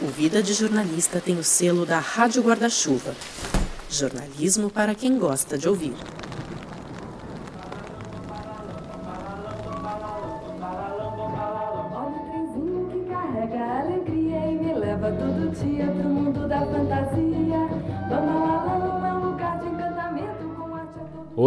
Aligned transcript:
O 0.00 0.06
Vida 0.06 0.40
de 0.40 0.54
Jornalista 0.54 1.20
tem 1.20 1.36
o 1.36 1.42
selo 1.42 1.84
da 1.84 1.98
Rádio 1.98 2.40
Guarda-Chuva. 2.40 3.16
Jornalismo 3.90 4.70
para 4.70 4.94
quem 4.94 5.18
gosta 5.18 5.58
de 5.58 5.68
ouvir. 5.68 5.92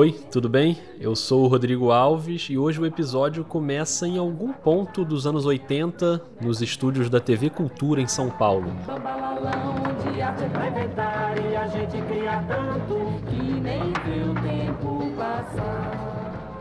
Oi, 0.02 0.14
tudo 0.32 0.50
bem? 0.50 0.80
Eu 1.00 1.16
sou 1.16 1.44
o 1.44 1.48
Rodrigo 1.48 1.92
Alves 1.92 2.48
e 2.50 2.58
hoje 2.58 2.82
o 2.82 2.88
episódio 2.88 3.46
começa 3.46 4.08
em 4.08 4.18
algum 4.18 4.52
ponto 4.52 5.06
dos 5.06 5.28
anos 5.28 5.46
80 5.46 6.20
nos 6.42 6.60
estúdios 6.60 7.08
da 7.08 7.20
TV 7.20 7.52
Cultura 7.52 8.02
em 8.02 8.08
São 8.08 8.28
Paulo. 8.32 8.74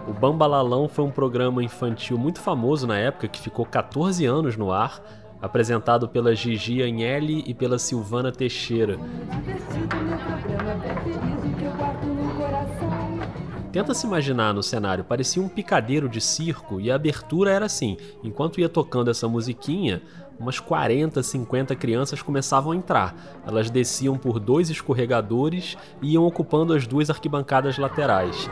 O 0.06 0.12
Bambalalão 0.12 0.86
foi 0.86 1.06
um 1.06 1.10
programa 1.10 1.64
infantil 1.64 2.18
muito 2.18 2.42
famoso 2.42 2.86
na 2.86 2.98
época 2.98 3.26
que 3.26 3.40
ficou 3.40 3.64
14 3.64 4.26
anos 4.26 4.54
no 4.58 4.70
ar, 4.70 5.02
apresentado 5.40 6.06
pela 6.06 6.34
Gigi 6.34 6.82
Agnelli 6.82 7.42
e 7.46 7.54
pela 7.54 7.78
Silvana 7.78 8.30
Teixeira. 8.30 8.98
Tenta 13.72 13.94
se 13.94 14.04
imaginar 14.04 14.52
no 14.52 14.64
cenário, 14.64 15.04
parecia 15.04 15.40
um 15.40 15.48
picadeiro 15.48 16.08
de 16.08 16.20
circo 16.20 16.80
e 16.80 16.90
a 16.90 16.96
abertura 16.96 17.52
era 17.52 17.66
assim: 17.66 17.96
enquanto 18.22 18.60
ia 18.60 18.68
tocando 18.68 19.10
essa 19.10 19.28
musiquinha, 19.28 20.02
umas 20.40 20.58
40, 20.58 21.22
50 21.22 21.76
crianças 21.76 22.20
começavam 22.20 22.72
a 22.72 22.76
entrar. 22.76 23.14
Elas 23.46 23.70
desciam 23.70 24.18
por 24.18 24.40
dois 24.40 24.70
escorregadores 24.70 25.76
e 26.02 26.14
iam 26.14 26.26
ocupando 26.26 26.72
as 26.72 26.84
duas 26.84 27.10
arquibancadas 27.10 27.78
laterais. 27.78 28.48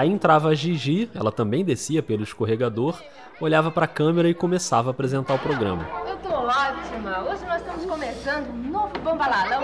Aí 0.00 0.08
entrava 0.08 0.48
a 0.48 0.54
Gigi, 0.54 1.10
ela 1.14 1.30
também 1.30 1.62
descia 1.62 2.02
pelo 2.02 2.22
escorregador, 2.22 2.98
olhava 3.38 3.70
para 3.70 3.84
a 3.84 3.86
câmera 3.86 4.30
e 4.30 4.32
começava 4.32 4.88
a 4.88 4.92
apresentar 4.92 5.34
o 5.34 5.38
programa. 5.38 5.86
Eu 6.08 6.16
tô 6.16 6.30
ótima. 6.32 7.22
Hoje 7.24 7.44
nós 7.44 7.60
estamos 7.60 7.84
começando 7.84 8.48
um 8.48 8.70
novo 8.70 8.98
Bambalalão 9.00 9.60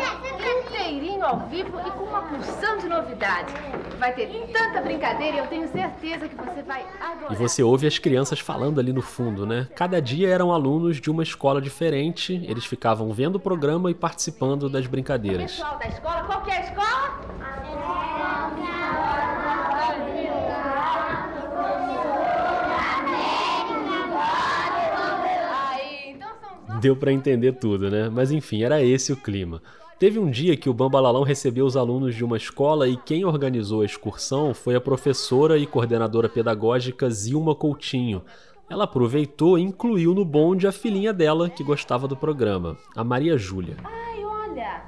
inteirinho 0.61 1.25
ao 1.25 1.41
vivo 1.49 1.81
e 1.81 1.91
com 1.93 2.05
uma 2.05 2.21
porção 2.21 2.77
de 2.77 2.87
novidades. 2.87 3.55
Vai 3.99 4.13
ter 4.13 4.29
tanta 4.53 4.83
brincadeira 4.83 5.37
e 5.37 5.39
eu 5.39 5.47
tenho 5.47 5.67
certeza 5.69 6.29
que 6.29 6.35
você 6.35 6.63
vai 6.63 6.85
adorar. 7.01 7.33
E 7.33 7.35
você 7.35 7.63
ouve 7.63 7.87
as 7.87 7.99
crianças 7.99 8.39
falando 8.39 8.79
ali 8.79 8.93
no 8.93 9.01
fundo, 9.01 9.47
né? 9.47 9.67
Cada 9.75 10.03
dia 10.03 10.29
eram 10.29 10.53
alunos 10.53 11.01
de 11.01 11.11
uma 11.11 11.23
escola 11.23 11.63
diferente, 11.63 12.45
eles 12.47 12.67
ficavam 12.67 13.11
vendo 13.11 13.37
o 13.37 13.41
programa 13.41 13.91
e 13.91 13.95
participando 13.95 14.69
das 14.69 14.87
brincadeiras. 14.87 15.53
Pessoal 15.53 15.79
da 15.79 15.89
escola, 15.89 16.25
qual 16.25 16.43
que 16.43 16.51
é 16.51 16.59
a 16.59 16.61
escola? 16.61 17.27
Aí, 25.49 26.11
então 26.11 26.29
são 26.41 26.51
os 26.59 26.66
Deu 26.81 26.97
pra 26.97 27.13
entender 27.13 27.53
tudo, 27.53 27.91
né? 27.91 28.09
Mas 28.09 28.31
enfim, 28.31 28.63
era 28.63 28.83
esse 28.83 29.13
o 29.13 29.17
clima. 29.17 29.63
Teve 29.99 30.19
um 30.19 30.31
dia 30.31 30.57
que 30.57 30.69
o 30.69 30.75
Bambalalão 30.75 31.23
recebeu 31.23 31.65
os 31.65 31.77
alunos 31.77 32.15
de 32.15 32.23
uma 32.23 32.37
escola 32.37 32.87
e 32.87 32.99
quem 32.99 33.25
organizou 33.25 33.81
a 33.81 33.85
excursão 33.85 34.53
foi 34.53 34.75
a 34.75 34.81
professora 34.81 35.57
e 35.57 35.67
coordenadora 35.67 36.29
pedagógica 36.29 37.09
Zilma 37.09 37.55
Coutinho. 37.55 38.23
Ela 38.69 38.85
aproveitou 38.85 39.59
e 39.59 39.63
incluiu 39.63 40.13
no 40.13 40.25
bonde 40.25 40.67
a 40.67 40.73
filhinha 40.73 41.15
dela 41.15 41.49
que 41.49 41.65
gostava 41.65 42.07
do 42.07 42.17
programa, 42.17 42.77
a 42.95 43.03
Maria 43.03 43.39
Júlia. 43.39 43.77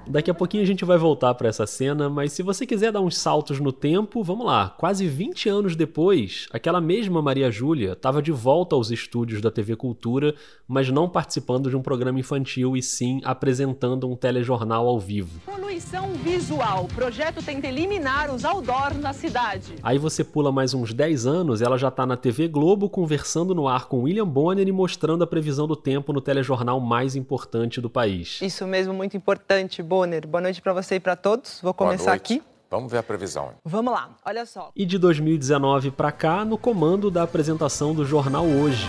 Daqui 0.07 0.31
a 0.31 0.35
pouquinho 0.35 0.63
a 0.63 0.67
gente 0.67 0.87
vai 0.87 0.97
voltar 0.97 1.35
para 1.35 1.49
essa 1.49 1.67
cena, 1.67 2.09
mas 2.09 2.33
se 2.33 2.43
você 2.43 2.65
quiser 2.65 2.91
dar 2.91 3.03
uns 3.03 3.19
saltos 3.19 3.61
no 3.61 3.71
tempo, 3.71 4.23
vamos 4.23 4.47
lá. 4.47 4.75
Quase 4.79 5.07
20 5.07 5.51
anos 5.51 5.77
depois, 5.77 6.47
aquela 6.51 6.81
mesma 6.81 7.21
Maria 7.21 7.51
Júlia 7.51 7.93
estava 7.93 8.23
de 8.23 8.33
volta 8.33 8.75
aos 8.75 8.91
estúdios 8.91 9.43
da 9.43 9.51
TV 9.51 9.77
Cultura, 9.77 10.35
mas 10.67 10.89
não 10.89 11.11
participando 11.11 11.69
de 11.69 11.77
um 11.77 11.83
programa 11.83 12.19
infantil 12.19 12.75
e 12.75 12.83
sim 12.83 13.21
apresentando 13.23 14.09
um 14.09 14.17
telejornal 14.17 14.89
ao 14.89 14.99
vivo. 14.99 15.41
Poluição 15.45 16.15
visual. 16.15 16.85
O 16.85 16.89
projeto 16.89 17.45
tenta 17.45 17.67
eliminar 17.67 18.35
os 18.35 18.47
outdoors 18.47 18.99
na 18.99 19.13
cidade. 19.13 19.75
Aí 19.83 19.99
você 19.99 20.25
pula 20.25 20.51
mais 20.51 20.73
uns 20.73 20.95
10 20.95 21.27
anos, 21.27 21.61
ela 21.61 21.77
já 21.77 21.91
tá 21.91 22.07
na 22.07 22.17
TV 22.17 22.49
Globo 22.49 22.89
conversando 22.89 23.55
no 23.55 23.69
ar 23.69 23.87
com 23.89 24.05
William 24.05 24.27
Bonner 24.27 24.67
e 24.67 24.73
mostrando 24.73 25.23
a 25.23 25.27
previsão 25.27 25.67
do 25.67 25.77
tempo 25.77 26.15
no 26.15 26.23
telejornal 26.23 26.81
mais 26.81 27.15
importante 27.15 27.79
do 27.79 27.91
país. 27.91 28.41
Isso 28.41 28.67
mesmo, 28.67 28.95
muito 28.95 29.17
importante, 29.17 29.68
Bonner. 29.83 30.27
Boa 30.27 30.41
noite 30.41 30.63
para 30.63 30.73
você 30.73 30.95
e 30.95 31.01
para 31.01 31.15
todos. 31.15 31.61
Vou 31.61 31.75
começar 31.75 32.13
aqui. 32.13 32.43
Vamos 32.71 32.91
ver 32.91 32.99
a 32.99 33.03
previsão. 33.03 33.53
Vamos 33.65 33.93
lá, 33.93 34.11
olha 34.25 34.45
só. 34.45 34.71
E 34.77 34.85
de 34.85 34.99
2019 34.99 35.91
para 35.91 36.13
cá, 36.13 36.45
no 36.45 36.59
comando 36.59 37.11
da 37.11 37.23
apresentação 37.23 37.95
do 37.95 38.05
jornal 38.05 38.45
Hoje. 38.45 38.89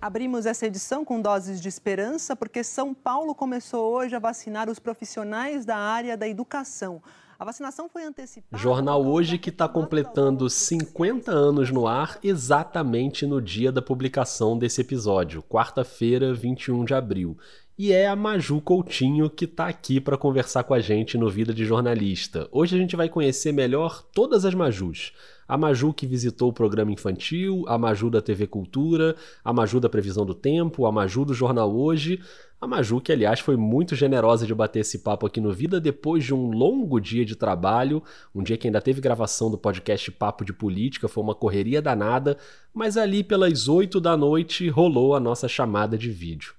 Abrimos 0.00 0.46
essa 0.46 0.66
edição 0.66 1.04
com 1.04 1.20
doses 1.20 1.60
de 1.60 1.68
esperança 1.68 2.34
porque 2.34 2.64
São 2.64 2.94
Paulo 2.94 3.34
começou 3.34 3.92
hoje 3.92 4.16
a 4.16 4.18
vacinar 4.18 4.70
os 4.70 4.78
profissionais 4.78 5.64
da 5.64 5.76
área 5.76 6.16
da 6.16 6.26
educação. 6.26 7.02
A 7.38 7.44
vacinação 7.44 7.88
foi 7.88 8.02
antecipada. 8.02 8.60
Jornal 8.60 9.06
Hoje 9.06 9.38
que 9.38 9.50
está 9.50 9.68
completando 9.68 10.50
50 10.50 11.30
anos 11.30 11.70
no 11.70 11.86
ar 11.86 12.18
exatamente 12.20 13.24
no 13.26 13.40
dia 13.40 13.70
da 13.70 13.80
publicação 13.80 14.58
desse 14.58 14.80
episódio, 14.80 15.40
quarta-feira, 15.44 16.34
21 16.34 16.84
de 16.84 16.94
abril. 16.94 17.38
E 17.78 17.92
é 17.92 18.08
a 18.08 18.16
Maju 18.16 18.60
Coutinho 18.60 19.30
que 19.30 19.44
está 19.44 19.68
aqui 19.68 20.00
para 20.00 20.18
conversar 20.18 20.64
com 20.64 20.74
a 20.74 20.80
gente 20.80 21.16
no 21.16 21.30
Vida 21.30 21.54
de 21.54 21.64
Jornalista. 21.64 22.48
Hoje 22.50 22.74
a 22.74 22.78
gente 22.80 22.96
vai 22.96 23.08
conhecer 23.08 23.52
melhor 23.52 24.02
todas 24.12 24.44
as 24.44 24.52
Majus. 24.52 25.12
A 25.46 25.56
Maju 25.56 25.94
que 25.94 26.08
visitou 26.08 26.48
o 26.48 26.52
programa 26.52 26.90
infantil, 26.90 27.64
a 27.68 27.78
Maju 27.78 28.10
da 28.10 28.20
TV 28.20 28.48
Cultura, 28.48 29.14
a 29.44 29.52
Maju 29.52 29.78
da 29.78 29.88
Previsão 29.88 30.26
do 30.26 30.34
Tempo, 30.34 30.86
a 30.86 30.92
Maju 30.92 31.26
do 31.26 31.34
Jornal 31.34 31.72
Hoje. 31.72 32.20
A 32.60 32.66
Maju, 32.66 33.00
que 33.00 33.12
aliás 33.12 33.38
foi 33.38 33.56
muito 33.56 33.94
generosa 33.94 34.44
de 34.44 34.52
bater 34.52 34.80
esse 34.80 34.98
papo 34.98 35.24
aqui 35.24 35.40
no 35.40 35.52
Vida 35.52 35.80
depois 35.80 36.24
de 36.24 36.34
um 36.34 36.50
longo 36.50 36.98
dia 36.98 37.24
de 37.24 37.36
trabalho, 37.36 38.02
um 38.34 38.42
dia 38.42 38.56
que 38.56 38.66
ainda 38.66 38.80
teve 38.80 39.00
gravação 39.00 39.48
do 39.48 39.56
podcast 39.56 40.10
Papo 40.10 40.44
de 40.44 40.52
Política, 40.52 41.06
foi 41.06 41.22
uma 41.22 41.36
correria 41.36 41.80
danada, 41.80 42.36
mas 42.74 42.96
ali 42.96 43.22
pelas 43.22 43.68
8 43.68 44.00
da 44.00 44.16
noite 44.16 44.68
rolou 44.68 45.14
a 45.14 45.20
nossa 45.20 45.46
chamada 45.46 45.96
de 45.96 46.10
vídeo. 46.10 46.54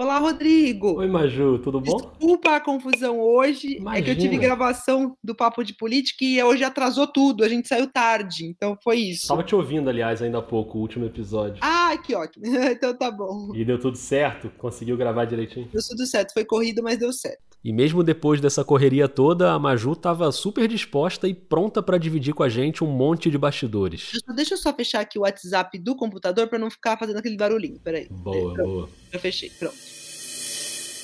Olá, 0.00 0.16
Rodrigo. 0.18 0.94
Oi, 0.94 1.06
Maju, 1.06 1.58
tudo 1.58 1.78
bom? 1.78 1.94
Desculpa 1.98 2.56
a 2.56 2.60
confusão 2.60 3.20
hoje. 3.20 3.76
É 3.94 4.00
que 4.00 4.08
eu 4.10 4.14
tive 4.14 4.28
Imagina. 4.28 4.38
gravação 4.38 5.14
do 5.22 5.34
Papo 5.34 5.62
de 5.62 5.74
Política 5.74 6.24
e 6.24 6.42
hoje 6.42 6.64
atrasou 6.64 7.06
tudo. 7.06 7.44
A 7.44 7.48
gente 7.50 7.68
saiu 7.68 7.86
tarde, 7.86 8.46
então 8.46 8.78
foi 8.82 8.96
isso. 8.96 9.28
Tava 9.28 9.42
te 9.44 9.54
ouvindo, 9.54 9.90
aliás, 9.90 10.22
ainda 10.22 10.38
há 10.38 10.42
pouco, 10.42 10.78
o 10.78 10.80
último 10.80 11.04
episódio. 11.04 11.58
Ah, 11.60 11.94
que 11.98 12.14
ótimo. 12.14 12.46
então 12.72 12.96
tá 12.96 13.10
bom. 13.10 13.52
E 13.54 13.62
deu 13.62 13.78
tudo 13.78 13.98
certo? 13.98 14.50
Conseguiu 14.56 14.96
gravar 14.96 15.26
direitinho? 15.26 15.68
Deu 15.70 15.82
tudo 15.86 16.06
certo. 16.06 16.32
Foi 16.32 16.46
corrido, 16.46 16.82
mas 16.82 16.96
deu 16.96 17.12
certo. 17.12 17.50
E 17.62 17.70
mesmo 17.74 18.02
depois 18.02 18.40
dessa 18.40 18.64
correria 18.64 19.06
toda, 19.06 19.52
a 19.52 19.58
Maju 19.58 19.92
estava 19.92 20.32
super 20.32 20.66
disposta 20.66 21.28
e 21.28 21.34
pronta 21.34 21.82
para 21.82 21.98
dividir 21.98 22.32
com 22.32 22.42
a 22.42 22.48
gente 22.48 22.82
um 22.82 22.86
monte 22.86 23.30
de 23.30 23.36
bastidores. 23.36 24.12
Deixa- 24.12 24.34
Deixa 24.34 24.54
eu 24.54 24.58
só 24.58 24.72
fechar 24.72 25.00
aqui 25.00 25.18
o 25.18 25.22
WhatsApp 25.22 25.78
do 25.78 25.94
computador 25.94 26.48
para 26.48 26.58
não 26.58 26.70
ficar 26.70 26.96
fazendo 26.96 27.18
aquele 27.18 27.36
barulhinho. 27.36 27.78
Peraí. 27.84 28.08
Boa, 28.10 28.54
Pronto, 28.54 28.66
boa. 28.70 28.88
Já 29.12 29.18
fechei. 29.18 29.50
Pronto. 29.50 29.89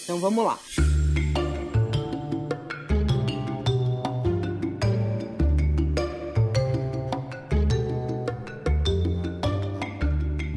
Então 0.07 0.21
vamos 0.21 0.45
lá. 0.45 0.57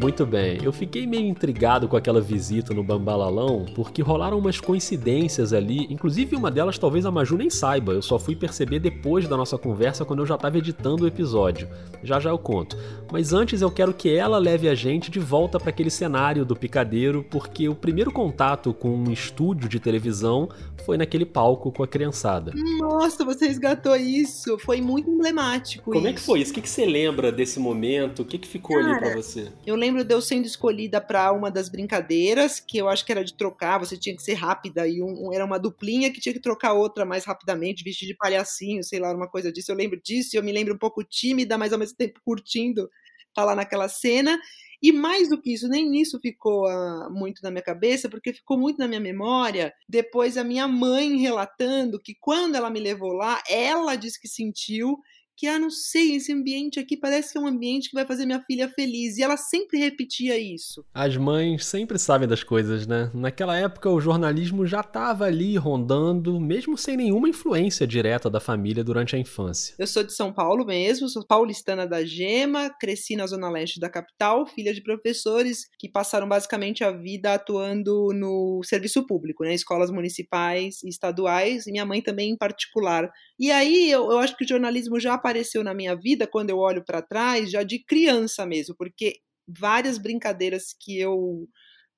Muito 0.09 0.25
bem, 0.25 0.57
eu 0.63 0.73
fiquei 0.73 1.05
meio 1.05 1.27
intrigado 1.27 1.87
com 1.87 1.95
aquela 1.95 2.19
visita 2.19 2.73
no 2.73 2.83
Bambalalão, 2.83 3.63
porque 3.75 4.01
rolaram 4.01 4.39
umas 4.39 4.59
coincidências 4.59 5.53
ali, 5.53 5.85
inclusive 5.87 6.35
uma 6.35 6.49
delas 6.49 6.79
talvez 6.79 7.05
a 7.05 7.11
Maju 7.11 7.37
nem 7.37 7.47
saiba, 7.47 7.93
eu 7.93 8.01
só 8.01 8.17
fui 8.17 8.35
perceber 8.35 8.79
depois 8.79 9.27
da 9.27 9.37
nossa 9.37 9.55
conversa 9.55 10.03
quando 10.03 10.21
eu 10.21 10.25
já 10.25 10.33
estava 10.33 10.57
editando 10.57 11.03
o 11.03 11.07
episódio. 11.07 11.69
Já 12.03 12.19
já 12.19 12.31
eu 12.31 12.39
conto. 12.39 12.75
Mas 13.11 13.33
antes 13.33 13.61
eu 13.61 13.69
quero 13.69 13.93
que 13.93 14.09
ela 14.09 14.39
leve 14.39 14.67
a 14.67 14.73
gente 14.73 15.11
de 15.11 15.19
volta 15.19 15.59
para 15.59 15.69
aquele 15.69 15.91
cenário 15.91 16.43
do 16.43 16.55
picadeiro, 16.55 17.23
porque 17.29 17.69
o 17.69 17.75
primeiro 17.75 18.11
contato 18.11 18.73
com 18.73 18.89
um 18.89 19.11
estúdio 19.11 19.69
de 19.69 19.79
televisão 19.79 20.49
foi 20.85 20.97
naquele 20.97 21.25
palco 21.25 21.71
com 21.71 21.83
a 21.83 21.87
criançada. 21.87 22.51
Nossa, 22.79 23.23
você 23.23 23.47
resgatou 23.47 23.95
isso. 23.95 24.57
Foi 24.57 24.81
muito 24.81 25.09
emblemático 25.09 25.91
Como 25.91 26.07
é 26.07 26.13
que 26.13 26.17
isso. 26.19 26.25
foi 26.25 26.39
isso? 26.39 26.51
O 26.51 26.55
que, 26.55 26.61
que 26.61 26.69
você 26.69 26.85
lembra 26.85 27.31
desse 27.31 27.59
momento? 27.59 28.23
O 28.23 28.25
que, 28.25 28.37
que 28.37 28.47
ficou 28.47 28.77
ali 28.77 28.89
Cara, 28.89 28.99
para 28.99 29.15
você? 29.15 29.49
Eu 29.65 29.75
lembro 29.75 29.98
de 30.03 30.13
eu 30.13 30.21
sendo 30.21 30.45
escolhida 30.45 30.99
para 31.01 31.31
uma 31.31 31.49
das 31.49 31.69
brincadeiras, 31.69 32.59
que 32.59 32.77
eu 32.77 32.87
acho 32.87 33.05
que 33.05 33.11
era 33.11 33.23
de 33.23 33.33
trocar, 33.33 33.77
você 33.77 33.97
tinha 33.97 34.15
que 34.15 34.23
ser 34.23 34.33
rápida, 34.33 34.87
e 34.87 35.01
um, 35.01 35.33
era 35.33 35.45
uma 35.45 35.59
duplinha 35.59 36.11
que 36.11 36.19
tinha 36.19 36.33
que 36.33 36.39
trocar 36.39 36.73
outra 36.73 37.05
mais 37.05 37.25
rapidamente, 37.25 37.83
vestir 37.83 38.07
de 38.07 38.15
palhacinho, 38.15 38.83
sei 38.83 38.99
lá, 38.99 39.13
uma 39.13 39.27
coisa 39.27 39.51
disso. 39.51 39.71
Eu 39.71 39.75
lembro 39.75 39.99
disso, 40.01 40.35
eu 40.35 40.43
me 40.43 40.51
lembro 40.51 40.73
um 40.73 40.77
pouco 40.77 41.03
tímida, 41.03 41.57
mas 41.57 41.73
ao 41.73 41.79
mesmo 41.79 41.97
tempo 41.97 42.19
curtindo 42.23 42.89
tá 43.33 43.43
lá 43.43 43.55
naquela 43.55 43.87
cena. 43.87 44.39
E 44.81 44.91
mais 44.93 45.29
do 45.29 45.41
que 45.41 45.53
isso, 45.53 45.67
nem 45.67 45.99
isso 45.99 46.19
ficou 46.21 46.65
uh, 46.65 47.11
muito 47.11 47.41
na 47.43 47.51
minha 47.51 47.61
cabeça, 47.61 48.07
porque 48.09 48.31
ficou 48.31 48.57
muito 48.57 48.77
na 48.77 48.87
minha 48.87 48.99
memória. 48.99 49.73
Depois, 49.87 50.37
a 50.37 50.43
minha 50.43 50.67
mãe 50.67 51.17
relatando 51.17 51.99
que 51.99 52.15
quando 52.15 52.55
ela 52.55 52.69
me 52.69 52.79
levou 52.79 53.11
lá, 53.11 53.41
ela 53.49 53.95
disse 53.95 54.19
que 54.19 54.27
sentiu 54.27 54.97
que, 55.39 55.47
ah, 55.47 55.57
não 55.57 55.69
sei, 55.69 56.17
esse 56.17 56.33
ambiente 56.33 56.81
aqui 56.81 56.97
parece 56.97 57.31
que 57.31 57.37
é 57.37 57.41
um 57.41 57.47
ambiente 57.47 57.87
que 57.87 57.95
vai 57.95 58.05
fazer 58.05 58.25
minha 58.25 58.41
filha 58.41 58.67
feliz. 58.67 59.17
E 59.17 59.23
ela 59.23 59.37
sempre 59.37 59.79
repetia 59.79 60.37
isso. 60.37 60.85
As 60.93 61.15
mães 61.15 61.65
sempre 61.65 61.97
sabem 61.97 62.27
das 62.27 62.43
coisas, 62.43 62.85
né? 62.85 63.09
Naquela 63.13 63.55
época, 63.55 63.89
o 63.89 64.01
jornalismo 64.01 64.67
já 64.67 64.81
estava 64.81 65.23
ali 65.23 65.55
rondando, 65.55 66.41
mesmo 66.41 66.77
sem 66.77 66.97
nenhuma 66.97 67.29
influência 67.29 67.87
direta 67.87 68.29
da 68.29 68.41
família 68.41 68.83
durante 68.83 69.15
a 69.15 69.19
infância. 69.19 69.75
Eu 69.79 69.87
sou 69.87 70.03
de 70.03 70.11
São 70.11 70.33
Paulo 70.33 70.65
mesmo, 70.65 71.07
sou 71.07 71.25
paulistana 71.25 71.87
da 71.87 72.03
Gema, 72.03 72.69
cresci 72.77 73.15
na 73.15 73.25
zona 73.25 73.49
leste 73.49 73.79
da 73.79 73.89
capital, 73.89 74.45
filha 74.45 74.73
de 74.73 74.83
professores 74.83 75.69
que 75.79 75.87
passaram 75.87 76.27
basicamente 76.27 76.83
a 76.83 76.91
vida 76.91 77.33
atuando 77.33 78.09
no 78.13 78.59
serviço 78.65 79.07
público, 79.07 79.45
né? 79.45 79.53
Escolas 79.53 79.89
municipais 79.89 80.83
e 80.83 80.89
estaduais, 80.89 81.65
e 81.65 81.71
minha 81.71 81.85
mãe 81.85 82.01
também 82.01 82.31
em 82.31 82.37
particular. 82.37 83.09
E 83.39 83.49
aí 83.51 83.89
eu, 83.89 84.11
eu 84.11 84.19
acho 84.19 84.35
que 84.35 84.43
o 84.43 84.47
jornalismo 84.47 84.99
já 84.99 85.13
apareceu 85.13 85.28
na 85.63 85.73
minha 85.73 85.95
vida 85.95 86.27
quando 86.27 86.49
eu 86.49 86.57
olho 86.57 86.83
para 86.83 87.01
trás, 87.01 87.51
já 87.51 87.63
de 87.63 87.79
criança 87.79 88.45
mesmo, 88.45 88.75
porque 88.75 89.19
várias 89.47 89.97
brincadeiras 89.97 90.75
que 90.79 90.99
eu 90.99 91.47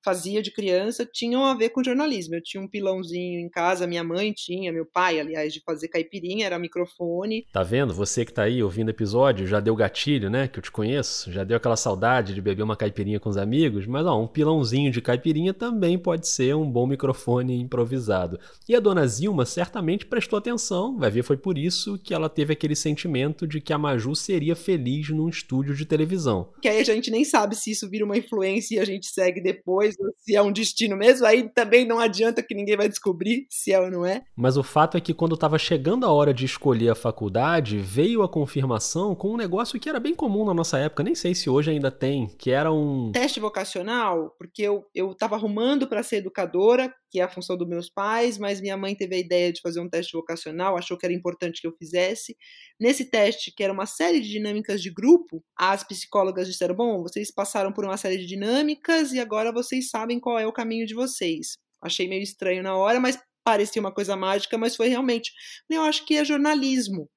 fazia 0.04 0.42
de 0.42 0.50
criança 0.50 1.08
tinham 1.10 1.44
a 1.44 1.54
ver 1.54 1.70
com 1.70 1.82
jornalismo. 1.82 2.34
Eu 2.34 2.42
tinha 2.42 2.62
um 2.62 2.68
pilãozinho 2.68 3.40
em 3.40 3.48
casa, 3.48 3.86
minha 3.86 4.04
mãe 4.04 4.32
tinha, 4.32 4.72
meu 4.72 4.86
pai, 4.86 5.18
aliás, 5.18 5.52
de 5.52 5.60
fazer 5.60 5.88
caipirinha, 5.88 6.46
era 6.46 6.58
microfone. 6.58 7.46
Tá 7.52 7.62
vendo? 7.62 7.94
Você 7.94 8.24
que 8.24 8.32
tá 8.32 8.42
aí 8.44 8.62
ouvindo 8.62 8.88
o 8.88 8.92
episódio, 8.92 9.46
já 9.46 9.60
deu 9.60 9.74
gatilho, 9.74 10.28
né? 10.28 10.48
Que 10.48 10.58
eu 10.58 10.62
te 10.62 10.70
conheço, 10.70 11.32
já 11.32 11.44
deu 11.44 11.56
aquela 11.56 11.76
saudade 11.76 12.34
de 12.34 12.42
beber 12.42 12.62
uma 12.62 12.76
caipirinha 12.76 13.18
com 13.18 13.30
os 13.30 13.36
amigos, 13.36 13.86
mas 13.86 14.06
ó, 14.06 14.20
um 14.20 14.26
pilãozinho 14.26 14.90
de 14.90 15.00
caipirinha 15.00 15.54
também 15.54 15.98
pode 15.98 16.28
ser 16.28 16.54
um 16.54 16.70
bom 16.70 16.86
microfone 16.86 17.60
improvisado. 17.60 18.38
E 18.68 18.74
a 18.74 18.80
dona 18.80 19.06
Zilma 19.06 19.44
certamente 19.46 20.06
prestou 20.06 20.38
atenção, 20.38 20.98
vai 20.98 21.10
ver 21.10 21.22
foi 21.22 21.36
por 21.36 21.56
isso 21.56 21.98
que 21.98 22.12
ela 22.12 22.28
teve 22.28 22.52
aquele 22.52 22.74
sentimento 22.74 23.46
de 23.46 23.60
que 23.60 23.72
a 23.72 23.78
Maju 23.78 24.14
seria 24.14 24.56
feliz 24.56 25.08
num 25.10 25.28
estúdio 25.28 25.74
de 25.74 25.86
televisão. 25.86 26.50
Que 26.60 26.68
aí 26.68 26.80
a 26.80 26.84
gente 26.84 27.10
nem 27.10 27.24
sabe 27.24 27.54
se 27.54 27.70
isso 27.70 27.88
vira 27.88 28.04
uma 28.04 28.16
influência 28.16 28.76
e 28.76 28.78
a 28.78 28.84
gente 28.84 29.06
segue 29.06 29.40
depois 29.40 29.91
se 30.18 30.36
é 30.36 30.42
um 30.42 30.52
destino 30.52 30.96
mesmo, 30.96 31.26
aí 31.26 31.48
também 31.48 31.86
não 31.86 31.98
adianta 31.98 32.42
que 32.42 32.54
ninguém 32.54 32.76
vai 32.76 32.88
descobrir 32.88 33.46
se 33.50 33.72
é 33.72 33.80
ou 33.80 33.90
não 33.90 34.04
é. 34.06 34.22
Mas 34.36 34.56
o 34.56 34.62
fato 34.62 34.96
é 34.96 35.00
que 35.00 35.14
quando 35.14 35.34
estava 35.34 35.58
chegando 35.58 36.06
a 36.06 36.12
hora 36.12 36.32
de 36.32 36.44
escolher 36.44 36.90
a 36.90 36.94
faculdade, 36.94 37.78
veio 37.78 38.22
a 38.22 38.28
confirmação 38.28 39.14
com 39.14 39.32
um 39.32 39.36
negócio 39.36 39.78
que 39.78 39.88
era 39.88 40.00
bem 40.00 40.14
comum 40.14 40.44
na 40.44 40.54
nossa 40.54 40.78
época, 40.78 41.02
nem 41.02 41.14
sei 41.14 41.34
se 41.34 41.48
hoje 41.50 41.70
ainda 41.70 41.90
tem, 41.90 42.28
que 42.38 42.50
era 42.50 42.72
um 42.72 43.10
teste 43.12 43.40
vocacional, 43.40 44.34
porque 44.38 44.62
eu 44.62 44.84
eu 44.94 45.12
estava 45.12 45.36
arrumando 45.36 45.86
para 45.86 46.02
ser 46.02 46.16
educadora, 46.16 46.92
que 47.12 47.20
é 47.20 47.24
a 47.24 47.28
função 47.28 47.56
dos 47.58 47.68
meus 47.68 47.90
pais, 47.90 48.38
mas 48.38 48.60
minha 48.60 48.76
mãe 48.76 48.96
teve 48.96 49.14
a 49.14 49.18
ideia 49.18 49.52
de 49.52 49.60
fazer 49.60 49.80
um 49.80 49.88
teste 49.88 50.14
vocacional, 50.14 50.76
achou 50.78 50.96
que 50.96 51.04
era 51.04 51.14
importante 51.14 51.60
que 51.60 51.66
eu 51.66 51.72
fizesse. 51.72 52.34
Nesse 52.80 53.04
teste, 53.04 53.52
que 53.54 53.62
era 53.62 53.72
uma 53.72 53.84
série 53.86 54.20
de 54.20 54.30
dinâmicas 54.30 54.80
de 54.82 54.90
grupo, 54.90 55.44
as 55.56 55.84
psicólogas 55.84 56.48
disseram: 56.48 56.74
"Bom, 56.74 57.02
vocês 57.02 57.30
passaram 57.30 57.72
por 57.72 57.84
uma 57.84 57.98
série 57.98 58.16
de 58.16 58.26
dinâmicas 58.26 59.12
e 59.12 59.20
agora 59.20 59.52
vocês 59.52 59.90
sabem 59.90 60.18
qual 60.18 60.38
é 60.38 60.46
o 60.46 60.52
caminho 60.52 60.86
de 60.86 60.94
vocês". 60.94 61.58
Achei 61.82 62.08
meio 62.08 62.22
estranho 62.22 62.62
na 62.62 62.74
hora, 62.76 62.98
mas 62.98 63.18
parecia 63.44 63.80
uma 63.80 63.92
coisa 63.92 64.16
mágica, 64.16 64.56
mas 64.56 64.74
foi 64.76 64.88
realmente. 64.88 65.32
Eu 65.68 65.82
acho 65.82 66.06
que 66.06 66.16
é 66.16 66.24
jornalismo. 66.24 67.10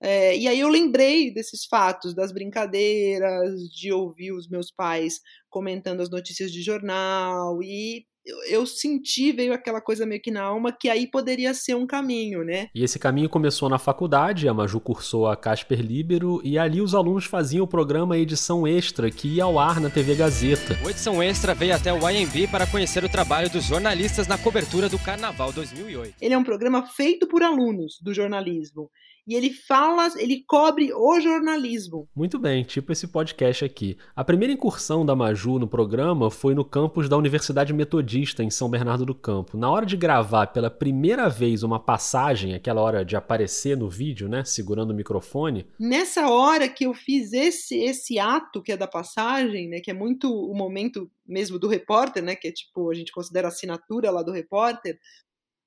É, 0.00 0.36
e 0.36 0.48
aí 0.48 0.58
eu 0.60 0.68
lembrei 0.68 1.32
desses 1.32 1.64
fatos, 1.66 2.14
das 2.14 2.32
brincadeiras, 2.32 3.52
de 3.70 3.92
ouvir 3.92 4.32
os 4.32 4.48
meus 4.48 4.70
pais 4.70 5.20
comentando 5.48 6.00
as 6.00 6.10
notícias 6.10 6.50
de 6.52 6.60
jornal, 6.62 7.62
e 7.62 8.04
eu, 8.24 8.44
eu, 8.44 8.66
senti, 8.66 9.32
veio 9.32 9.52
aquela 9.52 9.80
coisa 9.80 10.06
meio 10.06 10.20
que 10.20 10.30
na 10.30 10.42
alma, 10.42 10.72
que 10.72 10.88
aí 10.88 11.06
poderia 11.06 11.52
ser 11.54 11.74
um 11.74 11.86
caminho, 11.86 12.44
né? 12.44 12.68
E 12.74 12.84
esse 12.84 12.98
caminho 12.98 13.28
começou 13.28 13.68
na 13.68 13.78
faculdade, 13.78 14.48
a 14.48 14.54
Maju 14.54 14.80
cursou 14.80 15.26
a 15.26 15.36
Casper 15.36 15.80
Libero, 15.80 16.40
e 16.44 16.58
ali 16.58 16.80
os 16.80 16.94
alunos 16.94 17.24
faziam 17.24 17.64
o 17.64 17.68
programa 17.68 18.16
Edição 18.16 18.66
Extra, 18.66 19.10
que 19.10 19.28
ia 19.28 19.44
ao 19.44 19.58
ar 19.58 19.80
na 19.80 19.90
TV 19.90 20.14
Gazeta. 20.14 20.78
O 20.84 20.90
Edição 20.90 21.22
Extra 21.22 21.54
veio 21.54 21.74
até 21.74 21.92
o 21.92 22.08
IMB 22.08 22.48
para 22.50 22.66
conhecer 22.66 23.04
o 23.04 23.08
trabalho 23.08 23.50
dos 23.50 23.64
jornalistas 23.64 24.28
na 24.28 24.38
cobertura 24.38 24.88
do 24.88 24.98
Carnaval 24.98 25.52
2008. 25.52 26.14
Ele 26.20 26.34
é 26.34 26.38
um 26.38 26.44
programa 26.44 26.86
feito 26.86 27.26
por 27.26 27.42
alunos 27.42 27.98
do 28.00 28.14
jornalismo 28.14 28.90
e 29.26 29.34
ele 29.34 29.50
fala, 29.50 30.08
ele 30.16 30.44
cobre 30.46 30.92
o 30.92 31.20
jornalismo. 31.20 32.08
Muito 32.14 32.38
bem, 32.38 32.64
tipo 32.64 32.90
esse 32.92 33.06
podcast 33.06 33.64
aqui. 33.64 33.96
A 34.16 34.24
primeira 34.24 34.52
incursão 34.52 35.06
da 35.06 35.14
Maju 35.14 35.58
no 35.58 35.68
programa 35.68 36.30
foi 36.30 36.54
no 36.54 36.64
campus 36.64 37.08
da 37.08 37.16
Universidade 37.16 37.72
Metodista, 37.72 38.42
em 38.42 38.50
São 38.50 38.68
Bernardo 38.68 39.06
do 39.06 39.14
Campo. 39.14 39.56
Na 39.56 39.70
hora 39.70 39.86
de 39.86 39.96
gravar 39.96 40.48
pela 40.48 40.70
primeira 40.70 41.28
vez 41.28 41.62
uma 41.62 41.78
passagem, 41.78 42.54
aquela 42.54 42.80
hora 42.80 43.04
de 43.04 43.14
aparecer 43.14 43.76
no 43.76 43.88
vídeo, 43.88 44.28
né, 44.28 44.44
segurando 44.44 44.90
o 44.90 44.94
microfone. 44.94 45.66
Nessa 45.78 46.28
hora 46.28 46.68
que 46.68 46.84
eu 46.84 46.94
fiz 46.94 47.32
esse, 47.32 47.76
esse 47.76 48.18
ato 48.18 48.62
que 48.62 48.72
é 48.72 48.76
da 48.76 48.88
passagem, 48.88 49.68
né, 49.68 49.80
que 49.80 49.90
é 49.90 49.94
muito 49.94 50.32
o 50.32 50.54
momento 50.54 51.10
mesmo 51.26 51.58
do 51.58 51.68
repórter, 51.68 52.22
né, 52.22 52.34
que 52.34 52.48
é 52.48 52.52
tipo, 52.52 52.90
a 52.90 52.94
gente 52.94 53.12
considera 53.12 53.48
a 53.48 53.50
assinatura 53.50 54.10
lá 54.10 54.22
do 54.22 54.32
repórter, 54.32 54.98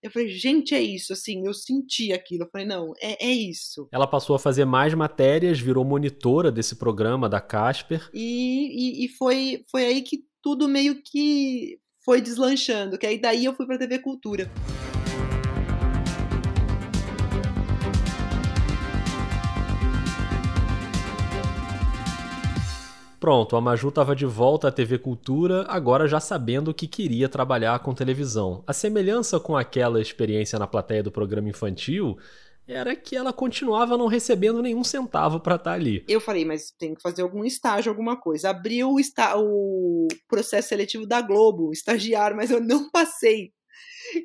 eu 0.05 0.11
falei, 0.11 0.27
gente, 0.29 0.75
é 0.75 0.79
isso, 0.79 1.13
assim, 1.13 1.47
eu 1.47 1.53
senti 1.53 2.13
aquilo. 2.13 2.43
Eu 2.43 2.49
falei, 2.51 2.67
não, 2.67 2.93
é, 3.01 3.25
é 3.25 3.31
isso. 3.31 3.87
Ela 3.91 4.05
passou 4.05 4.35
a 4.35 4.39
fazer 4.39 4.63
mais 4.63 4.93
matérias, 4.93 5.59
virou 5.59 5.83
monitora 5.83 6.51
desse 6.51 6.75
programa 6.75 7.27
da 7.27 7.41
Casper. 7.41 8.07
E, 8.13 9.01
e, 9.01 9.05
e 9.05 9.09
foi, 9.09 9.63
foi 9.69 9.83
aí 9.83 10.03
que 10.03 10.19
tudo 10.43 10.67
meio 10.67 11.01
que 11.01 11.79
foi 12.03 12.21
deslanchando, 12.21 12.99
que 12.99 13.07
aí 13.07 13.19
daí 13.19 13.45
eu 13.45 13.55
fui 13.55 13.65
pra 13.65 13.79
TV 13.79 13.97
Cultura. 13.97 14.51
Pronto, 23.25 23.55
a 23.55 23.61
Maju 23.61 23.89
estava 23.89 24.15
de 24.15 24.27
volta 24.27 24.67
à 24.67 24.71
TV 24.71 24.99
Cultura, 24.99 25.65
agora 25.67 26.07
já 26.07 26.19
sabendo 26.19 26.71
que 26.71 26.85
queria 26.85 27.27
trabalhar 27.27 27.79
com 27.79 27.91
televisão. 27.91 28.63
A 28.67 28.71
semelhança 28.71 29.39
com 29.39 29.57
aquela 29.57 29.99
experiência 29.99 30.59
na 30.59 30.67
plateia 30.67 31.01
do 31.01 31.11
programa 31.11 31.49
infantil 31.49 32.19
era 32.67 32.95
que 32.95 33.15
ela 33.15 33.33
continuava 33.33 33.97
não 33.97 34.05
recebendo 34.05 34.61
nenhum 34.61 34.83
centavo 34.83 35.39
para 35.39 35.55
estar 35.55 35.71
tá 35.71 35.75
ali. 35.75 36.05
Eu 36.07 36.21
falei, 36.21 36.45
mas 36.45 36.69
tem 36.77 36.93
que 36.93 37.01
fazer 37.01 37.23
algum 37.23 37.43
estágio, 37.43 37.91
alguma 37.91 38.15
coisa. 38.15 38.51
Abriu 38.51 38.91
o, 38.91 38.99
o 39.39 40.07
processo 40.27 40.69
seletivo 40.69 41.07
da 41.07 41.19
Globo, 41.19 41.71
estagiário, 41.71 42.37
mas 42.37 42.51
eu 42.51 42.61
não 42.61 42.91
passei. 42.91 43.54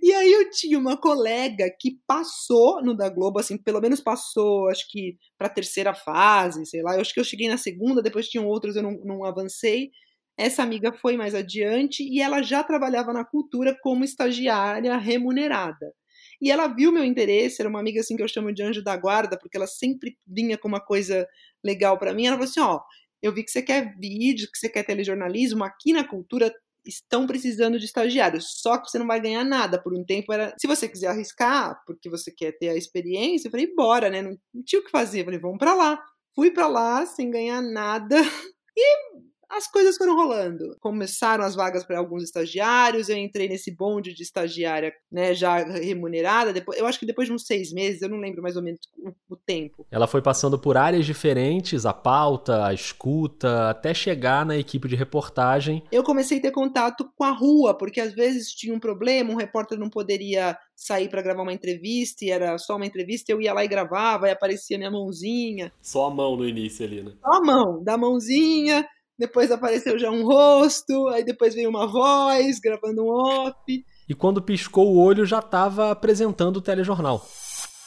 E 0.02 0.12
aí 0.12 0.32
eu 0.32 0.50
tinha 0.50 0.78
uma 0.78 0.96
colega 0.96 1.70
que 1.78 1.98
passou 2.06 2.82
no 2.82 2.94
da 2.94 3.08
Globo, 3.08 3.38
assim, 3.38 3.56
pelo 3.56 3.80
menos 3.80 4.00
passou, 4.00 4.68
acho 4.68 4.88
que 4.90 5.16
para 5.38 5.46
a 5.46 5.50
terceira 5.50 5.94
fase, 5.94 6.66
sei 6.66 6.82
lá. 6.82 6.94
Eu 6.94 7.00
acho 7.00 7.14
que 7.14 7.20
eu 7.20 7.24
cheguei 7.24 7.48
na 7.48 7.56
segunda, 7.56 8.02
depois 8.02 8.28
tinham 8.28 8.46
outros, 8.46 8.76
eu 8.76 8.82
não, 8.82 8.92
não 9.04 9.24
avancei. 9.24 9.90
Essa 10.36 10.62
amiga 10.62 10.92
foi 10.92 11.16
mais 11.16 11.34
adiante 11.34 12.02
e 12.02 12.20
ela 12.20 12.42
já 12.42 12.62
trabalhava 12.64 13.12
na 13.12 13.24
cultura 13.24 13.76
como 13.82 14.04
estagiária 14.04 14.96
remunerada. 14.96 15.92
E 16.40 16.50
ela 16.50 16.66
viu 16.68 16.90
meu 16.90 17.04
interesse, 17.04 17.60
era 17.60 17.68
uma 17.68 17.80
amiga 17.80 18.00
assim 18.00 18.16
que 18.16 18.22
eu 18.22 18.28
chamo 18.28 18.52
de 18.52 18.62
anjo 18.62 18.82
da 18.82 18.96
guarda, 18.96 19.38
porque 19.38 19.56
ela 19.56 19.66
sempre 19.66 20.16
vinha 20.26 20.56
com 20.56 20.68
uma 20.68 20.80
coisa 20.80 21.26
legal 21.62 21.98
para 21.98 22.14
mim. 22.14 22.26
Ela 22.26 22.36
falou 22.36 22.48
assim: 22.48 22.60
ó, 22.60 22.80
eu 23.22 23.32
vi 23.34 23.44
que 23.44 23.50
você 23.50 23.62
quer 23.62 23.94
vídeo, 23.98 24.48
que 24.50 24.58
você 24.58 24.68
quer 24.68 24.84
telejornalismo, 24.84 25.62
aqui 25.64 25.92
na 25.92 26.04
cultura 26.04 26.52
estão 26.84 27.26
precisando 27.26 27.78
de 27.78 27.84
estagiários, 27.84 28.60
só 28.60 28.78
que 28.78 28.90
você 28.90 28.98
não 28.98 29.06
vai 29.06 29.20
ganhar 29.20 29.44
nada 29.44 29.80
por 29.80 29.94
um 29.94 30.04
tempo. 30.04 30.32
Era, 30.32 30.54
se 30.58 30.66
você 30.66 30.88
quiser 30.88 31.08
arriscar, 31.08 31.80
porque 31.86 32.08
você 32.08 32.30
quer 32.30 32.52
ter 32.58 32.70
a 32.70 32.76
experiência, 32.76 33.48
eu 33.48 33.50
falei, 33.50 33.74
bora, 33.74 34.10
né? 34.10 34.22
Não, 34.22 34.36
tinha 34.64 34.80
o 34.80 34.84
que 34.84 34.90
fazer. 34.90 35.20
Eu 35.20 35.24
falei, 35.24 35.40
vamos 35.40 35.58
para 35.58 35.74
lá. 35.74 36.02
Fui 36.34 36.50
para 36.50 36.68
lá 36.68 37.06
sem 37.06 37.30
ganhar 37.30 37.60
nada 37.60 38.16
e 38.76 39.29
as 39.50 39.66
coisas 39.66 39.96
foram 39.96 40.14
rolando. 40.14 40.76
Começaram 40.80 41.44
as 41.44 41.54
vagas 41.54 41.84
para 41.84 41.98
alguns 41.98 42.22
estagiários, 42.22 43.08
eu 43.08 43.16
entrei 43.16 43.48
nesse 43.48 43.74
bonde 43.74 44.14
de 44.14 44.22
estagiária, 44.22 44.92
né, 45.10 45.34
já 45.34 45.58
remunerada. 45.58 46.52
Depois, 46.52 46.78
eu 46.78 46.86
acho 46.86 46.98
que 46.98 47.06
depois 47.06 47.26
de 47.26 47.34
uns 47.34 47.46
seis 47.46 47.72
meses, 47.72 48.00
eu 48.00 48.08
não 48.08 48.18
lembro 48.18 48.42
mais 48.42 48.56
ou 48.56 48.62
menos 48.62 48.80
o, 48.96 49.34
o 49.34 49.36
tempo. 49.36 49.86
Ela 49.90 50.06
foi 50.06 50.22
passando 50.22 50.58
por 50.58 50.76
áreas 50.76 51.04
diferentes, 51.04 51.84
a 51.84 51.92
pauta, 51.92 52.64
a 52.66 52.72
escuta, 52.72 53.70
até 53.70 53.92
chegar 53.92 54.46
na 54.46 54.56
equipe 54.56 54.88
de 54.88 54.94
reportagem. 54.94 55.82
Eu 55.90 56.04
comecei 56.04 56.38
a 56.38 56.42
ter 56.42 56.52
contato 56.52 57.10
com 57.16 57.24
a 57.24 57.30
rua, 57.30 57.76
porque 57.76 58.00
às 58.00 58.14
vezes 58.14 58.52
tinha 58.52 58.74
um 58.74 58.80
problema, 58.80 59.32
um 59.32 59.36
repórter 59.36 59.78
não 59.78 59.90
poderia 59.90 60.56
sair 60.76 61.10
para 61.10 61.20
gravar 61.20 61.42
uma 61.42 61.52
entrevista 61.52 62.24
e 62.24 62.30
era 62.30 62.56
só 62.56 62.76
uma 62.76 62.86
entrevista, 62.86 63.30
eu 63.30 63.40
ia 63.40 63.52
lá 63.52 63.64
e 63.64 63.68
gravava, 63.68 64.28
e 64.28 64.30
aparecia 64.30 64.78
minha 64.78 64.90
mãozinha. 64.90 65.72
Só 65.82 66.06
a 66.06 66.10
mão 66.10 66.36
no 66.36 66.48
início 66.48 66.86
ali, 66.86 67.02
né? 67.02 67.12
Só 67.20 67.32
a 67.32 67.40
mão, 67.44 67.84
da 67.84 67.98
mãozinha 67.98 68.86
depois 69.20 69.52
apareceu 69.52 69.98
já 69.98 70.10
um 70.10 70.24
rosto, 70.24 71.08
aí 71.08 71.22
depois 71.22 71.54
veio 71.54 71.68
uma 71.68 71.86
voz 71.86 72.58
gravando 72.58 73.04
um 73.04 73.10
off. 73.10 73.84
E 74.08 74.14
quando 74.14 74.40
piscou 74.40 74.94
o 74.94 74.98
olho 74.98 75.26
já 75.26 75.40
estava 75.40 75.90
apresentando 75.90 76.56
o 76.56 76.62
telejornal. 76.62 77.22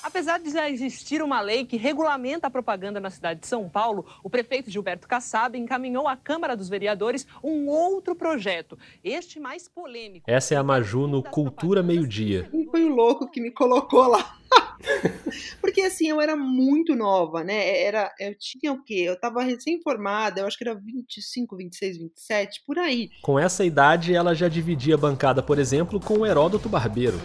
Apesar 0.03 0.37
de 0.37 0.51
já 0.51 0.69
existir 0.69 1.23
uma 1.23 1.41
lei 1.41 1.65
que 1.65 1.75
regulamenta 1.75 2.45
a 2.45 2.51
propaganda 2.51 2.99
na 2.99 3.09
cidade 3.09 3.39
de 3.39 3.47
São 3.47 3.67
Paulo, 3.67 4.05
o 4.23 4.29
prefeito 4.29 4.69
Gilberto 4.69 5.07
Kassab 5.07 5.57
encaminhou 5.57 6.07
à 6.07 6.15
Câmara 6.15 6.55
dos 6.55 6.69
Vereadores 6.69 7.25
um 7.43 7.67
outro 7.67 8.13
projeto, 8.13 8.77
este 9.03 9.39
mais 9.39 9.67
polêmico. 9.67 10.29
Essa 10.29 10.53
é 10.53 10.57
a 10.57 10.63
Maju 10.63 11.07
no 11.07 11.23
Cultura 11.23 11.81
Meio-Dia. 11.81 12.47
Quem 12.51 12.69
foi 12.69 12.83
o 12.83 12.93
louco 12.93 13.31
que 13.31 13.41
me 13.41 13.49
colocou 13.49 14.07
lá? 14.07 14.37
Porque 15.61 15.81
assim, 15.81 16.07
eu 16.07 16.21
era 16.21 16.35
muito 16.35 16.95
nova, 16.95 17.43
né? 17.43 17.81
Era, 17.81 18.11
eu 18.19 18.35
tinha 18.37 18.71
o 18.71 18.83
quê? 18.83 19.03
Eu 19.05 19.19
tava 19.19 19.43
recém-formada, 19.43 20.41
eu 20.41 20.47
acho 20.47 20.57
que 20.57 20.63
era 20.63 20.75
25, 20.75 21.55
26, 21.55 21.97
27, 21.97 22.63
por 22.65 22.77
aí. 22.77 23.09
Com 23.21 23.39
essa 23.39 23.65
idade, 23.65 24.13
ela 24.13 24.33
já 24.33 24.47
dividia 24.47 24.95
a 24.95 24.97
bancada, 24.97 25.41
por 25.41 25.59
exemplo, 25.59 25.99
com 25.99 26.19
o 26.19 26.25
Heródoto 26.25 26.69
Barbeiro. 26.69 27.19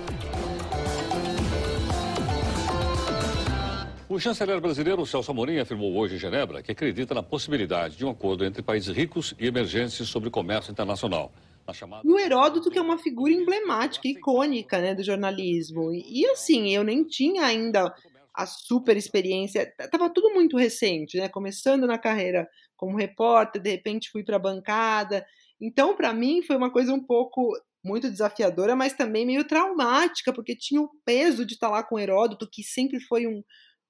O 4.08 4.18
chanceler 4.18 4.58
brasileiro 4.58 5.04
Celso 5.04 5.30
Amorim 5.30 5.58
afirmou 5.58 5.94
hoje 5.94 6.14
em 6.14 6.18
Genebra 6.18 6.62
que 6.62 6.72
acredita 6.72 7.14
na 7.14 7.22
possibilidade 7.22 7.96
de 7.96 8.06
um 8.06 8.10
acordo 8.10 8.42
entre 8.42 8.62
países 8.62 8.96
ricos 8.96 9.34
e 9.38 9.46
emergentes 9.46 10.08
sobre 10.08 10.30
comércio 10.30 10.72
internacional. 10.72 11.30
E 12.04 12.12
o 12.12 12.18
Heródoto, 12.18 12.70
que 12.70 12.78
é 12.78 12.82
uma 12.82 12.98
figura 12.98 13.32
emblemática, 13.32 14.08
icônica 14.08 14.80
né, 14.80 14.94
do 14.94 15.02
jornalismo. 15.02 15.92
E, 15.92 16.22
e 16.22 16.26
assim, 16.26 16.74
eu 16.74 16.82
nem 16.84 17.04
tinha 17.04 17.44
ainda 17.44 17.94
a 18.34 18.46
super 18.46 18.96
experiência, 18.96 19.74
estava 19.80 20.08
tudo 20.08 20.32
muito 20.32 20.56
recente, 20.56 21.18
né? 21.18 21.28
Começando 21.28 21.88
na 21.88 21.98
carreira 21.98 22.48
como 22.76 22.96
repórter, 22.96 23.60
de 23.60 23.70
repente 23.70 24.10
fui 24.10 24.22
para 24.22 24.36
a 24.36 24.38
bancada. 24.38 25.26
Então, 25.60 25.96
para 25.96 26.12
mim, 26.12 26.40
foi 26.42 26.56
uma 26.56 26.70
coisa 26.70 26.94
um 26.94 27.04
pouco 27.04 27.52
muito 27.84 28.08
desafiadora, 28.08 28.76
mas 28.76 28.92
também 28.92 29.26
meio 29.26 29.44
traumática, 29.44 30.32
porque 30.32 30.54
tinha 30.54 30.80
o 30.80 30.90
peso 31.04 31.44
de 31.44 31.54
estar 31.54 31.68
lá 31.68 31.82
com 31.82 31.98
Heródoto, 31.98 32.48
que 32.50 32.62
sempre 32.62 33.00
foi 33.00 33.26
um, 33.26 33.42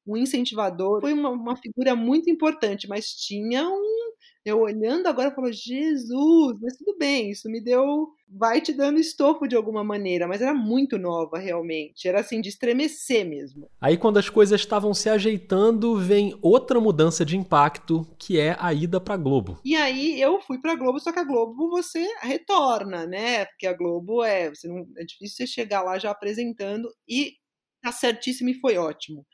um 0.07 0.17
incentivador, 0.17 1.03
foi 1.03 1.13
uma, 1.13 1.31
uma 1.31 1.57
figura 1.57 1.95
muito 1.95 2.31
importante, 2.31 2.89
mas 2.89 3.11
tinha 3.11 3.69
um. 3.69 4.13
Eu 4.49 4.61
olhando 4.61 5.07
agora, 5.07 5.31
falo, 5.31 5.53
Jesus, 5.53 6.59
mas 6.61 6.77
tudo 6.79 6.97
bem, 6.97 7.31
isso 7.31 7.51
me 7.51 7.61
deu. 7.61 8.09
Vai 8.27 8.61
te 8.61 8.73
dando 8.73 8.99
estofo 8.99 9.47
de 9.47 9.55
alguma 9.55 9.85
maneira, 9.85 10.27
mas 10.27 10.41
era 10.41 10.55
muito 10.55 10.99
nova 10.99 11.39
realmente, 11.39 12.09
era 12.09 12.21
assim, 12.21 12.41
de 12.41 12.49
estremecer 12.49 13.27
mesmo. 13.27 13.69
Aí, 13.81 13.97
quando 13.97 14.19
as 14.19 14.29
coisas 14.31 14.59
estavam 14.59 14.95
se 14.95 15.09
ajeitando, 15.09 15.97
vem 15.97 16.39
outra 16.41 16.81
mudança 16.81 17.25
de 17.25 17.37
impacto, 17.37 18.07
que 18.19 18.39
é 18.39 18.57
a 18.59 18.73
ida 18.73 18.99
pra 18.99 19.17
Globo. 19.17 19.59
E 19.65 19.77
aí 19.77 20.21
eu 20.21 20.41
fui 20.41 20.59
pra 20.59 20.75
Globo, 20.75 20.99
só 20.99 21.13
que 21.13 21.19
a 21.19 21.25
Globo 21.25 21.69
você 21.69 22.07
retorna, 22.23 23.07
né? 23.07 23.45
Porque 23.47 23.67
a 23.67 23.73
Globo 23.73 24.25
é. 24.25 24.49
Você 24.49 24.67
não, 24.67 24.87
é 24.97 25.05
difícil 25.05 25.37
você 25.37 25.47
chegar 25.47 25.83
lá 25.83 25.99
já 25.99 26.11
apresentando, 26.11 26.89
e 27.07 27.35
tá 27.83 27.93
certíssimo 27.93 28.49
e 28.49 28.61
foi 28.61 28.77
ótimo. 28.77 29.27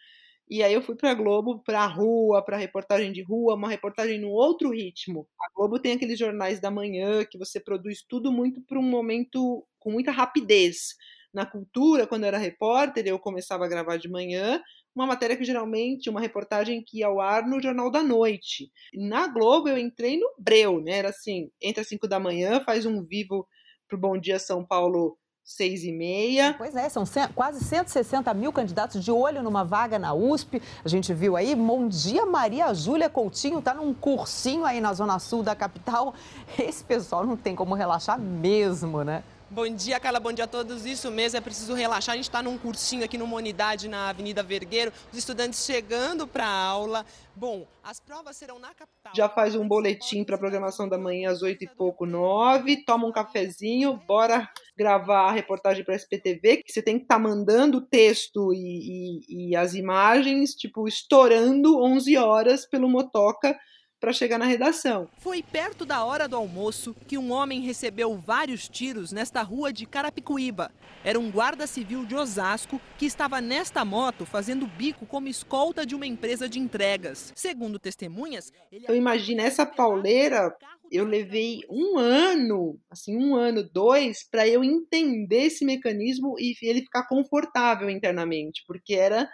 E 0.49 0.63
aí 0.63 0.75
eu 0.75 0.83
fui 0.83 0.95
para 0.95 1.15
Globo, 1.15 1.63
para 1.65 1.87
rua, 1.87 2.45
para 2.45 2.57
reportagem 2.59 3.13
de 3.13 3.23
rua, 3.23 3.55
uma 3.55 3.69
reportagem 3.69 4.21
no 4.21 4.29
outro 4.29 4.71
ritmo. 4.71 5.27
A 5.41 5.47
Globo 5.55 5.79
tem 5.79 5.93
aqueles 5.93 6.19
jornais 6.19 6.61
da 6.61 6.71
manhã 6.71 7.25
que 7.25 7.39
você 7.39 7.59
produz 7.59 8.03
tudo 8.07 8.31
muito 8.31 8.61
para 8.63 8.79
um 8.79 8.83
momento 8.83 9.67
com 9.79 9.91
muita 9.91 10.11
rapidez. 10.11 10.95
Na 11.33 11.47
cultura, 11.47 12.07
quando 12.07 12.25
eu 12.25 12.29
era 12.29 12.39
repórter, 12.39 13.07
eu 13.07 13.19
começava 13.19 13.65
a 13.65 13.69
gravar 13.69 13.97
de 13.97 14.09
manhã, 14.09 14.63
uma 14.95 15.07
matéria 15.07 15.37
que 15.37 15.45
geralmente, 15.45 16.09
uma 16.11 16.21
reportagem 16.21 16.83
que 16.87 16.99
ia 16.99 17.07
ao 17.07 17.21
ar 17.21 17.47
no 17.47 17.61
Jornal 17.61 17.91
da 17.91 18.03
Noite. 18.03 18.71
Na 18.95 19.27
Globo 19.27 19.69
eu 19.69 19.79
entrei 19.79 20.19
no 20.19 20.31
breu, 20.39 20.81
né? 20.81 20.99
Era 20.99 21.09
assim, 21.09 21.51
entra 21.61 21.81
às 21.83 21.89
5 21.89 22.07
da 22.07 22.21
manhã, 22.21 22.63
faz 22.65 22.87
um 22.87 23.03
vivo 23.03 23.49
pro 23.89 23.99
Bom 23.99 24.19
Dia 24.19 24.39
São 24.39 24.65
Paulo 24.65 25.19
seis 25.45 25.85
e 25.85 25.93
meia. 25.93 26.55
Pois 26.57 26.75
é, 26.75 26.89
são 26.89 27.05
quase 27.35 27.63
160 27.63 28.33
mil 28.33 28.51
candidatos 28.51 29.05
de 29.05 29.13
olho 29.13 29.43
numa 29.43 29.63
vaga 29.63 29.99
na 29.99 30.15
USP. 30.15 30.61
A 30.83 30.89
gente 30.89 31.13
viu 31.13 31.37
aí, 31.37 31.55
bom 31.55 31.87
dia, 31.87 32.25
Maria 32.25 32.73
Júlia 32.73 33.11
Coutinho 33.11 33.59
está 33.59 33.75
num 33.75 33.93
cursinho 33.93 34.65
aí 34.65 34.81
na 34.81 34.95
zona 34.95 35.19
sul 35.19 35.43
da 35.43 35.55
capital. 35.55 36.15
Esse 36.59 36.83
pessoal 36.83 37.27
não 37.27 37.37
tem 37.37 37.55
como 37.55 37.75
relaxar 37.75 38.19
mesmo, 38.19 39.05
né? 39.05 39.23
Bom 39.51 39.69
dia, 39.69 40.01
Carla. 40.01 40.19
Bom 40.19 40.33
dia 40.33 40.47
a 40.47 40.49
todos. 40.49 40.87
Isso 40.87 41.11
mesmo, 41.11 41.37
é 41.37 41.41
preciso 41.41 41.75
relaxar. 41.75 42.15
A 42.15 42.17
gente 42.17 42.25
está 42.25 42.43
num 42.43 42.57
cursinho 42.57 43.05
aqui 43.05 43.19
numa 43.19 43.37
unidade 43.37 43.89
na 43.89 44.09
Avenida 44.09 44.43
Vergueiro. 44.43 44.93
Os 45.13 45.19
estudantes 45.19 45.65
chegando 45.65 46.27
para 46.27 46.47
a 46.47 46.67
aula. 46.67 47.05
Bom, 47.37 47.67
as 47.83 48.01
provas 48.01 48.37
serão 48.37 48.59
na 48.59 48.69
capital. 48.69 49.13
Já 49.15 49.29
faz 49.29 49.55
um 49.55 49.69
boletim 49.69 50.25
para 50.25 50.37
a 50.37 50.39
programação 50.39 50.89
da 50.89 50.97
manhã 50.97 51.31
às 51.31 51.43
oito 51.43 51.63
e 51.63 51.69
pouco, 51.69 52.07
nove. 52.07 52.85
Toma 52.85 53.07
um 53.07 53.13
cafezinho, 53.13 54.01
bora 54.09 54.49
gravar 54.77 55.29
a 55.29 55.33
reportagem 55.33 55.85
para 55.85 55.95
a 55.95 55.97
SPTV, 55.97 56.63
que 56.63 56.73
você 56.73 56.83
tem 56.83 56.99
que 56.99 57.05
estar 57.05 57.17
tá 57.17 57.21
mandando 57.21 57.79
o 57.79 57.83
texto 57.87 58.53
e, 58.53 59.21
e, 59.29 59.51
e 59.51 59.57
as 59.57 59.75
imagens, 59.75 60.55
tipo, 60.55 60.89
estourando 60.89 61.81
11 61.81 62.17
horas 62.17 62.67
pelo 62.67 62.89
motoca 62.89 63.57
para 64.05 64.13
chegar 64.13 64.37
na 64.37 64.45
redação. 64.45 65.09
Foi 65.17 65.43
perto 65.43 65.87
da 65.87 66.05
hora 66.05 66.29
do 66.29 66.37
almoço 66.37 66.95
que 67.09 67.17
um 67.17 67.33
homem 67.33 67.63
recebeu 67.63 68.19
vários 68.19 68.69
tiros 68.69 69.13
nesta 69.13 69.41
rua 69.41 69.73
de 69.73 69.87
Carapicuíba. 69.87 70.71
Era 71.03 71.19
um 71.19 71.31
guarda 71.31 71.67
civil 71.67 72.05
de 72.05 72.15
Osasco 72.15 72.79
que 72.99 73.07
estava 73.07 73.41
nesta 73.41 73.83
moto 73.83 74.27
fazendo 74.27 74.67
bico 74.67 75.07
como 75.07 75.27
escolta 75.27 75.87
de 75.87 75.95
uma 75.95 76.07
empresa 76.07 76.47
de 76.47 76.59
entregas. 76.59 77.33
Segundo 77.35 77.79
testemunhas, 77.79 78.53
ele... 78.71 78.85
Então 78.85 78.95
imagina 78.95 79.43
essa 79.43 79.65
pauleira, 79.65 80.55
eu 80.93 81.07
levei 81.07 81.61
um 81.71 81.97
ano, 81.97 82.79
assim, 82.91 83.17
um 83.17 83.35
ano, 83.35 83.63
dois, 83.63 84.23
para 84.31 84.47
eu 84.47 84.63
entender 84.63 85.45
esse 85.45 85.65
mecanismo 85.65 86.35
e 86.39 86.55
ele 86.61 86.83
ficar 86.83 87.09
confortável 87.09 87.89
internamente, 87.89 88.65
porque 88.67 88.93
era 88.93 89.27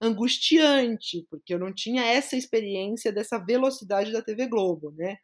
angustiante, 0.00 1.26
porque 1.30 1.54
eu 1.54 1.58
não 1.58 1.72
tinha 1.72 2.04
essa 2.04 2.36
experiência 2.36 3.12
dessa 3.12 3.38
velocidade 3.38 4.12
da 4.12 4.22
TV 4.22 4.46
Globo, 4.46 4.92
né? 4.96 5.16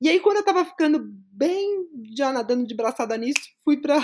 E 0.00 0.08
aí, 0.08 0.20
quando 0.20 0.38
eu 0.38 0.44
tava 0.44 0.64
ficando 0.64 1.00
bem 1.32 1.86
já 2.16 2.32
nadando 2.32 2.66
de 2.66 2.74
braçada 2.74 3.16
nisso, 3.16 3.40
fui 3.64 3.80
para 3.80 3.96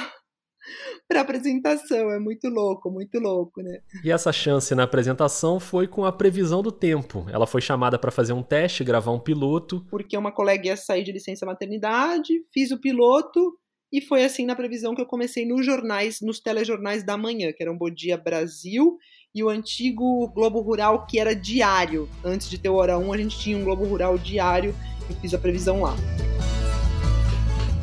para 1.09 1.21
apresentação. 1.21 2.11
É 2.11 2.19
muito 2.19 2.49
louco, 2.49 2.91
muito 2.91 3.19
louco, 3.19 3.63
né? 3.63 3.81
E 4.03 4.11
essa 4.11 4.33
chance 4.33 4.75
na 4.75 4.85
apresentação 4.85 5.61
foi 5.61 5.87
com 5.87 6.05
a 6.05 6.13
previsão 6.13 6.63
do 6.63 6.73
tempo. 6.73 7.27
Ela 7.31 7.47
foi 7.47 7.61
chamada 7.61 7.99
para 7.99 8.11
fazer 8.11 8.33
um 8.33 8.43
teste, 8.43 8.85
gravar 8.85 9.13
um 9.13 9.21
piloto. 9.21 9.85
Porque 9.91 10.17
uma 10.17 10.33
colega 10.33 10.69
ia 10.69 10.77
sair 10.77 11.05
de 11.05 11.13
licença 11.13 11.45
maternidade, 11.45 12.33
fiz 12.53 12.71
o 12.71 12.81
piloto 12.81 13.59
e 13.93 14.01
foi 14.01 14.25
assim 14.25 14.47
na 14.47 14.57
previsão 14.57 14.95
que 14.95 15.03
eu 15.03 15.07
comecei 15.07 15.47
nos 15.47 15.67
jornais, 15.67 16.21
nos 16.23 16.41
telejornais 16.41 17.05
da 17.05 17.19
manhã, 17.19 17.53
que 17.53 17.63
era 17.63 17.71
um 17.71 17.77
Bom 17.77 17.91
Dia 17.91 18.17
Brasil 18.17 18.97
e 19.35 19.43
o 19.43 19.49
antigo 19.49 20.29
Globo 20.29 20.61
Rural, 20.61 21.07
que 21.07 21.19
era 21.19 21.35
diário. 21.35 22.09
Antes 22.23 22.51
de 22.51 22.59
ter 22.59 22.69
o 22.69 22.75
Hora 22.75 22.99
1, 22.99 23.13
a 23.13 23.17
gente 23.17 23.39
tinha 23.39 23.57
um 23.57 23.65
Globo 23.65 23.85
Rural 23.85 24.19
diário 24.19 24.75
e 25.09 25.15
fiz 25.15 25.33
a 25.33 25.39
previsão 25.39 25.83
lá 25.83 25.97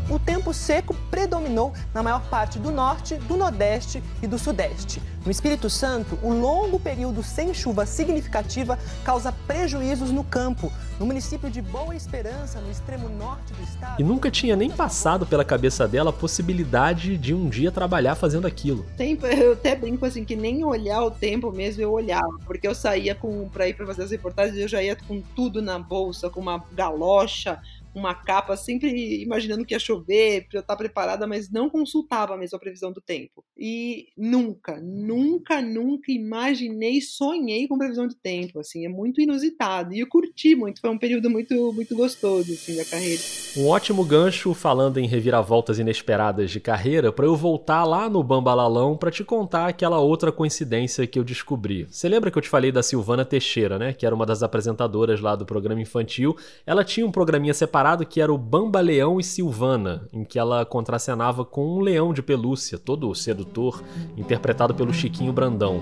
o 0.10 0.18
tempo 0.18 0.54
seco 0.54 0.96
predominou 1.12 1.74
na 1.94 2.02
maior 2.02 2.22
parte 2.30 2.58
do 2.58 2.72
norte, 2.72 3.16
do 3.16 3.38
nordeste 3.38 4.02
e 4.22 4.28
do 4.28 4.38
sudeste. 4.38 5.02
No 5.26 5.32
Espírito 5.32 5.70
Santo, 5.70 6.18
o 6.24 6.32
longo 6.32 6.80
período 6.80 7.22
sem 7.22 7.54
chuva 7.54 7.86
significativa 7.86 8.80
causa 9.04 9.32
prejuízos 9.32 10.12
no 10.12 10.24
campo. 10.24 10.72
No 10.98 11.06
município 11.06 11.50
de 11.50 11.62
Boa 11.62 11.96
Esperança, 11.96 12.60
no 12.60 12.72
extremo 12.72 13.10
norte 13.10 13.54
do 13.54 13.64
estado. 13.64 14.02
E 14.02 14.04
nunca 14.04 14.32
tinha 14.32 14.56
nem 14.56 14.70
passado 14.70 15.26
pela 15.26 15.44
cabeça 15.46 15.88
dela 15.88 16.10
a 16.10 16.14
possibilidade 16.14 17.18
de 17.18 17.34
um 17.34 17.50
dia 17.50 17.72
trabalhar 17.72 18.16
fazendo 18.16 18.48
aquilo. 18.48 18.86
Tempo, 18.98 19.26
eu 19.28 19.54
até 19.54 19.76
brinco 19.76 20.06
assim 20.06 20.24
que 20.24 20.36
nem 20.36 20.64
olhar 20.64 21.04
o 21.04 21.12
tempo 21.12 21.52
mesmo 21.52 21.84
eu 21.84 21.92
olhava, 21.92 22.38
porque 22.46 22.68
eu 22.68 22.74
saía 22.74 23.14
com 23.14 23.48
para 23.50 23.68
ir 23.68 23.76
para 23.76 23.86
fazer 23.86 24.04
as 24.04 24.12
reportagens, 24.12 24.58
eu 24.58 24.68
já 24.68 24.82
ia 24.82 24.96
com 24.96 25.22
tudo 25.36 25.62
na 25.62 25.78
bolsa, 25.78 26.30
com 26.30 26.40
uma 26.40 26.64
galocha, 26.74 27.60
uma 27.94 28.14
capa, 28.14 28.56
sempre 28.56 29.22
imaginando 29.22 29.66
que 29.66 29.74
ia 29.74 29.80
chover, 29.80 30.48
para 30.48 30.60
eu 30.60 30.62
estar 30.62 30.76
preparada, 30.76 31.28
mas 31.28 31.50
não 31.50 31.70
consultava 31.70 32.38
mesmo 32.38 32.56
a 32.56 32.60
previsão 32.60 32.92
do 32.92 33.02
tempo. 33.02 33.44
E 33.58 34.08
nunca, 34.18 34.80
nunca, 34.80 35.62
nunca 35.62 36.12
imaginei, 36.12 37.02
sonhei 37.02 37.68
com 37.68 37.78
previsão 37.78 38.08
de 38.08 38.16
tempo, 38.16 38.60
assim, 38.60 38.86
é 38.86 38.90
muito 38.90 39.22
inusitado. 39.22 39.94
E 39.94 40.00
eu 40.00 40.08
curti 40.08 40.56
muito, 40.56 40.82
foi 40.82 40.90
um 40.90 40.98
período 40.98 41.30
muito, 41.30 41.74
muito 41.74 41.96
gostoso, 41.96 42.52
assim, 42.54 42.76
da 42.76 42.86
carreira. 42.86 43.22
Um 43.58 43.68
ótimo 43.68 44.04
gancho 44.06 44.54
falando 44.54 44.98
em 44.98 45.08
reviravoltas 45.08 45.80
inesperadas 45.80 46.52
de 46.52 46.60
carreira, 46.60 47.12
para 47.12 47.26
eu 47.26 47.36
voltar 47.36 47.84
lá 47.84 48.10
no 48.10 48.24
Bambalalão 48.24 48.96
para 48.96 49.12
te 49.12 49.24
contar 49.24 49.68
aquela 49.68 50.00
outra 50.00 50.32
coincidência 50.32 51.06
que 51.06 51.20
eu 51.20 51.24
descobri. 51.24 51.86
Você 51.90 52.08
lembra 52.08 52.32
que 52.32 52.38
eu 52.38 52.42
te 52.42 52.50
falei 52.50 52.72
da 52.72 52.84
Silvana 52.84 53.26
Teixeira, 53.26 53.78
né, 53.78 53.94
que 53.94 54.06
era 54.06 54.16
uma 54.16 54.26
das 54.26 54.44
apresentadoras 54.44 55.20
lá 55.20 55.36
do 55.36 55.46
programa 55.46 55.82
infantil? 55.82 56.38
Ela 56.66 56.84
tinha 56.84 57.06
um 57.06 57.12
programinha 57.12 57.54
separado 57.54 57.89
separado 57.90 58.06
que 58.06 58.22
era 58.22 58.32
o 58.32 58.38
Bamba 58.38 58.80
Leão 58.82 59.20
e 59.20 59.24
Silvana, 59.24 60.08
em 60.14 60.24
que 60.24 60.38
ela 60.38 60.66
contracenava 60.66 61.44
com 61.44 61.66
um 61.66 61.80
leão 61.80 62.14
de 62.14 62.22
pelúcia, 62.22 62.78
todo 62.78 63.14
sedutor, 63.16 63.82
interpretado 64.16 64.76
pelo 64.76 64.94
Chiquinho 64.94 65.34
Brandão. 65.34 65.82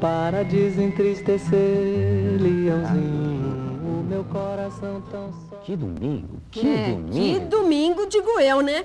Para 0.00 0.42
desentristecer, 0.42 2.40
leãozinho, 2.40 4.00
o 4.00 4.04
meu 4.08 4.24
coração 4.24 5.02
tão 5.10 5.32
só. 5.48 5.56
Que 5.56 5.76
domingo, 5.76 6.40
que 6.50 6.66
é, 6.66 6.90
domingo. 6.90 7.12
Que 7.12 7.38
domingo, 7.40 8.06
digo 8.06 8.40
eu, 8.40 8.60
né? 8.60 8.84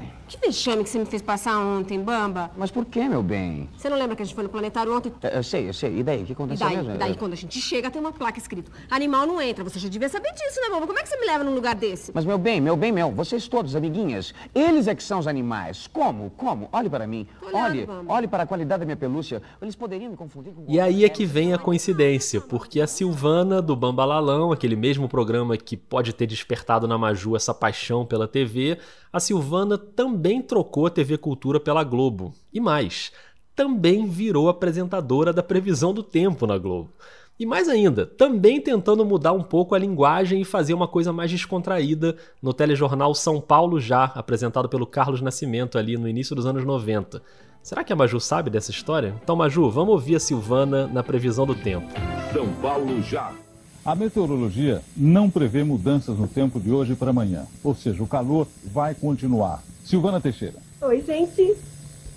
É. 0.00 0.03
Que 0.26 0.38
vexame 0.38 0.82
que 0.82 0.88
você 0.90 0.98
me 0.98 1.04
fez 1.04 1.20
passar 1.20 1.58
ontem, 1.58 2.00
Bamba. 2.00 2.50
Mas 2.56 2.70
por 2.70 2.84
que, 2.86 3.06
meu 3.08 3.22
bem? 3.22 3.68
Você 3.76 3.88
não 3.90 3.96
lembra 3.98 4.16
que 4.16 4.22
a 4.22 4.24
gente 4.24 4.34
foi 4.34 4.42
no 4.44 4.48
planetário 4.50 4.94
ontem? 4.96 5.12
Eu, 5.22 5.30
eu 5.30 5.42
sei, 5.42 5.68
eu 5.68 5.74
sei. 5.74 5.98
E 5.98 6.02
daí? 6.02 6.22
O 6.22 6.26
que 6.26 6.32
E 6.32 6.34
aconteceu 6.34 6.66
daí, 6.66 6.76
mesmo? 6.78 6.96
daí, 6.96 7.14
quando 7.14 7.34
a 7.34 7.36
gente 7.36 7.60
chega, 7.60 7.90
tem 7.90 8.00
uma 8.00 8.10
placa 8.12 8.38
escrito: 8.38 8.72
Animal 8.90 9.26
não 9.26 9.40
entra. 9.40 9.62
Você 9.62 9.78
já 9.78 9.88
devia 9.88 10.08
saber 10.08 10.32
disso, 10.32 10.60
né, 10.62 10.70
Bamba? 10.70 10.86
Como 10.86 10.98
é 10.98 11.02
que 11.02 11.08
você 11.10 11.16
me 11.18 11.26
leva 11.26 11.44
num 11.44 11.54
lugar 11.54 11.74
desse? 11.74 12.10
Mas, 12.14 12.24
meu 12.24 12.38
bem, 12.38 12.58
meu 12.60 12.74
bem, 12.76 12.90
meu, 12.90 13.10
vocês 13.10 13.46
todos, 13.46 13.76
amiguinhas, 13.76 14.32
eles 14.54 14.88
é 14.88 14.94
que 14.94 15.02
são 15.02 15.18
os 15.18 15.26
animais. 15.26 15.86
Como? 15.92 16.30
Como? 16.30 16.68
Olhe 16.72 16.88
para 16.88 17.06
mim. 17.06 17.26
Olhe, 17.52 17.86
olhe 18.08 18.26
para 18.26 18.44
a 18.44 18.46
qualidade 18.46 18.80
da 18.80 18.86
minha 18.86 18.96
pelúcia. 18.96 19.42
Eles 19.60 19.76
poderiam 19.76 20.10
me 20.10 20.16
confundir 20.16 20.54
com... 20.54 20.64
E 20.66 20.80
aí 20.80 21.04
é 21.04 21.08
que 21.08 21.26
vem 21.26 21.52
a 21.52 21.58
coincidência, 21.58 22.40
porque 22.40 22.80
a 22.80 22.86
Silvana 22.86 23.60
do 23.60 23.76
Bambalalão, 23.76 24.52
aquele 24.52 24.74
mesmo 24.76 25.06
programa 25.08 25.56
que 25.56 25.76
pode 25.76 26.12
ter 26.14 26.26
despertado 26.26 26.88
na 26.88 26.96
Maju 26.96 27.36
essa 27.36 27.52
paixão 27.52 28.06
pela 28.06 28.26
TV, 28.26 28.78
a 29.14 29.20
Silvana 29.20 29.78
também 29.78 30.42
trocou 30.42 30.86
a 30.86 30.90
TV 30.90 31.16
Cultura 31.16 31.60
pela 31.60 31.84
Globo. 31.84 32.34
E 32.52 32.58
mais, 32.58 33.12
também 33.54 34.08
virou 34.08 34.48
apresentadora 34.48 35.32
da 35.32 35.40
previsão 35.40 35.94
do 35.94 36.02
tempo 36.02 36.48
na 36.48 36.58
Globo. 36.58 36.90
E 37.38 37.46
mais 37.46 37.68
ainda, 37.68 38.04
também 38.04 38.60
tentando 38.60 39.04
mudar 39.04 39.32
um 39.32 39.42
pouco 39.44 39.72
a 39.72 39.78
linguagem 39.78 40.40
e 40.40 40.44
fazer 40.44 40.74
uma 40.74 40.88
coisa 40.88 41.12
mais 41.12 41.30
descontraída 41.30 42.16
no 42.42 42.52
telejornal 42.52 43.14
São 43.14 43.40
Paulo 43.40 43.78
Já, 43.78 44.06
apresentado 44.16 44.68
pelo 44.68 44.84
Carlos 44.84 45.20
Nascimento 45.20 45.78
ali 45.78 45.96
no 45.96 46.08
início 46.08 46.34
dos 46.34 46.44
anos 46.44 46.64
90. 46.64 47.22
Será 47.62 47.84
que 47.84 47.92
a 47.92 47.96
Maju 47.96 48.18
sabe 48.18 48.50
dessa 48.50 48.72
história? 48.72 49.14
Então, 49.22 49.36
Maju, 49.36 49.70
vamos 49.70 49.94
ouvir 49.94 50.16
a 50.16 50.20
Silvana 50.20 50.88
na 50.88 51.04
previsão 51.04 51.46
do 51.46 51.54
tempo. 51.54 51.86
São 52.32 52.52
Paulo 52.54 53.00
já. 53.00 53.32
A 53.84 53.94
meteorologia 53.94 54.80
não 54.96 55.28
prevê 55.28 55.62
mudanças 55.62 56.18
no 56.18 56.26
tempo 56.26 56.58
de 56.58 56.70
hoje 56.70 56.94
para 56.94 57.10
amanhã, 57.10 57.46
ou 57.62 57.74
seja, 57.74 58.02
o 58.02 58.06
calor 58.06 58.48
vai 58.64 58.94
continuar. 58.94 59.62
Silvana 59.84 60.22
Teixeira. 60.22 60.54
Oi, 60.80 61.02
gente. 61.02 61.54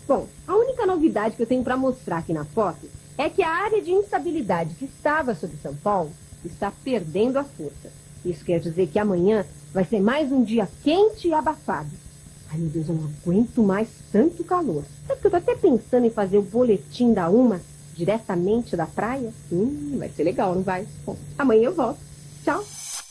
Bom, 0.07 0.27
a 0.47 0.55
única 0.55 0.86
novidade 0.86 1.36
que 1.36 1.41
eu 1.41 1.45
tenho 1.45 1.65
para 1.65 1.75
mostrar 1.75 2.19
aqui 2.19 2.31
na 2.31 2.45
foto 2.45 2.88
é 3.17 3.29
que 3.29 3.43
a 3.43 3.50
área 3.50 3.81
de 3.81 3.91
instabilidade 3.91 4.75
que 4.75 4.86
estava 4.86 5.36
sobre 5.36 5.57
São 5.57 5.75
Paulo 5.75 6.09
está 6.45 6.71
perdendo 6.86 7.38
a 7.38 7.43
força. 7.43 7.91
Isso 8.24 8.45
quer 8.45 8.62
dizer 8.62 8.88
que 8.88 8.97
amanhã 8.97 9.45
vai 9.74 9.83
ser 9.83 10.00
mais 10.00 10.31
um 10.31 10.45
dia 10.45 10.69
quente 10.86 11.27
e 11.27 11.33
abafado. 11.33 11.89
Ai, 12.50 12.59
meu 12.59 12.69
Deus, 12.69 12.88
eu 12.88 12.95
não 12.95 13.09
aguento 13.21 13.62
mais 13.62 13.89
tanto 14.09 14.41
calor. 14.45 14.86
Sabe 15.05 15.19
que 15.19 15.27
eu 15.27 15.31
tô 15.31 15.38
até 15.38 15.53
pensando 15.53 16.05
em 16.05 16.12
fazer 16.12 16.38
o 16.38 16.43
boletim 16.43 17.12
da 17.12 17.29
UMA 17.29 17.59
diretamente 17.98 18.77
da 18.77 18.86
praia? 18.86 19.34
Hum, 19.51 19.96
vai 19.98 20.10
ser 20.10 20.24
legal, 20.24 20.54
não 20.54 20.62
vai? 20.62 20.88
Bom, 21.06 21.18
amanhã 21.38 21.66
eu 21.66 21.74
volto. 21.74 22.00
Tchau. 22.44 22.63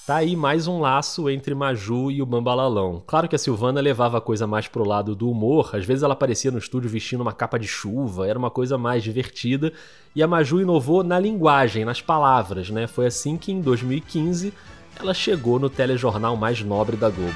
Tá 0.07 0.17
aí 0.17 0.37
mais 0.37 0.69
um 0.69 0.79
laço 0.79 1.29
entre 1.29 1.53
Maju 1.53 2.13
e 2.13 2.23
o 2.23 2.27
Bambalalão. 2.27 3.03
Claro 3.05 3.29
que 3.29 3.35
a 3.35 3.39
Silvana 3.39 3.81
levava 3.81 4.19
a 4.19 4.21
coisa 4.21 4.47
mais 4.47 4.69
pro 4.69 4.87
lado 4.87 5.17
do 5.17 5.29
humor, 5.29 5.75
às 5.75 5.85
vezes 5.85 6.05
ela 6.05 6.13
aparecia 6.15 6.53
no 6.53 6.59
estúdio 6.59 6.89
vestindo 6.89 7.23
uma 7.23 7.33
capa 7.33 7.59
de 7.59 7.67
chuva, 7.67 8.29
era 8.29 8.39
uma 8.39 8.49
coisa 8.49 8.79
mais 8.79 9.03
divertida, 9.03 9.73
e 10.15 10.23
a 10.23 10.29
Maju 10.29 10.61
inovou 10.61 11.03
na 11.03 11.19
linguagem, 11.19 11.85
nas 11.85 12.01
palavras, 12.01 12.71
né? 12.71 12.87
Foi 12.87 13.07
assim 13.07 13.37
que 13.37 13.51
em 13.51 13.61
2015 13.61 14.55
ela 14.97 15.13
chegou 15.13 15.59
no 15.59 15.69
telejornal 15.69 16.37
mais 16.37 16.63
nobre 16.63 16.97
da 16.97 17.11
Globo. 17.11 17.35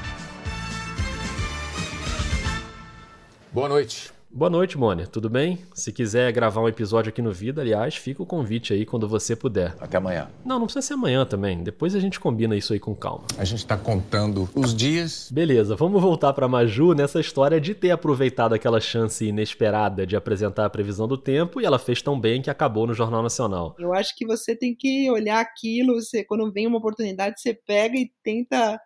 Boa 3.52 3.68
noite. 3.68 4.12
Boa 4.32 4.48
noite, 4.48 4.78
Mônia. 4.78 5.08
Tudo 5.08 5.28
bem? 5.28 5.58
Se 5.74 5.92
quiser 5.92 6.32
gravar 6.32 6.62
um 6.62 6.68
episódio 6.68 7.10
aqui 7.10 7.20
no 7.20 7.32
Vida, 7.32 7.62
aliás, 7.62 7.96
fica 7.96 8.22
o 8.22 8.26
convite 8.26 8.72
aí 8.72 8.86
quando 8.86 9.08
você 9.08 9.34
puder. 9.34 9.74
Até 9.80 9.96
amanhã. 9.96 10.30
Não, 10.44 10.56
não 10.56 10.66
precisa 10.66 10.86
ser 10.86 10.94
amanhã 10.94 11.26
também. 11.26 11.64
Depois 11.64 11.96
a 11.96 12.00
gente 12.00 12.20
combina 12.20 12.56
isso 12.56 12.72
aí 12.72 12.78
com 12.78 12.94
calma. 12.94 13.24
A 13.36 13.44
gente 13.44 13.66
tá 13.66 13.76
contando 13.76 14.48
os 14.54 14.72
dias. 14.72 15.28
Beleza, 15.32 15.74
vamos 15.74 16.00
voltar 16.00 16.32
pra 16.32 16.46
Maju 16.46 16.94
nessa 16.94 17.18
história 17.18 17.60
de 17.60 17.74
ter 17.74 17.90
aproveitado 17.90 18.54
aquela 18.54 18.78
chance 18.78 19.26
inesperada 19.26 20.06
de 20.06 20.14
apresentar 20.14 20.64
a 20.64 20.70
previsão 20.70 21.08
do 21.08 21.18
tempo 21.18 21.60
e 21.60 21.64
ela 21.64 21.78
fez 21.78 22.00
tão 22.00 22.18
bem 22.18 22.40
que 22.40 22.48
acabou 22.48 22.86
no 22.86 22.94
Jornal 22.94 23.24
Nacional. 23.24 23.74
Eu 23.80 23.92
acho 23.92 24.14
que 24.16 24.24
você 24.24 24.54
tem 24.54 24.76
que 24.76 25.10
olhar 25.10 25.40
aquilo, 25.40 25.94
você, 25.94 26.22
quando 26.22 26.52
vem 26.52 26.68
uma 26.68 26.78
oportunidade, 26.78 27.40
você 27.40 27.52
pega 27.52 27.96
e 27.98 28.08
tenta 28.22 28.80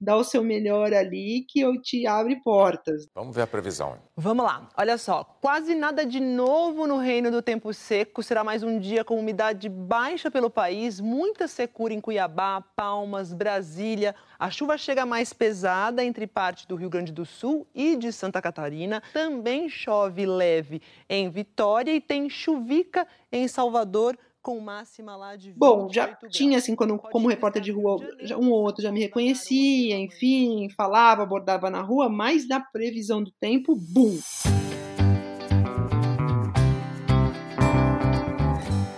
dar 0.00 0.16
o 0.16 0.24
seu 0.24 0.42
melhor 0.42 0.94
ali, 0.94 1.44
que 1.46 1.60
eu 1.60 1.80
te 1.80 2.06
abre 2.06 2.40
portas. 2.42 3.06
Vamos 3.14 3.36
ver 3.36 3.42
a 3.42 3.46
previsão. 3.46 3.98
Vamos 4.16 4.44
lá, 4.44 4.68
olha 4.76 4.96
só, 4.96 5.24
quase 5.24 5.74
nada 5.74 6.06
de 6.06 6.20
novo 6.20 6.86
no 6.86 6.96
reino 6.96 7.30
do 7.30 7.42
tempo 7.42 7.72
seco. 7.74 8.22
Será 8.22 8.42
mais 8.42 8.62
um 8.62 8.78
dia 8.78 9.04
com 9.04 9.18
umidade 9.18 9.68
baixa 9.68 10.30
pelo 10.30 10.48
país, 10.48 11.00
muita 11.00 11.46
secura 11.46 11.92
em 11.92 12.00
Cuiabá, 12.00 12.62
Palmas, 12.74 13.32
Brasília. 13.32 14.14
A 14.38 14.50
chuva 14.50 14.78
chega 14.78 15.04
mais 15.04 15.32
pesada 15.32 16.02
entre 16.02 16.26
parte 16.26 16.66
do 16.66 16.76
Rio 16.76 16.88
Grande 16.88 17.12
do 17.12 17.26
Sul 17.26 17.66
e 17.74 17.96
de 17.96 18.12
Santa 18.12 18.40
Catarina. 18.40 19.02
Também 19.12 19.68
chove 19.68 20.24
leve 20.24 20.80
em 21.08 21.28
Vitória 21.28 21.92
e 21.92 22.00
tem 22.00 22.28
chuvica 22.30 23.06
em 23.30 23.46
Salvador 23.46 24.16
com 24.42 24.58
máxima 24.60 25.16
lá 25.16 25.36
de 25.36 25.52
Bom, 25.52 25.88
já 25.92 26.16
tinha, 26.30 26.58
assim, 26.58 26.74
quando, 26.74 26.98
como 26.98 27.28
repórter 27.28 27.60
de 27.60 27.70
rua, 27.70 27.96
um 28.38 28.50
ou 28.50 28.62
outro 28.62 28.82
já 28.82 28.90
me 28.90 29.00
reconhecia, 29.00 29.98
enfim, 29.98 30.68
falava, 30.70 31.22
abordava 31.22 31.70
na 31.70 31.82
rua, 31.82 32.08
mas 32.08 32.48
na 32.48 32.60
previsão 32.60 33.22
do 33.22 33.30
tempo, 33.32 33.76
bum! 33.76 34.18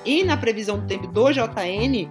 E 0.05 0.25
na 0.25 0.37
previsão 0.37 0.79
do 0.79 0.87
tempo 0.87 1.07
do 1.07 1.31
JN, 1.31 2.09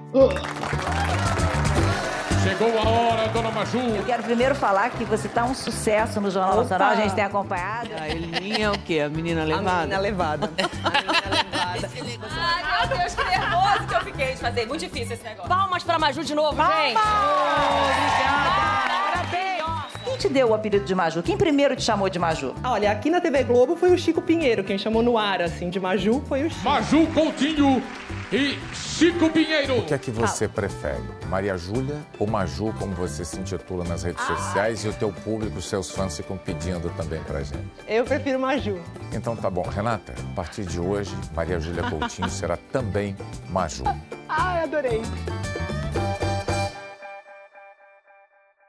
Chegou 2.44 2.76
a 2.80 2.90
hora, 2.90 3.28
dona 3.28 3.52
Maju. 3.52 3.78
Eu 3.78 4.04
quero 4.04 4.24
primeiro 4.24 4.56
falar 4.56 4.90
que 4.90 5.06
você 5.06 5.28
está 5.28 5.46
um 5.46 5.54
sucesso 5.54 6.20
no 6.20 6.32
Jornal 6.32 6.54
Opa! 6.54 6.62
Nacional, 6.62 6.90
a 6.90 6.96
gente 6.96 7.14
tem 7.14 7.24
acompanhado. 7.24 7.90
A 8.00 8.10
Elininha 8.10 8.66
é 8.66 8.70
o 8.72 8.80
quê? 8.80 9.02
A 9.02 9.10
menina 9.10 9.44
levada? 9.44 9.70
A 9.72 9.82
menina 9.82 10.00
levada. 10.00 10.52
Ai, 12.32 12.88
meu 12.88 12.98
Deus, 12.98 13.14
que 13.14 13.24
nervoso 13.24 13.88
que 13.88 13.94
eu 13.96 14.02
fiquei 14.02 14.34
de 14.34 14.38
fazer. 14.38 14.66
Muito 14.66 14.82
difícil 14.82 15.14
esse 15.14 15.24
negócio. 15.24 15.50
Palmas 15.50 15.84
pra 15.84 16.00
Maju 16.00 16.24
de 16.24 16.34
novo, 16.34 16.58
gente. 16.58 16.98
Quem 20.12 20.18
te 20.18 20.28
deu 20.30 20.50
o 20.50 20.54
apelido 20.54 20.84
de 20.84 20.94
Maju? 20.94 21.24
Quem 21.24 21.38
primeiro 21.38 21.74
te 21.74 21.84
chamou 21.84 22.10
de 22.10 22.20
Maju? 22.20 22.54
Olha, 22.66 22.92
aqui 22.92 23.10
na 23.10 23.22
TV 23.22 23.46
Globo 23.46 23.78
foi 23.78 23.94
o 23.94 23.98
Chico 23.98 24.22
Pinheiro. 24.22 24.62
Quem 24.62 24.78
chamou 24.78 25.02
no 25.02 25.18
ar, 25.18 25.42
assim, 25.42 25.70
de 25.70 25.80
Maju 25.80 26.22
foi 26.28 26.44
o 26.44 26.50
Chico. 26.50 26.66
Maju 26.66 27.08
Coutinho 27.14 27.82
e 28.30 28.58
Chico 28.76 29.30
Pinheiro. 29.30 29.78
O 29.80 29.86
que 29.86 29.94
é 29.94 29.98
que 29.98 30.12
você 30.12 30.50
prefere? 30.50 31.02
Maria 31.30 31.56
Júlia 31.58 31.96
ou 32.20 32.28
Maju, 32.28 32.74
como 32.78 32.94
você 32.94 33.24
se 33.24 33.40
intitula 33.40 33.86
nas 33.86 34.04
redes 34.04 34.22
sociais 34.26 34.84
e 34.84 34.90
o 34.90 34.94
teu 34.94 35.14
público, 35.14 35.58
os 35.58 35.66
seus 35.66 35.90
fãs 35.90 36.18
ficam 36.18 36.38
pedindo 36.38 36.90
também 36.98 37.22
pra 37.24 37.42
gente? 37.42 37.64
Eu 37.88 38.04
prefiro 38.04 38.38
Maju. 38.38 38.78
Então 39.14 39.34
tá 39.34 39.50
bom. 39.50 39.64
Renata, 39.64 40.14
a 40.34 40.36
partir 40.36 40.66
de 40.66 40.78
hoje, 40.78 41.16
Maria 41.34 41.58
Júlia 41.58 41.90
Coutinho 41.90 42.30
será 42.30 42.58
também 42.70 43.16
Maju. 43.50 43.86
Ai, 44.28 44.64
adorei. 44.64 45.02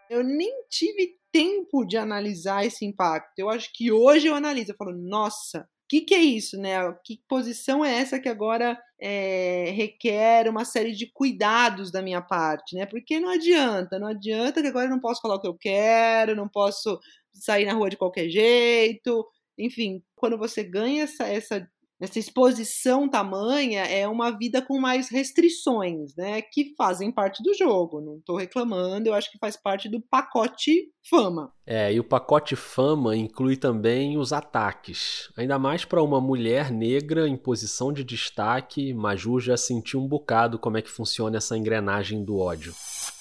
eu 0.09 0.23
nem 0.23 0.65
tive 0.69 1.22
tempo 1.33 1.85
de 1.85 1.97
analisar 1.97 2.65
esse 2.65 2.85
impacto. 2.85 3.39
Eu 3.39 3.49
acho 3.49 3.71
que 3.73 3.91
hoje 3.91 4.27
eu 4.29 4.35
analiso, 4.35 4.73
eu 4.73 4.77
falo, 4.77 4.93
nossa, 4.93 5.61
o 5.61 5.65
que, 5.89 6.03
que 6.03 6.15
é 6.15 6.23
isso, 6.23 6.59
né? 6.59 6.75
Que 7.05 7.21
posição 7.29 7.85
é 7.85 7.99
essa 7.99 8.21
que 8.21 8.29
agora 8.29 8.79
é, 9.01 9.71
requer 9.75 10.49
uma 10.49 10.65
série 10.65 10.93
de 10.93 11.11
cuidados 11.13 11.91
da 11.91 12.03
minha 12.03 12.23
parte, 12.23 12.77
né? 12.77 12.87
Porque 12.87 13.19
não 13.19 13.29
adianta, 13.31 13.99
não 13.99 14.07
adianta 14.07 14.63
que 14.63 14.69
agora 14.69 14.87
eu 14.87 14.91
não 14.91 15.01
posso 15.01 15.21
falar 15.21 15.37
o 15.37 15.41
que 15.41 15.49
eu 15.49 15.57
quero, 15.59 16.37
não 16.37 16.49
posso 16.49 16.99
sair 17.33 17.65
na 17.67 17.75
rua 17.75 17.91
de 17.91 17.97
qualquer 17.97 18.29
jeito. 18.29 19.27
Enfim, 19.59 20.03
quando 20.15 20.39
você 20.39 20.63
ganha 20.63 21.05
essa, 21.05 21.25
essa, 21.25 21.69
essa 22.03 22.19
exposição 22.19 23.09
tamanha, 23.09 23.85
é 23.85 24.09
uma 24.09 24.37
vida 24.37 24.61
com 24.61 24.81
mais 24.81 25.09
restrições, 25.09 26.17
né? 26.17 26.43
Que 26.43 26.75
fazem 26.77 27.13
parte 27.13 27.41
do 27.45 27.55
jogo. 27.55 28.01
Não 28.01 28.17
estou 28.17 28.37
reclamando, 28.37 29.09
eu 29.09 29.15
acho 29.15 29.31
que 29.31 29.39
faz 29.39 29.57
parte 29.57 29.89
do 29.89 30.01
pacote 30.01 30.91
fama. 31.09 31.53
É, 31.65 31.93
e 31.93 32.01
o 32.01 32.05
pacote 32.05 32.57
fama 32.57 33.17
inclui 33.17 33.57
também 33.57 34.19
os 34.19 34.33
ataques. 34.33 35.31
Ainda 35.37 35.61
mais 35.61 35.85
para 35.85 36.03
uma 36.03 36.21
mulher 36.21 36.73
negra 36.73 37.29
em 37.29 37.37
posição 37.37 37.93
de 37.93 38.03
destaque, 38.03 38.93
Maju 38.93 39.39
já 39.39 39.57
sentiu 39.57 40.01
um 40.01 40.09
bocado 40.09 40.59
como 40.59 40.79
é 40.79 40.83
que 40.83 40.91
funciona 40.91 41.37
essa 41.37 41.57
engrenagem 41.57 42.25
do 42.25 42.37
ódio. 42.37 42.75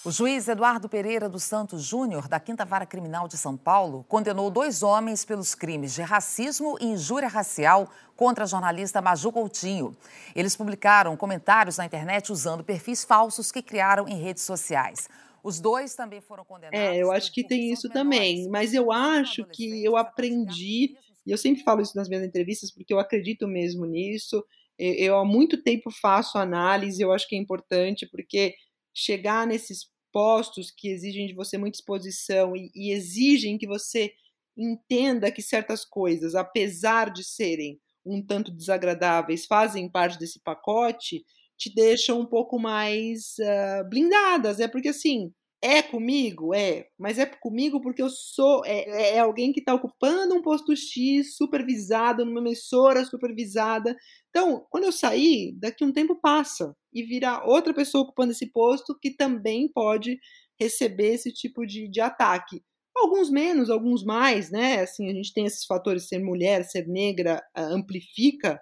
O 0.04 0.10
juiz 0.10 0.48
Eduardo 0.48 0.90
Pereira 0.90 1.30
dos 1.30 1.44
Santos 1.44 1.84
Júnior, 1.84 2.28
da 2.28 2.40
Quinta 2.40 2.66
Vara 2.66 2.88
Criminal 2.88 3.28
de 3.28 3.38
São 3.38 3.56
Paulo, 3.56 4.04
condenou 4.08 4.50
dois 4.50 4.82
homens 4.82 5.24
pelos 5.24 5.54
crimes 5.54 5.94
de 5.94 6.02
racismo 6.02 6.76
e 6.82 6.86
injúria 6.88 7.30
racial 7.30 7.88
contra 8.22 8.44
a 8.44 8.48
jornalista 8.48 9.02
Maju 9.02 9.32
Coutinho. 9.32 9.98
Eles 10.36 10.56
publicaram 10.56 11.18
comentários 11.18 11.78
na 11.78 11.88
internet 11.88 12.32
usando 12.32 12.64
perfis 12.64 13.04
falsos 13.04 13.52
que 13.52 13.64
criaram 13.64 14.08
em 14.08 14.22
redes 14.22 14.44
sociais. 14.44 15.10
Os 15.44 15.60
dois 15.60 15.96
também 15.96 16.22
foram 16.22 16.46
condenados. 16.46 16.80
É, 16.80 17.02
eu 17.02 17.12
acho 17.12 17.34
que 17.34 17.44
tem 17.44 17.74
isso 17.74 17.90
também, 17.90 18.48
mas 18.48 18.76
eu 18.76 18.92
acho 18.92 19.44
que 19.46 19.84
eu 19.84 19.98
aprendi, 19.98 20.96
e 21.26 21.32
eu 21.32 21.38
sempre 21.38 21.64
falo 21.64 21.82
isso 21.82 21.98
nas 21.98 22.08
minhas 22.08 22.24
entrevistas, 22.24 22.70
porque 22.70 22.94
eu 22.94 23.00
acredito 23.00 23.48
mesmo 23.48 23.88
nisso. 23.88 24.46
Eu 24.78 25.18
há 25.18 25.26
muito 25.26 25.64
tempo 25.64 25.90
faço 25.90 26.38
análise, 26.38 27.02
eu 27.02 27.12
acho 27.12 27.28
que 27.28 27.36
é 27.36 27.40
importante, 27.40 28.06
porque 28.06 28.54
chegar 28.94 29.48
nesses 29.48 29.90
postos 30.14 30.70
que 30.70 30.90
exigem 30.90 31.26
de 31.26 31.34
você 31.34 31.58
muita 31.58 31.80
exposição 31.80 32.56
e, 32.56 32.70
e 32.76 32.92
exigem 32.92 33.58
que 33.58 33.66
você 33.66 34.12
entenda 34.56 35.32
que 35.32 35.42
certas 35.42 35.84
coisas, 35.84 36.36
apesar 36.36 37.10
de 37.10 37.24
serem 37.24 37.80
um 38.06 38.26
tanto 38.26 38.52
desagradáveis, 38.52 39.46
fazem 39.46 39.90
parte 39.90 40.18
desse 40.18 40.40
pacote, 40.42 41.24
te 41.58 41.74
deixam 41.74 42.20
um 42.20 42.26
pouco 42.26 42.60
mais 42.60 43.36
uh, 43.40 43.88
blindadas. 43.90 44.60
É 44.60 44.68
porque 44.68 44.90
assim, 44.90 45.32
é 45.64 45.84
comigo? 45.84 46.56
É, 46.56 46.88
mas 46.98 47.20
é 47.20 47.26
comigo 47.26 47.80
porque 47.82 48.02
eu 48.02 48.10
sou. 48.10 48.66
É, 48.66 48.80
é, 48.90 49.16
é 49.18 49.20
alguém 49.20 49.54
que 49.54 49.60
está 49.60 49.74
ocupando 49.76 50.34
um 50.34 50.42
posto 50.42 50.76
X, 50.76 51.36
supervisado, 51.36 52.26
numa 52.26 52.40
emissora 52.40 53.06
supervisada. 53.06 53.96
Então, 54.30 54.66
quando 54.72 54.86
eu 54.86 54.92
sair, 54.92 55.54
daqui 55.60 55.86
um 55.86 55.94
tempo 55.94 56.20
passa 56.20 56.76
e 56.92 57.04
vira 57.04 57.44
outra 57.46 57.74
pessoa 57.74 58.04
ocupando 58.04 58.32
esse 58.32 58.52
posto 58.52 58.98
que 59.00 59.16
também 59.16 59.72
pode 59.72 60.20
receber 60.60 61.14
esse 61.14 61.32
tipo 61.32 61.66
de, 61.66 61.88
de 61.88 62.02
ataque. 62.02 62.64
Alguns 62.96 63.30
menos, 63.30 63.70
alguns 63.70 64.04
mais, 64.04 64.52
né? 64.52 64.82
Assim, 64.82 65.10
a 65.10 65.14
gente 65.14 65.34
tem 65.34 65.46
esses 65.46 65.66
fatores, 65.66 66.08
ser 66.08 66.20
mulher, 66.20 66.64
ser 66.66 66.88
negra, 66.88 67.42
ah, 67.56 67.64
amplifica 67.64 68.62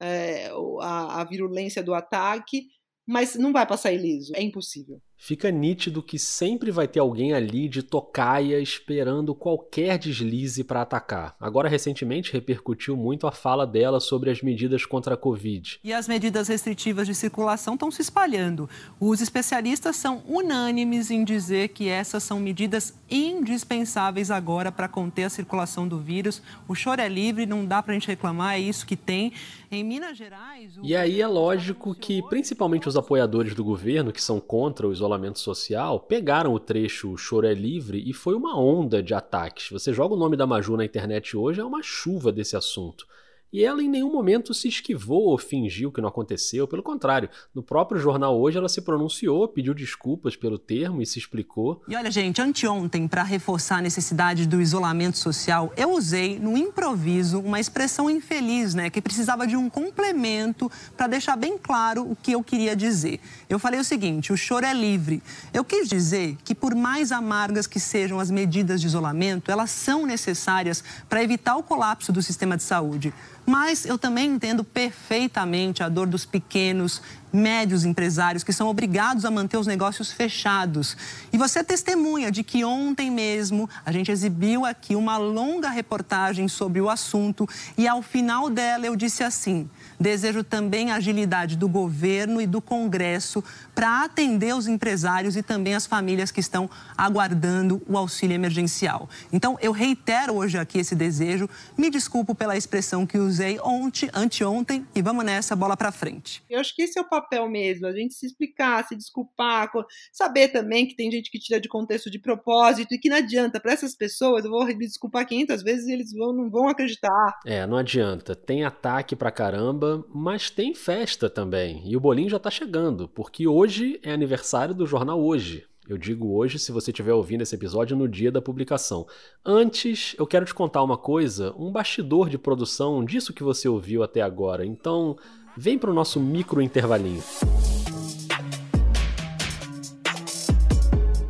é, 0.00 0.50
a, 0.80 1.20
a 1.20 1.24
virulência 1.24 1.82
do 1.82 1.94
ataque, 1.94 2.66
mas 3.06 3.34
não 3.36 3.52
vai 3.52 3.66
passar 3.66 3.92
ileso, 3.92 4.32
é 4.36 4.42
impossível 4.42 5.00
fica 5.20 5.50
nítido 5.50 6.02
que 6.02 6.18
sempre 6.18 6.70
vai 6.70 6.88
ter 6.88 6.98
alguém 6.98 7.34
ali 7.34 7.68
de 7.68 7.82
tocaia 7.82 8.58
esperando 8.58 9.34
qualquer 9.34 9.98
deslize 9.98 10.64
para 10.64 10.80
atacar. 10.80 11.36
Agora, 11.38 11.68
recentemente, 11.68 12.32
repercutiu 12.32 12.96
muito 12.96 13.26
a 13.26 13.30
fala 13.30 13.66
dela 13.66 14.00
sobre 14.00 14.30
as 14.30 14.40
medidas 14.40 14.86
contra 14.86 15.14
a 15.14 15.18
Covid. 15.18 15.78
E 15.84 15.92
as 15.92 16.08
medidas 16.08 16.48
restritivas 16.48 17.06
de 17.06 17.14
circulação 17.14 17.74
estão 17.74 17.90
se 17.90 18.00
espalhando. 18.00 18.68
Os 18.98 19.20
especialistas 19.20 19.96
são 19.96 20.22
unânimes 20.26 21.10
em 21.10 21.22
dizer 21.22 21.68
que 21.68 21.86
essas 21.86 22.22
são 22.22 22.40
medidas 22.40 22.94
indispensáveis 23.10 24.30
agora 24.30 24.72
para 24.72 24.88
conter 24.88 25.24
a 25.24 25.30
circulação 25.30 25.86
do 25.86 25.98
vírus. 25.98 26.40
O 26.66 26.74
choro 26.74 27.02
é 27.02 27.08
livre, 27.08 27.44
não 27.44 27.66
dá 27.66 27.82
para 27.82 27.92
a 27.92 27.94
gente 27.94 28.08
reclamar, 28.08 28.54
é 28.54 28.60
isso 28.60 28.86
que 28.86 28.96
tem. 28.96 29.34
Em 29.70 29.84
Minas 29.84 30.16
Gerais. 30.16 30.78
O... 30.78 30.80
E 30.84 30.96
aí 30.96 31.20
é 31.20 31.26
lógico 31.26 31.94
que, 31.94 32.22
principalmente 32.28 32.88
os 32.88 32.96
apoiadores 32.96 33.54
do 33.54 33.62
governo, 33.62 34.12
que 34.12 34.22
são 34.22 34.40
contra 34.40 34.88
o 34.88 34.92
isolamento, 34.92 35.09
isolamento 35.10 35.40
social 35.40 35.98
pegaram 35.98 36.54
o 36.54 36.60
trecho 36.60 37.16
Choro 37.16 37.46
é 37.46 37.54
Livre 37.54 38.02
e 38.06 38.12
foi 38.12 38.34
uma 38.34 38.56
onda 38.58 39.02
de 39.02 39.12
ataques. 39.12 39.68
Você 39.70 39.92
joga 39.92 40.14
o 40.14 40.18
nome 40.18 40.36
da 40.36 40.46
Maju 40.46 40.76
na 40.76 40.84
internet 40.84 41.36
hoje, 41.36 41.60
é 41.60 41.64
uma 41.64 41.82
chuva 41.82 42.30
desse 42.30 42.56
assunto. 42.56 43.06
E 43.52 43.64
ela 43.64 43.82
em 43.82 43.88
nenhum 43.88 44.12
momento 44.12 44.54
se 44.54 44.68
esquivou 44.68 45.24
ou 45.24 45.38
fingiu 45.38 45.90
que 45.90 46.00
não 46.00 46.08
aconteceu, 46.08 46.68
pelo 46.68 46.84
contrário, 46.84 47.28
no 47.52 47.62
próprio 47.62 48.00
jornal 48.00 48.40
hoje 48.40 48.58
ela 48.58 48.68
se 48.68 48.80
pronunciou, 48.80 49.48
pediu 49.48 49.74
desculpas 49.74 50.36
pelo 50.36 50.56
termo 50.56 51.02
e 51.02 51.06
se 51.06 51.18
explicou. 51.18 51.82
E 51.88 51.96
olha, 51.96 52.10
gente, 52.12 52.40
anteontem, 52.40 53.08
para 53.08 53.24
reforçar 53.24 53.78
a 53.78 53.82
necessidade 53.82 54.46
do 54.46 54.60
isolamento 54.60 55.18
social, 55.18 55.72
eu 55.76 55.90
usei 55.90 56.38
no 56.38 56.56
improviso 56.56 57.40
uma 57.40 57.58
expressão 57.58 58.08
infeliz, 58.08 58.72
né, 58.72 58.88
que 58.88 59.02
precisava 59.02 59.46
de 59.46 59.56
um 59.56 59.68
complemento 59.68 60.70
para 60.96 61.08
deixar 61.08 61.34
bem 61.34 61.58
claro 61.58 62.08
o 62.08 62.14
que 62.14 62.32
eu 62.32 62.44
queria 62.44 62.76
dizer. 62.76 63.18
Eu 63.48 63.58
falei 63.58 63.80
o 63.80 63.84
seguinte: 63.84 64.32
o 64.32 64.36
choro 64.36 64.64
é 64.64 64.72
livre. 64.72 65.20
Eu 65.52 65.64
quis 65.64 65.88
dizer 65.88 66.36
que, 66.44 66.54
por 66.54 66.74
mais 66.74 67.10
amargas 67.10 67.66
que 67.66 67.80
sejam 67.80 68.20
as 68.20 68.30
medidas 68.30 68.80
de 68.80 68.86
isolamento, 68.86 69.50
elas 69.50 69.70
são 69.70 70.06
necessárias 70.06 70.84
para 71.08 71.22
evitar 71.22 71.56
o 71.56 71.62
colapso 71.62 72.12
do 72.12 72.22
sistema 72.22 72.56
de 72.56 72.62
saúde. 72.62 73.12
Mas 73.46 73.84
eu 73.84 73.98
também 73.98 74.30
entendo 74.30 74.62
perfeitamente 74.62 75.82
a 75.82 75.88
dor 75.88 76.06
dos 76.06 76.24
pequenos, 76.24 77.02
médios 77.32 77.84
empresários 77.84 78.44
que 78.44 78.52
são 78.52 78.68
obrigados 78.68 79.24
a 79.24 79.30
manter 79.30 79.56
os 79.56 79.66
negócios 79.66 80.12
fechados. 80.12 80.96
E 81.32 81.38
você 81.38 81.60
é 81.60 81.62
testemunha 81.62 82.30
de 82.30 82.42
que 82.42 82.64
ontem 82.64 83.10
mesmo 83.10 83.68
a 83.84 83.92
gente 83.92 84.10
exibiu 84.10 84.64
aqui 84.64 84.94
uma 84.96 85.16
longa 85.16 85.68
reportagem 85.68 86.48
sobre 86.48 86.80
o 86.80 86.88
assunto 86.88 87.48
e 87.76 87.86
ao 87.86 88.02
final 88.02 88.50
dela 88.50 88.86
eu 88.86 88.96
disse 88.96 89.22
assim: 89.22 89.68
desejo 89.98 90.42
também 90.42 90.90
a 90.90 90.96
agilidade 90.96 91.56
do 91.56 91.68
governo 91.68 92.40
e 92.40 92.46
do 92.46 92.60
Congresso 92.60 93.42
para 93.74 94.04
atender 94.04 94.54
os 94.54 94.66
empresários 94.66 95.36
e 95.36 95.42
também 95.42 95.74
as 95.74 95.86
famílias 95.86 96.30
que 96.30 96.40
estão 96.40 96.68
aguardando 96.96 97.82
o 97.88 97.96
auxílio 97.96 98.34
emergencial. 98.34 99.08
Então, 99.32 99.58
eu 99.60 99.72
reitero 99.72 100.34
hoje 100.34 100.58
aqui 100.58 100.78
esse 100.78 100.94
desejo. 100.94 101.48
Me 101.76 101.90
desculpo 101.90 102.34
pela 102.34 102.56
expressão 102.56 103.06
que 103.06 103.18
usei 103.18 103.58
ontem, 103.60 104.10
anteontem 104.12 104.86
e 104.94 105.02
vamos 105.02 105.24
nessa 105.24 105.54
bola 105.54 105.76
para 105.76 105.92
frente. 105.92 106.42
Eu 106.48 106.60
acho 106.60 106.74
que 106.74 106.82
esse 106.82 106.98
é 106.98 107.02
o 107.02 107.04
papel 107.20 107.48
mesmo, 107.48 107.86
a 107.86 107.92
gente 107.92 108.14
se 108.14 108.26
explicar, 108.26 108.86
se 108.86 108.96
desculpar, 108.96 109.70
saber 110.12 110.48
também 110.48 110.86
que 110.86 110.96
tem 110.96 111.10
gente 111.10 111.30
que 111.30 111.38
tira 111.38 111.60
de 111.60 111.68
contexto 111.68 112.10
de 112.10 112.18
propósito 112.18 112.94
e 112.94 112.98
que 112.98 113.08
não 113.08 113.16
adianta 113.16 113.60
para 113.60 113.72
essas 113.72 113.94
pessoas, 113.94 114.44
eu 114.44 114.50
vou 114.50 114.64
me 114.66 114.86
desculpar 114.86 115.26
500 115.26 115.62
vezes 115.62 115.86
e 115.86 115.92
eles 115.92 116.12
vão, 116.12 116.32
não 116.32 116.50
vão 116.50 116.68
acreditar. 116.68 117.38
É, 117.46 117.66
não 117.66 117.76
adianta. 117.76 118.34
Tem 118.34 118.64
ataque 118.64 119.14
pra 119.14 119.30
caramba, 119.30 120.04
mas 120.12 120.50
tem 120.50 120.74
festa 120.74 121.28
também. 121.28 121.82
E 121.84 121.96
o 121.96 122.00
bolinho 122.00 122.30
já 122.30 122.38
tá 122.38 122.50
chegando, 122.50 123.08
porque 123.08 123.46
hoje 123.46 124.00
é 124.02 124.12
aniversário 124.12 124.74
do 124.74 124.86
jornal 124.86 125.20
Hoje. 125.20 125.70
Eu 125.90 125.98
digo 125.98 126.36
hoje 126.36 126.56
se 126.56 126.70
você 126.70 126.92
estiver 126.92 127.12
ouvindo 127.12 127.40
esse 127.40 127.54
episódio 127.56 127.96
no 127.96 128.06
dia 128.06 128.30
da 128.30 128.40
publicação. 128.40 129.08
Antes, 129.44 130.14
eu 130.16 130.24
quero 130.24 130.44
te 130.44 130.54
contar 130.54 130.84
uma 130.84 130.96
coisa, 130.96 131.52
um 131.58 131.72
bastidor 131.72 132.28
de 132.28 132.38
produção 132.38 133.04
disso 133.04 133.32
que 133.32 133.42
você 133.42 133.68
ouviu 133.68 134.04
até 134.04 134.20
agora. 134.20 134.64
Então, 134.64 135.16
Vem 135.62 135.78
para 135.78 135.90
o 135.90 135.94
nosso 135.94 136.18
micro 136.18 136.62
intervalinho. 136.62 137.22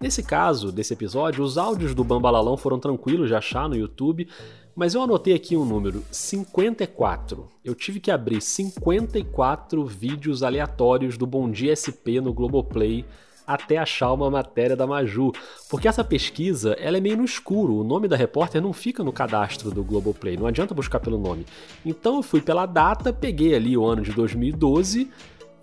Nesse 0.02 0.24
caso, 0.24 0.72
desse 0.72 0.94
episódio, 0.94 1.44
os 1.44 1.60
áudios 1.60 1.94
do 1.94 2.04
Bambalalão 2.04 2.58
foram 2.58 2.80
tranquilos 2.80 3.28
de 3.28 3.36
achar 3.36 3.70
no 3.70 3.76
YouTube, 3.76 4.28
mas 4.76 4.94
eu 4.94 5.02
anotei 5.02 5.34
aqui 5.34 5.56
um 5.56 5.64
número, 5.64 6.04
54. 6.12 7.48
Eu 7.64 7.74
tive 7.74 8.00
que 8.00 8.12
abrir 8.12 8.42
54 8.42 9.86
vídeos 9.86 10.44
aleatórios 10.44 11.18
do 11.18 11.26
Bom 11.26 11.50
Dia 11.50 11.74
SP 11.74 12.20
no 12.20 12.34
Globoplay 12.34 13.06
até 13.48 13.78
achar 13.78 14.12
uma 14.12 14.30
matéria 14.30 14.76
da 14.76 14.88
Maju, 14.88 15.32
porque 15.70 15.88
essa 15.88 16.04
pesquisa 16.04 16.74
ela 16.80 16.98
é 16.98 17.00
meio 17.00 17.18
no 17.18 17.24
escuro, 17.24 17.76
o 17.76 17.84
nome 17.84 18.08
da 18.08 18.16
repórter 18.16 18.62
não 18.62 18.74
fica 18.74 19.04
no 19.04 19.14
cadastro 19.14 19.72
do 19.72 19.84
Globoplay, 19.84 20.36
não 20.36 20.48
adianta 20.48 20.74
buscar 20.74 21.00
pelo 21.00 21.18
nome. 21.18 21.46
Então 21.86 22.16
eu 22.16 22.24
fui 22.24 22.42
pela 22.42 22.66
data, 22.66 23.14
peguei 23.14 23.54
ali 23.54 23.78
o 23.78 23.86
ano 23.86 24.02
de 24.02 24.12
2012 24.12 25.10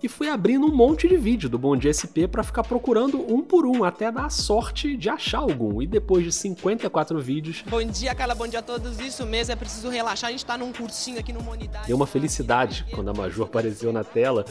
e 0.03 0.09
fui 0.09 0.27
abrindo 0.27 0.67
um 0.67 0.75
monte 0.75 1.07
de 1.07 1.15
vídeo 1.15 1.47
do 1.49 1.57
Bom 1.57 1.77
Dia 1.77 1.93
SP 1.95 2.27
para 2.27 2.43
ficar 2.43 2.63
procurando 2.63 3.21
um 3.33 3.41
por 3.41 3.65
um, 3.65 3.85
até 3.85 4.11
dar 4.11 4.25
a 4.25 4.29
sorte 4.29 4.97
de 4.97 5.09
achar 5.09 5.37
algum. 5.37 5.81
E 5.81 5.87
depois 5.87 6.25
de 6.25 6.31
54 6.33 7.17
vídeos. 7.21 7.63
Bom 7.69 7.81
dia, 7.85 8.13
Carla, 8.13 8.35
bom 8.35 8.45
dia 8.45 8.59
a 8.59 8.61
todos. 8.61 8.99
Isso 8.99 9.25
mesmo, 9.25 9.53
é 9.53 9.55
preciso 9.55 9.87
relaxar. 9.87 10.27
A 10.27 10.31
gente 10.31 10.45
tá 10.45 10.57
num 10.57 10.73
cursinho 10.73 11.19
aqui 11.19 11.31
no 11.31 11.39
Humanidade. 11.39 11.87
Deu 11.87 11.95
uma 11.95 12.05
felicidade 12.05 12.85
quando 12.93 13.09
a 13.09 13.13
Maju 13.13 13.43
apareceu 13.43 13.93
na 13.93 14.03
tela. 14.03 14.43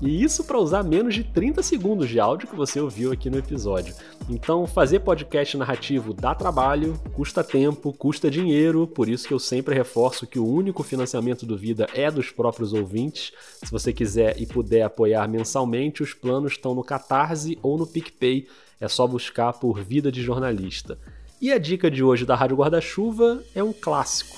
E 0.00 0.22
isso 0.22 0.44
para 0.44 0.58
usar 0.58 0.82
menos 0.82 1.14
de 1.14 1.24
30 1.24 1.62
segundos 1.62 2.08
de 2.08 2.20
áudio 2.20 2.48
que 2.48 2.56
você 2.56 2.80
ouviu 2.80 3.12
aqui 3.12 3.30
no 3.30 3.38
episódio. 3.38 3.94
Então, 4.28 4.66
fazer 4.66 5.00
podcast 5.00 5.56
narrativo 5.56 6.12
dá 6.12 6.34
trabalho, 6.34 7.00
custa 7.14 7.42
tempo, 7.42 7.92
custa 7.92 8.30
dinheiro, 8.30 8.86
por 8.86 9.08
isso 9.08 9.26
que 9.26 9.32
eu 9.32 9.38
sempre 9.38 9.74
reforço 9.74 10.26
que 10.26 10.38
o 10.38 10.46
único 10.46 10.82
financiamento 10.82 11.46
do 11.46 11.56
Vida 11.56 11.86
é 11.94 12.10
dos 12.10 12.30
próprios 12.30 12.74
ouvintes. 12.74 13.32
Se 13.62 13.70
você 13.70 13.92
quiser 13.92 14.40
e 14.40 14.46
puder 14.46 14.85
apoiar 14.86 15.28
mensalmente, 15.28 16.02
os 16.02 16.14
planos 16.14 16.52
estão 16.52 16.74
no 16.74 16.82
Catarse 16.82 17.58
ou 17.62 17.76
no 17.76 17.86
PicPay. 17.86 18.46
É 18.80 18.88
só 18.88 19.06
buscar 19.06 19.52
por 19.54 19.80
Vida 19.82 20.10
de 20.10 20.22
Jornalista. 20.22 20.98
E 21.40 21.52
a 21.52 21.58
dica 21.58 21.90
de 21.90 22.02
hoje 22.02 22.24
da 22.24 22.34
Rádio 22.34 22.56
Guarda-Chuva 22.56 23.42
é 23.54 23.62
um 23.62 23.72
clássico. 23.72 24.36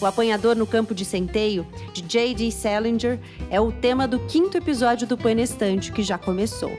O 0.00 0.06
apanhador 0.06 0.54
no 0.54 0.66
campo 0.66 0.94
de 0.94 1.04
centeio, 1.04 1.66
de 1.92 2.02
J.D. 2.02 2.50
Salinger, 2.50 3.18
é 3.50 3.60
o 3.60 3.72
tema 3.72 4.06
do 4.06 4.18
quinto 4.26 4.56
episódio 4.56 5.06
do 5.06 5.16
Põe 5.16 5.40
Estante, 5.40 5.92
que 5.92 6.02
já 6.02 6.18
começou. 6.18 6.70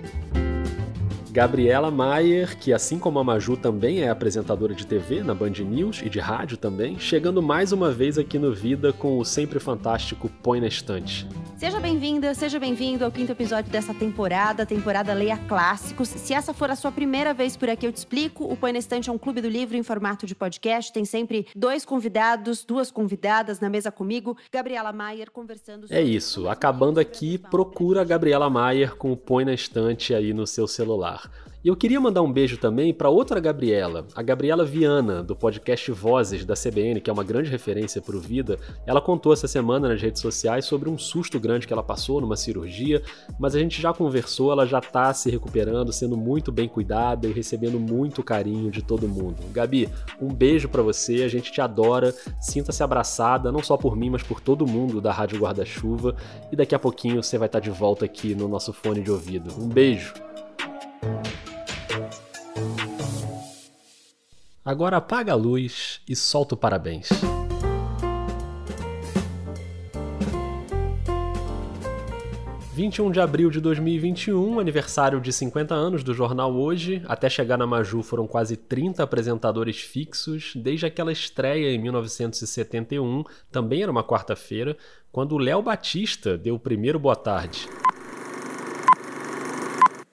Gabriela 1.35 1.91
Maier, 1.91 2.57
que 2.57 2.71
assim 2.71 2.97
como 2.97 3.19
a 3.19 3.23
Maju 3.23 3.57
também 3.57 3.99
é 3.99 4.09
apresentadora 4.09 4.73
de 4.73 4.87
TV 4.87 5.21
na 5.21 5.33
Band 5.33 5.49
News 5.49 6.01
e 6.01 6.09
de 6.09 6.17
rádio 6.17 6.55
também, 6.55 6.97
chegando 6.97 7.41
mais 7.41 7.73
uma 7.73 7.91
vez 7.91 8.17
aqui 8.17 8.39
no 8.39 8.53
Vida 8.53 8.93
com 8.93 9.19
o 9.19 9.25
sempre 9.25 9.59
fantástico 9.59 10.31
Põe 10.41 10.61
na 10.61 10.67
Estante. 10.67 11.27
Seja 11.57 11.79
bem-vinda, 11.79 12.33
seja 12.33 12.57
bem-vindo 12.59 13.03
ao 13.03 13.11
quinto 13.11 13.33
episódio 13.33 13.69
dessa 13.71 13.93
temporada, 13.93 14.65
temporada 14.65 15.13
Leia 15.13 15.37
Clássicos. 15.37 16.07
Se 16.07 16.33
essa 16.33 16.53
for 16.53 16.69
a 16.69 16.75
sua 16.75 16.91
primeira 16.91 17.33
vez 17.33 17.57
por 17.57 17.69
aqui, 17.69 17.85
eu 17.85 17.91
te 17.91 17.97
explico. 17.97 18.45
O 18.45 18.55
Põe 18.55 18.71
na 18.71 18.79
Estante 18.79 19.09
é 19.09 19.13
um 19.13 19.17
clube 19.17 19.41
do 19.41 19.49
livro 19.49 19.75
em 19.75 19.83
formato 19.83 20.25
de 20.25 20.35
podcast. 20.35 20.93
Tem 20.93 21.03
sempre 21.03 21.47
dois 21.55 21.83
convidados, 21.83 22.63
duas 22.63 22.91
convidadas 22.91 23.59
na 23.59 23.69
mesa 23.69 23.91
comigo. 23.91 24.37
Gabriela 24.51 24.93
Maier 24.93 25.31
conversando 25.31 25.87
sobre... 25.87 25.97
É 25.97 26.01
isso. 26.01 26.47
Acabando 26.47 26.99
aqui, 26.99 27.37
procura 27.37 28.01
a 28.01 28.05
Gabriela 28.05 28.49
Maier 28.49 28.95
com 28.95 29.11
o 29.11 29.17
Põe 29.17 29.43
na 29.43 29.53
Estante 29.53 30.13
aí 30.13 30.33
no 30.33 30.45
seu 30.47 30.67
celular. 30.67 31.24
E 31.65 31.67
eu 31.67 31.75
queria 31.75 31.99
mandar 31.99 32.21
um 32.21 32.31
beijo 32.31 32.59
também 32.59 32.93
para 32.93 33.09
outra 33.09 33.39
Gabriela, 33.39 34.05
a 34.13 34.21
Gabriela 34.21 34.63
Viana, 34.63 35.23
do 35.23 35.35
podcast 35.35 35.91
Vozes 35.91 36.45
da 36.45 36.53
CBN, 36.53 37.01
que 37.01 37.09
é 37.09 37.13
uma 37.13 37.23
grande 37.23 37.49
referência 37.49 37.99
para 37.99 38.15
o 38.15 38.19
Vida. 38.19 38.59
Ela 38.85 39.01
contou 39.01 39.33
essa 39.33 39.47
semana 39.47 39.89
nas 39.89 39.99
redes 39.99 40.21
sociais 40.21 40.65
sobre 40.65 40.91
um 40.91 40.95
susto 40.95 41.39
grande 41.39 41.65
que 41.65 41.73
ela 41.73 41.81
passou 41.81 42.21
numa 42.21 42.35
cirurgia, 42.35 43.01
mas 43.39 43.55
a 43.55 43.59
gente 43.59 43.81
já 43.81 43.91
conversou, 43.91 44.51
ela 44.51 44.67
já 44.67 44.77
está 44.77 45.11
se 45.11 45.31
recuperando, 45.31 45.91
sendo 45.91 46.15
muito 46.15 46.51
bem 46.51 46.69
cuidada 46.69 47.25
e 47.25 47.31
recebendo 47.31 47.79
muito 47.79 48.21
carinho 48.21 48.69
de 48.69 48.83
todo 48.83 49.07
mundo. 49.07 49.37
Gabi, 49.51 49.89
um 50.21 50.31
beijo 50.31 50.69
para 50.69 50.83
você, 50.83 51.23
a 51.23 51.27
gente 51.27 51.51
te 51.51 51.61
adora, 51.61 52.13
sinta-se 52.39 52.83
abraçada, 52.83 53.51
não 53.51 53.63
só 53.63 53.75
por 53.75 53.95
mim, 53.95 54.11
mas 54.11 54.21
por 54.21 54.39
todo 54.39 54.67
mundo 54.67 55.01
da 55.01 55.11
Rádio 55.11 55.39
Guarda-Chuva, 55.39 56.15
e 56.51 56.55
daqui 56.55 56.75
a 56.75 56.79
pouquinho 56.79 57.23
você 57.23 57.39
vai 57.39 57.47
estar 57.47 57.59
de 57.59 57.71
volta 57.71 58.05
aqui 58.05 58.35
no 58.35 58.47
nosso 58.47 58.71
fone 58.71 59.01
de 59.01 59.09
ouvido. 59.09 59.51
Um 59.59 59.67
beijo! 59.67 60.13
Agora 64.65 64.97
apaga 64.97 65.31
a 65.31 65.35
luz 65.35 66.01
e 66.09 66.15
solta 66.15 66.55
o 66.55 66.57
parabéns. 66.57 67.07
Vinte 72.73 72.95
e 72.95 73.01
um 73.03 73.11
de 73.11 73.21
abril 73.21 73.51
de 73.51 73.61
2021, 73.61 74.59
aniversário 74.59 75.21
de 75.21 75.31
50 75.31 75.75
anos 75.75 76.03
do 76.03 76.15
jornal 76.15 76.51
Hoje. 76.51 77.03
Até 77.07 77.29
chegar 77.29 77.57
na 77.57 77.67
Maju 77.67 78.01
foram 78.01 78.25
quase 78.25 78.57
30 78.57 79.03
apresentadores 79.03 79.81
fixos, 79.81 80.53
desde 80.55 80.87
aquela 80.87 81.11
estreia 81.11 81.71
em 81.71 81.77
1971, 81.77 83.23
também 83.51 83.83
era 83.83 83.91
uma 83.91 84.03
quarta-feira, 84.03 84.75
quando 85.11 85.33
o 85.33 85.37
Léo 85.37 85.61
Batista 85.61 86.39
deu 86.39 86.55
o 86.55 86.59
primeiro 86.59 86.97
boa 86.97 87.15
tarde. 87.15 87.67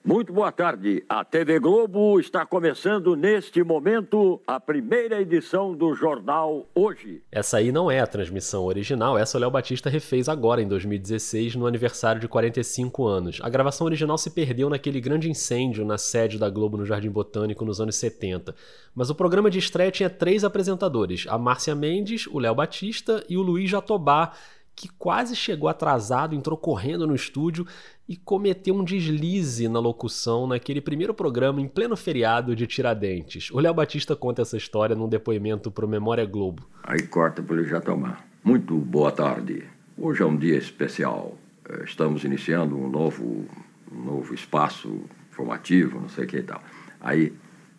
Muito 0.05 0.33
boa 0.33 0.51
tarde. 0.51 1.01
A 1.07 1.23
TV 1.23 1.59
Globo 1.59 2.19
está 2.19 2.45
começando 2.45 3.15
neste 3.15 3.63
momento 3.63 4.41
a 4.45 4.59
primeira 4.59 5.21
edição 5.21 5.73
do 5.73 5.95
jornal 5.95 6.67
Hoje. 6.75 7.21
Essa 7.31 7.59
aí 7.59 7.71
não 7.71 7.89
é 7.89 8.01
a 8.01 8.05
transmissão 8.05 8.65
original, 8.65 9.17
essa 9.17 9.37
o 9.37 9.39
Léo 9.39 9.49
Batista 9.49 9.89
refez 9.89 10.27
agora 10.27 10.61
em 10.61 10.67
2016, 10.67 11.55
no 11.55 11.65
aniversário 11.65 12.19
de 12.19 12.27
45 12.27 13.07
anos. 13.07 13.39
A 13.41 13.47
gravação 13.47 13.85
original 13.85 14.17
se 14.17 14.29
perdeu 14.29 14.69
naquele 14.69 14.99
grande 14.99 15.29
incêndio 15.29 15.85
na 15.85 15.97
sede 15.97 16.37
da 16.37 16.49
Globo 16.49 16.75
no 16.75 16.85
Jardim 16.85 17.09
Botânico 17.09 17.63
nos 17.63 17.79
anos 17.79 17.95
70. 17.95 18.53
Mas 18.93 19.09
o 19.09 19.15
programa 19.15 19.49
de 19.49 19.59
estreia 19.59 19.89
tinha 19.89 20.09
três 20.09 20.43
apresentadores: 20.43 21.25
a 21.29 21.37
Márcia 21.37 21.75
Mendes, 21.75 22.27
o 22.27 22.39
Léo 22.39 22.55
Batista 22.55 23.23
e 23.29 23.37
o 23.37 23.41
Luiz 23.41 23.69
Jatobá 23.69 24.33
que 24.75 24.89
quase 24.97 25.35
chegou 25.35 25.69
atrasado, 25.69 26.35
entrou 26.35 26.57
correndo 26.57 27.05
no 27.07 27.15
estúdio 27.15 27.65
e 28.07 28.17
cometeu 28.17 28.75
um 28.75 28.83
deslize 28.83 29.67
na 29.67 29.79
locução 29.79 30.47
naquele 30.47 30.81
primeiro 30.81 31.13
programa 31.13 31.61
em 31.61 31.67
pleno 31.67 31.95
feriado 31.95 32.55
de 32.55 32.67
Tiradentes. 32.67 33.49
O 33.51 33.59
Léo 33.59 33.73
Batista 33.73 34.15
conta 34.15 34.41
essa 34.41 34.57
história 34.57 34.95
num 34.95 35.07
depoimento 35.07 35.71
para 35.71 35.85
o 35.85 35.89
Memória 35.89 36.25
Globo. 36.25 36.67
Aí 36.83 37.01
corta 37.03 37.41
para 37.41 37.55
ele 37.57 37.67
já 37.67 37.79
tomar. 37.79 38.27
Muito 38.43 38.75
boa 38.77 39.11
tarde. 39.11 39.63
Hoje 39.97 40.21
é 40.21 40.25
um 40.25 40.35
dia 40.35 40.57
especial. 40.57 41.37
Eh, 41.69 41.83
estamos 41.85 42.23
iniciando 42.23 42.75
um 42.75 42.89
novo, 42.89 43.45
um 43.91 44.03
novo 44.03 44.33
espaço 44.33 45.01
formativo, 45.31 45.99
não 45.99 46.09
sei 46.09 46.25
o 46.25 46.27
que 46.27 46.37
e 46.37 46.43
tal. 46.43 46.61
Aí, 46.99 47.33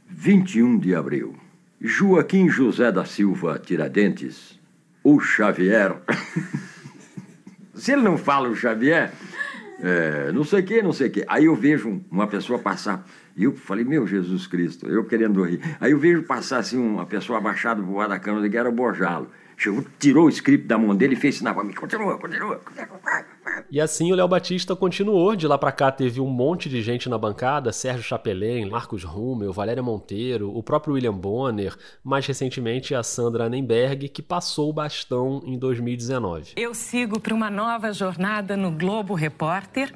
21 0.08 0.78
de 0.78 0.94
abril. 0.94 1.36
Joaquim 1.80 2.48
José 2.48 2.90
da 2.90 3.04
Silva 3.04 3.58
Tiradentes, 3.58 4.58
o 5.02 5.20
Xavier. 5.20 6.00
Se 7.74 7.92
ele 7.92 8.02
não 8.02 8.16
fala 8.16 8.48
o 8.48 8.54
Xavier, 8.54 9.12
é, 9.80 10.30
não 10.32 10.44
sei 10.44 10.60
o 10.60 10.64
que, 10.64 10.82
não 10.82 10.92
sei 10.92 11.08
o 11.08 11.10
que. 11.10 11.24
Aí 11.28 11.46
eu 11.46 11.54
vejo 11.54 12.00
uma 12.10 12.26
pessoa 12.26 12.58
passar, 12.58 13.04
e 13.36 13.44
eu 13.44 13.54
falei, 13.54 13.84
meu 13.84 14.06
Jesus 14.06 14.46
Cristo, 14.46 14.86
eu 14.86 15.04
querendo 15.04 15.42
rir. 15.42 15.60
Aí 15.80 15.92
eu 15.92 15.98
vejo 15.98 16.22
passar 16.22 16.58
assim 16.58 16.78
uma 16.78 17.04
pessoa 17.04 17.38
abaixada 17.38 17.82
voar 17.82 18.08
da 18.08 18.18
cama, 18.18 18.48
que 18.48 18.56
era 18.56 18.68
o 18.68 18.72
Bojalo. 18.72 19.28
Chegou, 19.56 19.84
tirou 19.98 20.26
o 20.26 20.28
script 20.28 20.66
da 20.66 20.76
mão 20.76 20.94
dele 20.94 21.14
e 21.14 21.16
fez 21.16 21.36
sinal 21.36 21.54
para 21.54 21.64
mim, 21.64 21.72
continua, 21.72 22.18
continua. 22.18 22.60
E 23.70 23.80
assim 23.80 24.12
o 24.12 24.14
Léo 24.14 24.28
Batista 24.28 24.74
continuou. 24.74 25.36
De 25.36 25.46
lá 25.46 25.56
para 25.56 25.72
cá 25.72 25.90
teve 25.90 26.20
um 26.20 26.28
monte 26.28 26.68
de 26.68 26.82
gente 26.82 27.08
na 27.08 27.16
bancada: 27.16 27.72
Sérgio 27.72 28.02
Chapelin, 28.02 28.68
Marcos 28.68 29.04
Rummel, 29.04 29.52
Valéria 29.52 29.82
Monteiro, 29.82 30.54
o 30.54 30.62
próprio 30.62 30.94
William 30.94 31.14
Bonner, 31.14 31.76
mais 32.02 32.26
recentemente 32.26 32.94
a 32.94 33.02
Sandra 33.02 33.44
Annenberg, 33.44 34.08
que 34.08 34.22
passou 34.22 34.70
o 34.70 34.72
bastão 34.72 35.42
em 35.44 35.58
2019. 35.58 36.52
Eu 36.56 36.74
sigo 36.74 37.20
para 37.20 37.34
uma 37.34 37.50
nova 37.50 37.92
jornada 37.92 38.56
no 38.56 38.70
Globo 38.70 39.14
Repórter 39.14 39.92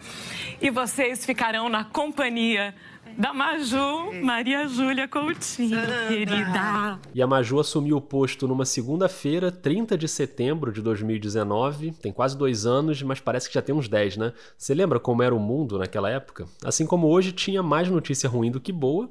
e 0.61 0.71
vocês 0.71 1.25
ficarão 1.25 1.68
na 1.68 1.85
companhia 1.85 2.75
da 3.19 3.35
Maju 3.35 4.13
Maria 4.23 4.69
Júlia 4.69 5.09
Coutinho, 5.09 5.77
querida. 6.07 7.01
E 7.13 7.21
a 7.21 7.27
Maju 7.27 7.59
assumiu 7.59 7.97
o 7.97 8.01
posto 8.01 8.47
numa 8.47 8.65
segunda-feira, 8.65 9.51
30 9.51 9.99
de 9.99 10.07
setembro 10.07 10.71
de 10.71 10.81
2019. 10.81 11.91
Tem 12.01 12.13
quase 12.13 12.39
dois 12.39 12.65
anos, 12.65 13.03
mas 13.03 13.19
parece 13.19 13.49
que 13.49 13.55
já 13.55 13.61
tem 13.61 13.75
uns 13.75 13.89
10, 13.89 14.19
né? 14.19 14.33
Você 14.57 14.73
lembra 14.73 15.01
como 15.01 15.21
era 15.21 15.35
o 15.35 15.41
mundo 15.41 15.79
naquela 15.81 16.09
época? 16.09 16.47
Assim 16.65 16.87
como 16.87 17.09
hoje 17.09 17.33
tinha 17.33 17.61
mais 17.61 17.91
notícia 17.91 18.29
ruim 18.29 18.53
do 18.53 18.61
que 18.61 18.71
boa. 18.71 19.11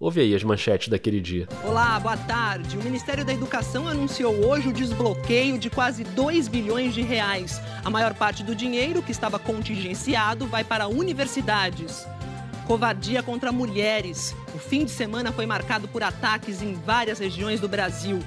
Ouve 0.00 0.20
aí 0.20 0.34
as 0.34 0.42
manchetes 0.42 0.88
daquele 0.88 1.20
dia. 1.20 1.46
Olá, 1.64 2.00
boa 2.00 2.16
tarde. 2.16 2.76
O 2.76 2.82
Ministério 2.82 3.24
da 3.24 3.32
Educação 3.32 3.86
anunciou 3.86 4.34
hoje 4.44 4.68
o 4.68 4.72
desbloqueio 4.72 5.56
de 5.56 5.70
quase 5.70 6.02
2 6.02 6.48
bilhões 6.48 6.92
de 6.92 7.02
reais. 7.02 7.60
A 7.84 7.88
maior 7.88 8.14
parte 8.14 8.42
do 8.42 8.56
dinheiro 8.56 9.00
que 9.00 9.12
estava 9.12 9.38
contingenciado 9.38 10.48
vai 10.48 10.64
para 10.64 10.88
universidades. 10.88 12.04
Covardia 12.66 13.22
contra 13.22 13.52
mulheres. 13.52 14.34
O 14.54 14.58
fim 14.58 14.84
de 14.84 14.90
semana 14.90 15.30
foi 15.32 15.44
marcado 15.44 15.86
por 15.86 16.02
ataques 16.02 16.62
em 16.62 16.74
várias 16.74 17.18
regiões 17.18 17.60
do 17.60 17.68
Brasil. 17.68 18.20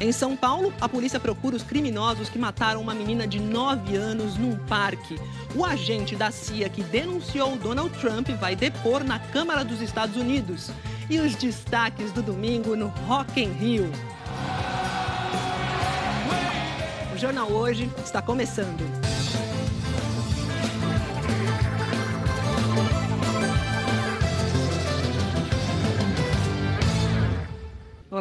Em 0.00 0.10
São 0.10 0.36
Paulo, 0.36 0.72
a 0.80 0.88
polícia 0.88 1.20
procura 1.20 1.54
os 1.54 1.62
criminosos 1.62 2.28
que 2.28 2.38
mataram 2.38 2.80
uma 2.80 2.94
menina 2.94 3.26
de 3.26 3.38
9 3.38 3.94
anos 3.94 4.36
num 4.36 4.56
parque. 4.66 5.16
O 5.54 5.64
agente 5.64 6.16
da 6.16 6.30
CIA 6.30 6.68
que 6.68 6.82
denunciou 6.82 7.54
Donald 7.56 7.96
Trump 7.98 8.28
vai 8.30 8.56
depor 8.56 9.04
na 9.04 9.18
Câmara 9.18 9.64
dos 9.64 9.80
Estados 9.80 10.16
Unidos. 10.16 10.70
E 11.08 11.20
os 11.20 11.36
destaques 11.36 12.10
do 12.10 12.22
domingo 12.22 12.74
no 12.74 12.88
Rock 13.06 13.40
in 13.40 13.52
Rio. 13.52 13.92
O 17.14 17.18
Jornal 17.18 17.52
Hoje 17.52 17.88
está 18.02 18.22
começando. 18.22 19.11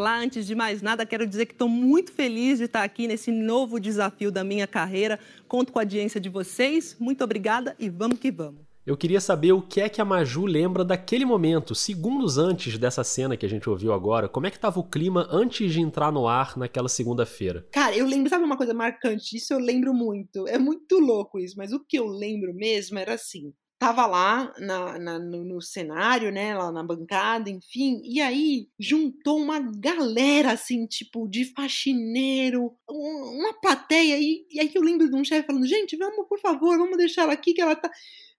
Olá, 0.02 0.18
antes 0.18 0.48
de 0.48 0.56
mais 0.56 0.82
nada, 0.82 1.06
quero 1.06 1.28
dizer 1.28 1.46
que 1.46 1.54
estou 1.54 1.70
muito 1.70 2.12
feliz 2.12 2.58
de 2.58 2.64
estar 2.64 2.82
aqui 2.82 3.06
nesse 3.06 3.32
novo 3.32 3.80
desafio 3.80 4.32
da 4.32 4.44
minha 4.44 4.66
carreira. 4.66 5.20
Conto 5.48 5.72
com 5.72 5.78
a 5.78 5.84
audiência 5.84 6.20
de 6.20 6.28
vocês. 6.28 6.98
Muito 7.00 7.24
obrigada 7.24 7.76
e 7.78 7.88
vamos 7.88 8.18
que 8.18 8.32
vamos. 8.32 8.62
Eu 8.84 8.98
queria 8.98 9.22
saber 9.22 9.52
o 9.52 9.62
que 9.62 9.80
é 9.80 9.88
que 9.88 10.02
a 10.02 10.06
Maju 10.06 10.48
lembra 10.48 10.84
daquele 10.84 11.24
momento, 11.24 11.76
segundos 11.76 12.40
antes 12.40 12.80
dessa 12.80 13.04
cena 13.04 13.38
que 13.38 13.46
a 13.46 13.50
gente 13.50 13.70
ouviu 13.70 13.94
agora. 13.94 14.28
Como 14.28 14.48
é 14.48 14.50
que 14.50 14.58
estava 14.58 14.80
o 14.80 14.84
clima 14.84 15.28
antes 15.30 15.72
de 15.72 15.80
entrar 15.80 16.12
no 16.12 16.28
ar 16.28 16.58
naquela 16.58 16.90
segunda-feira? 16.90 17.68
Cara, 17.72 17.96
eu 17.96 18.08
lembro, 18.08 18.28
sabe 18.28 18.44
uma 18.44 18.58
coisa 18.58 18.74
marcante? 18.74 19.38
Isso 19.38 19.54
eu 19.54 19.60
lembro 19.60 19.94
muito. 19.94 20.48
É 20.48 20.58
muito 20.58 20.98
louco 20.98 21.38
isso, 21.38 21.54
mas 21.56 21.72
o 21.72 21.80
que 21.80 22.00
eu 22.00 22.08
lembro 22.08 22.56
mesmo 22.56 22.98
era 22.98 23.14
assim 23.14 23.54
tava 23.82 24.06
lá 24.06 24.54
na, 24.60 25.00
na 25.00 25.18
no, 25.18 25.44
no, 25.44 25.60
cenário, 25.60 26.32
né, 26.32 26.56
lá 26.56 26.72
na 26.72 26.84
bancada, 26.84 27.50
enfim, 27.50 28.00
e 28.04 28.22
aí 28.22 28.68
juntou 28.80 29.40
uma 29.40 29.60
galera, 29.60 30.52
assim, 30.52 30.86
tipo, 30.86 31.28
de 31.28 31.46
faxineiro, 31.46 32.72
uma 32.88 33.60
plateia, 33.60 34.20
e, 34.20 34.46
e 34.52 34.60
aí 34.60 34.72
eu 34.72 34.84
lembro 34.84 35.10
de 35.10 35.16
um 35.16 35.24
chefe 35.24 35.48
falando, 35.48 35.66
gente, 35.66 35.98
vamos, 35.98 36.28
por 36.30 36.40
favor, 36.40 36.78
vamos 36.78 36.96
deixar 36.96 37.24
ela 37.24 37.34
aqui, 37.34 37.56
que 37.56 37.62
ela 37.62 37.76
tá... 37.76 37.90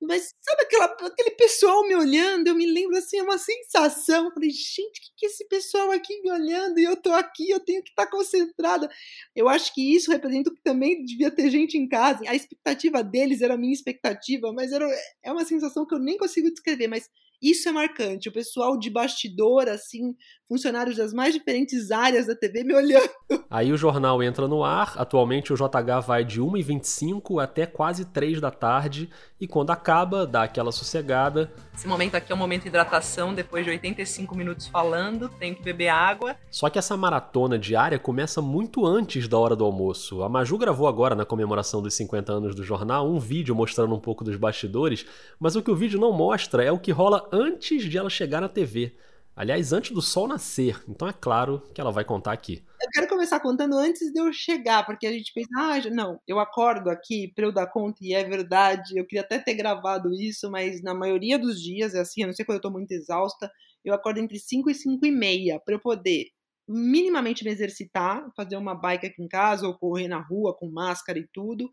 Mas 0.03 0.35
sabe 0.41 0.63
aquela, 0.63 0.85
aquele 0.87 1.31
pessoal 1.31 1.87
me 1.87 1.95
olhando? 1.95 2.49
Eu 2.49 2.55
me 2.57 2.67
lembro 2.67 2.97
assim, 2.97 3.21
uma 3.21 3.39
sensação. 3.39 4.33
Falei, 4.33 4.51
gente, 4.51 5.01
que, 5.01 5.09
que 5.17 5.27
é 5.27 5.29
esse 5.29 5.47
pessoal 5.47 5.93
aqui 5.93 6.21
me 6.23 6.31
olhando? 6.31 6.79
E 6.79 6.85
eu 6.85 6.97
tô 6.97 7.13
aqui, 7.13 7.51
eu 7.51 7.61
tenho 7.61 7.83
que 7.83 7.91
estar 7.91 8.07
tá 8.07 8.11
concentrada. 8.11 8.91
Eu 9.35 9.49
acho 9.49 9.73
que 9.73 9.95
isso 9.95 10.11
representa 10.11 10.51
que 10.53 10.61
também 10.63 11.05
devia 11.05 11.31
ter 11.31 11.49
gente 11.51 11.79
em 11.79 11.89
casa. 11.89 12.25
A 12.27 12.35
expectativa 12.35 13.03
deles 13.05 13.43
era 13.43 13.55
a 13.55 13.59
minha 13.59 13.73
expectativa, 13.73 14.53
mas 14.53 14.73
era, 14.73 14.87
é 15.23 15.31
uma 15.31 15.45
sensação 15.45 15.87
que 15.87 15.95
eu 15.95 16.01
nem 16.01 16.19
consigo 16.19 16.51
descrever. 16.51 16.89
Mas 16.89 17.09
isso 17.43 17.69
é 17.69 17.73
marcante. 17.73 18.29
O 18.29 18.33
pessoal 18.33 18.79
de 18.79 18.89
bastidor, 18.89 19.69
assim, 19.69 20.15
funcionários 20.53 20.99
das 20.99 21.15
mais 21.15 21.33
diferentes 21.33 21.91
áreas 21.91 22.27
da 22.27 22.35
TV 22.35 22.63
me 22.63 22.75
olhando. 22.75 23.09
Aí 23.51 23.73
o 23.73 23.77
jornal 23.79 24.23
entra 24.23 24.47
no 24.47 24.63
ar. 24.63 24.93
Atualmente 24.99 25.51
o 25.51 25.57
JH 25.57 26.07
vai 26.07 26.27
de 26.27 26.43
1h25 26.43 27.43
até 27.43 27.65
quase 27.65 28.05
3 28.05 28.39
da 28.39 28.51
tarde. 28.51 29.09
E 29.41 29.49
quando 29.49 29.71
acaba, 29.71 30.27
dá 30.27 30.43
aquela 30.43 30.71
sossegada. 30.71 31.51
Esse 31.75 31.89
momento 31.89 32.17
aqui 32.17 32.31
é 32.31 32.35
um 32.35 32.39
momento 32.39 32.63
de 32.63 32.69
hidratação. 32.69 33.33
Depois 33.33 33.65
de 33.65 33.71
85 33.71 34.37
minutos 34.37 34.67
falando, 34.67 35.31
tenho 35.31 35.57
que 35.57 35.63
beber 35.63 35.89
água. 35.89 36.37
Só 36.51 36.69
que 36.69 36.79
essa 36.79 36.99
maratona 36.99 37.59
diária 37.59 37.99
começa 37.99 38.43
muito 38.43 38.85
antes 38.85 39.27
da 39.27 39.39
hora 39.39 39.57
do 39.57 39.65
almoço. 39.65 40.23
A 40.23 40.29
Maju 40.29 40.59
gravou 40.59 40.87
agora, 40.87 41.15
na 41.15 41.25
comemoração 41.25 41.81
dos 41.81 41.95
50 41.95 42.31
anos 42.31 42.55
do 42.55 42.63
jornal, 42.63 43.11
um 43.11 43.19
vídeo 43.19 43.55
mostrando 43.55 43.95
um 43.95 44.01
pouco 44.01 44.23
dos 44.23 44.37
bastidores. 44.37 45.07
Mas 45.41 45.57
o 45.57 45.63
que 45.63 45.71
o 45.71 45.77
vídeo 45.77 45.99
não 45.99 46.13
mostra 46.13 46.63
é 46.63 46.71
o 46.71 46.79
que 46.79 46.93
rola 46.93 47.27
antes 47.33 47.85
de 47.85 47.97
ela 47.97 48.11
chegar 48.11 48.43
na 48.43 48.51
TV. 48.51 48.93
Aliás, 49.35 49.73
antes 49.73 49.93
do 49.93 50.03
sol 50.03 50.29
nascer. 50.29 50.83
Então 50.87 51.09
é 51.09 51.13
claro 51.13 51.63
que 51.75 51.81
ela 51.81 51.91
vai 51.91 52.05
contar 52.05 52.33
aqui. 52.33 52.63
Eu 52.81 52.89
quero 52.93 53.09
começar 53.09 53.41
contando 53.41 53.77
antes 53.77 54.13
de 54.13 54.21
eu 54.21 54.31
chegar, 54.33 54.85
porque 54.85 55.07
a 55.07 55.13
gente 55.13 55.33
pensa, 55.33 55.49
ah, 55.57 55.91
não, 55.91 56.21
eu 56.27 56.39
acordo 56.39 56.91
aqui 56.91 57.33
para 57.35 57.47
eu 57.47 57.53
dar 57.53 57.67
conta 57.67 57.99
e 58.03 58.13
é 58.13 58.23
verdade. 58.25 58.99
Eu 58.99 59.07
queria 59.07 59.23
até 59.23 59.39
ter 59.39 59.55
gravado 59.55 60.13
isso, 60.13 60.51
mas 60.51 60.83
na 60.83 60.95
maioria 60.95 61.39
dos 61.39 61.61
dias 61.61 61.95
é 61.95 62.01
assim, 62.01 62.23
a 62.23 62.27
não 62.27 62.35
ser 62.35 62.45
quando 62.45 62.57
eu 62.57 62.63
tô 62.63 62.71
muito 62.71 62.93
exausta, 62.93 63.51
eu 63.85 63.95
acordo 63.95 64.19
entre 64.19 64.39
5 64.39 64.71
e 64.71 64.75
5 64.75 65.07
e 65.07 65.11
meia 65.11 65.59
para 65.65 65.75
eu 65.75 65.81
poder 65.81 66.27
minimamente 66.69 67.45
me 67.45 67.51
exercitar, 67.51 68.25
fazer 68.37 68.57
uma 68.57 68.75
bike 68.75 69.07
aqui 69.07 69.23
em 69.23 69.29
casa 69.29 69.67
ou 69.67 69.77
correr 69.77 70.09
na 70.09 70.21
rua 70.21 70.55
com 70.57 70.71
máscara 70.71 71.19
e 71.19 71.27
tudo 71.33 71.71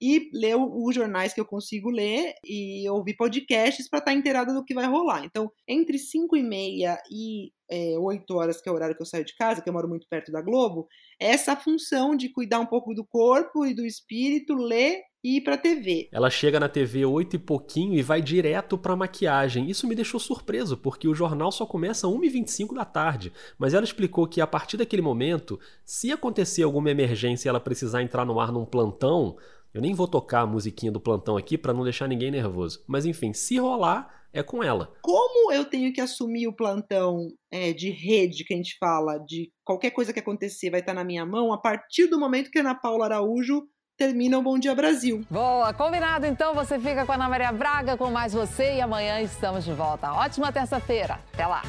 e 0.00 0.30
ler 0.32 0.56
os 0.56 0.94
jornais 0.94 1.32
que 1.32 1.40
eu 1.40 1.44
consigo 1.44 1.90
ler 1.90 2.34
e 2.44 2.88
ouvir 2.88 3.14
podcasts 3.16 3.88
para 3.88 3.98
estar 3.98 4.12
tá 4.12 4.16
inteirada 4.16 4.52
do 4.52 4.64
que 4.64 4.74
vai 4.74 4.86
rolar. 4.86 5.24
Então, 5.24 5.50
entre 5.68 5.98
5 5.98 6.36
e 6.36 6.42
meia 6.42 6.98
e 7.10 7.50
é, 7.70 7.98
8 7.98 8.34
horas, 8.34 8.60
que 8.60 8.68
é 8.68 8.72
o 8.72 8.74
horário 8.74 8.96
que 8.96 9.02
eu 9.02 9.06
saio 9.06 9.24
de 9.24 9.34
casa, 9.36 9.62
que 9.62 9.68
eu 9.68 9.72
moro 9.72 9.88
muito 9.88 10.06
perto 10.08 10.30
da 10.30 10.42
Globo, 10.42 10.86
essa 11.18 11.56
função 11.56 12.16
de 12.16 12.28
cuidar 12.28 12.60
um 12.60 12.66
pouco 12.66 12.94
do 12.94 13.04
corpo 13.04 13.66
e 13.66 13.74
do 13.74 13.84
espírito, 13.84 14.54
ler 14.54 15.00
e 15.24 15.38
ir 15.38 15.40
pra 15.40 15.56
TV. 15.56 16.10
Ela 16.12 16.28
chega 16.28 16.60
na 16.60 16.68
TV 16.68 17.06
8 17.06 17.36
e 17.36 17.38
pouquinho 17.38 17.98
e 17.98 18.02
vai 18.02 18.20
direto 18.20 18.76
pra 18.76 18.94
maquiagem. 18.94 19.70
Isso 19.70 19.86
me 19.86 19.94
deixou 19.94 20.20
surpreso, 20.20 20.76
porque 20.76 21.08
o 21.08 21.14
jornal 21.14 21.50
só 21.50 21.64
começa 21.64 22.06
1h25 22.06 22.74
da 22.74 22.84
tarde. 22.84 23.32
Mas 23.58 23.72
ela 23.72 23.84
explicou 23.84 24.28
que 24.28 24.42
a 24.42 24.46
partir 24.46 24.76
daquele 24.76 25.00
momento, 25.00 25.58
se 25.82 26.12
acontecer 26.12 26.62
alguma 26.62 26.90
emergência 26.90 27.48
e 27.48 27.50
ela 27.50 27.58
precisar 27.58 28.02
entrar 28.02 28.26
no 28.26 28.38
ar 28.38 28.52
num 28.52 28.66
plantão, 28.66 29.38
eu 29.74 29.82
nem 29.82 29.92
vou 29.92 30.06
tocar 30.06 30.42
a 30.42 30.46
musiquinha 30.46 30.92
do 30.92 31.00
plantão 31.00 31.36
aqui 31.36 31.58
para 31.58 31.72
não 31.72 31.82
deixar 31.82 32.08
ninguém 32.08 32.30
nervoso. 32.30 32.84
Mas 32.86 33.04
enfim, 33.04 33.32
se 33.32 33.58
rolar, 33.58 34.08
é 34.32 34.42
com 34.42 34.62
ela. 34.62 34.92
Como 35.02 35.52
eu 35.52 35.64
tenho 35.64 35.92
que 35.92 36.00
assumir 36.00 36.46
o 36.46 36.54
plantão 36.54 37.28
é, 37.50 37.72
de 37.72 37.90
rede 37.90 38.44
que 38.44 38.54
a 38.54 38.56
gente 38.56 38.76
fala, 38.78 39.18
de 39.18 39.50
qualquer 39.64 39.90
coisa 39.90 40.12
que 40.12 40.20
acontecer 40.20 40.70
vai 40.70 40.80
estar 40.80 40.94
na 40.94 41.04
minha 41.04 41.26
mão, 41.26 41.52
a 41.52 41.58
partir 41.58 42.06
do 42.06 42.18
momento 42.18 42.50
que 42.50 42.58
a 42.58 42.62
Ana 42.62 42.74
Paula 42.74 43.06
Araújo 43.06 43.62
termina 43.96 44.38
o 44.38 44.42
Bom 44.42 44.58
Dia 44.58 44.74
Brasil. 44.74 45.24
Boa, 45.30 45.72
combinado 45.72 46.26
então. 46.26 46.54
Você 46.54 46.78
fica 46.78 47.04
com 47.04 47.12
a 47.12 47.14
Ana 47.16 47.28
Maria 47.28 47.52
Braga, 47.52 47.96
com 47.96 48.10
mais 48.10 48.32
você 48.32 48.76
e 48.76 48.80
amanhã 48.80 49.20
estamos 49.20 49.64
de 49.64 49.72
volta. 49.72 50.12
Ótima 50.12 50.52
terça-feira. 50.52 51.20
Até 51.32 51.46
lá. 51.46 51.62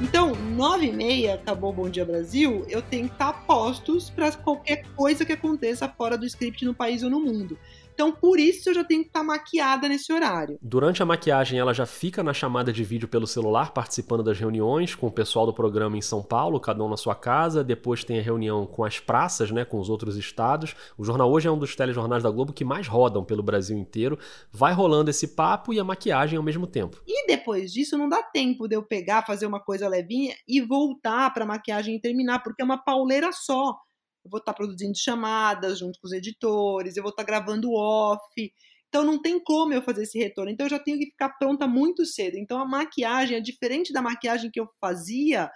Então, 0.00 0.34
nove 0.34 0.86
e 0.86 0.92
meia, 0.92 1.34
acabou 1.34 1.70
o 1.70 1.72
Bom 1.72 1.88
Dia 1.88 2.04
Brasil, 2.04 2.64
eu 2.68 2.82
tenho 2.82 3.08
que 3.08 3.14
estar 3.14 3.46
postos 3.46 4.10
para 4.10 4.32
qualquer 4.32 4.84
coisa 4.96 5.24
que 5.24 5.32
aconteça 5.32 5.88
fora 5.88 6.18
do 6.18 6.26
script 6.26 6.64
no 6.64 6.74
país 6.74 7.02
ou 7.04 7.10
no 7.10 7.20
mundo. 7.20 7.56
Então, 7.94 8.12
por 8.12 8.40
isso 8.40 8.68
eu 8.68 8.74
já 8.74 8.84
tenho 8.84 9.02
que 9.02 9.08
estar 9.08 9.22
maquiada 9.22 9.88
nesse 9.88 10.12
horário. 10.12 10.58
Durante 10.60 11.02
a 11.02 11.06
maquiagem, 11.06 11.58
ela 11.58 11.72
já 11.72 11.86
fica 11.86 12.22
na 12.22 12.34
chamada 12.34 12.72
de 12.72 12.82
vídeo 12.82 13.06
pelo 13.06 13.26
celular, 13.26 13.72
participando 13.72 14.22
das 14.22 14.38
reuniões 14.38 14.96
com 14.96 15.06
o 15.06 15.12
pessoal 15.12 15.46
do 15.46 15.54
programa 15.54 15.96
em 15.96 16.02
São 16.02 16.22
Paulo, 16.22 16.58
cada 16.58 16.82
um 16.82 16.88
na 16.88 16.96
sua 16.96 17.14
casa. 17.14 17.62
Depois 17.62 18.02
tem 18.02 18.18
a 18.18 18.22
reunião 18.22 18.66
com 18.66 18.84
as 18.84 18.98
praças, 18.98 19.52
né, 19.52 19.64
com 19.64 19.78
os 19.78 19.88
outros 19.88 20.16
estados. 20.16 20.74
O 20.98 21.04
jornal 21.04 21.30
hoje 21.30 21.46
é 21.46 21.50
um 21.50 21.58
dos 21.58 21.76
telejornais 21.76 22.22
da 22.22 22.30
Globo 22.30 22.52
que 22.52 22.64
mais 22.64 22.88
rodam 22.88 23.24
pelo 23.24 23.42
Brasil 23.42 23.78
inteiro. 23.78 24.18
Vai 24.50 24.72
rolando 24.72 25.10
esse 25.10 25.28
papo 25.28 25.72
e 25.72 25.78
a 25.78 25.84
maquiagem 25.84 26.36
ao 26.36 26.42
mesmo 26.42 26.66
tempo. 26.66 27.00
E 27.06 27.26
depois 27.28 27.72
disso, 27.72 27.96
não 27.96 28.08
dá 28.08 28.22
tempo 28.22 28.66
de 28.66 28.74
eu 28.74 28.82
pegar, 28.82 29.24
fazer 29.24 29.46
uma 29.46 29.60
coisa 29.60 29.88
levinha 29.88 30.34
e 30.48 30.60
voltar 30.60 31.32
para 31.32 31.44
a 31.44 31.46
maquiagem 31.46 31.94
e 31.94 32.00
terminar, 32.00 32.42
porque 32.42 32.60
é 32.60 32.64
uma 32.64 32.82
pauleira 32.82 33.30
só 33.32 33.76
eu 34.24 34.30
vou 34.30 34.38
estar 34.38 34.52
tá 34.52 34.56
produzindo 34.56 34.96
chamadas 34.96 35.78
junto 35.78 36.00
com 36.00 36.06
os 36.06 36.12
editores, 36.12 36.96
eu 36.96 37.02
vou 37.02 37.10
estar 37.10 37.22
tá 37.22 37.26
gravando 37.26 37.72
off. 37.72 38.52
Então 38.88 39.04
não 39.04 39.20
tem 39.20 39.42
como 39.42 39.72
eu 39.72 39.82
fazer 39.82 40.04
esse 40.04 40.18
retorno. 40.18 40.50
Então 40.50 40.66
eu 40.66 40.70
já 40.70 40.78
tenho 40.78 40.98
que 40.98 41.06
ficar 41.06 41.30
pronta 41.30 41.66
muito 41.66 42.06
cedo. 42.06 42.36
Então 42.36 42.58
a 42.58 42.64
maquiagem 42.64 43.36
é 43.36 43.40
diferente 43.40 43.92
da 43.92 44.00
maquiagem 44.00 44.50
que 44.50 44.60
eu 44.60 44.68
fazia 44.80 45.50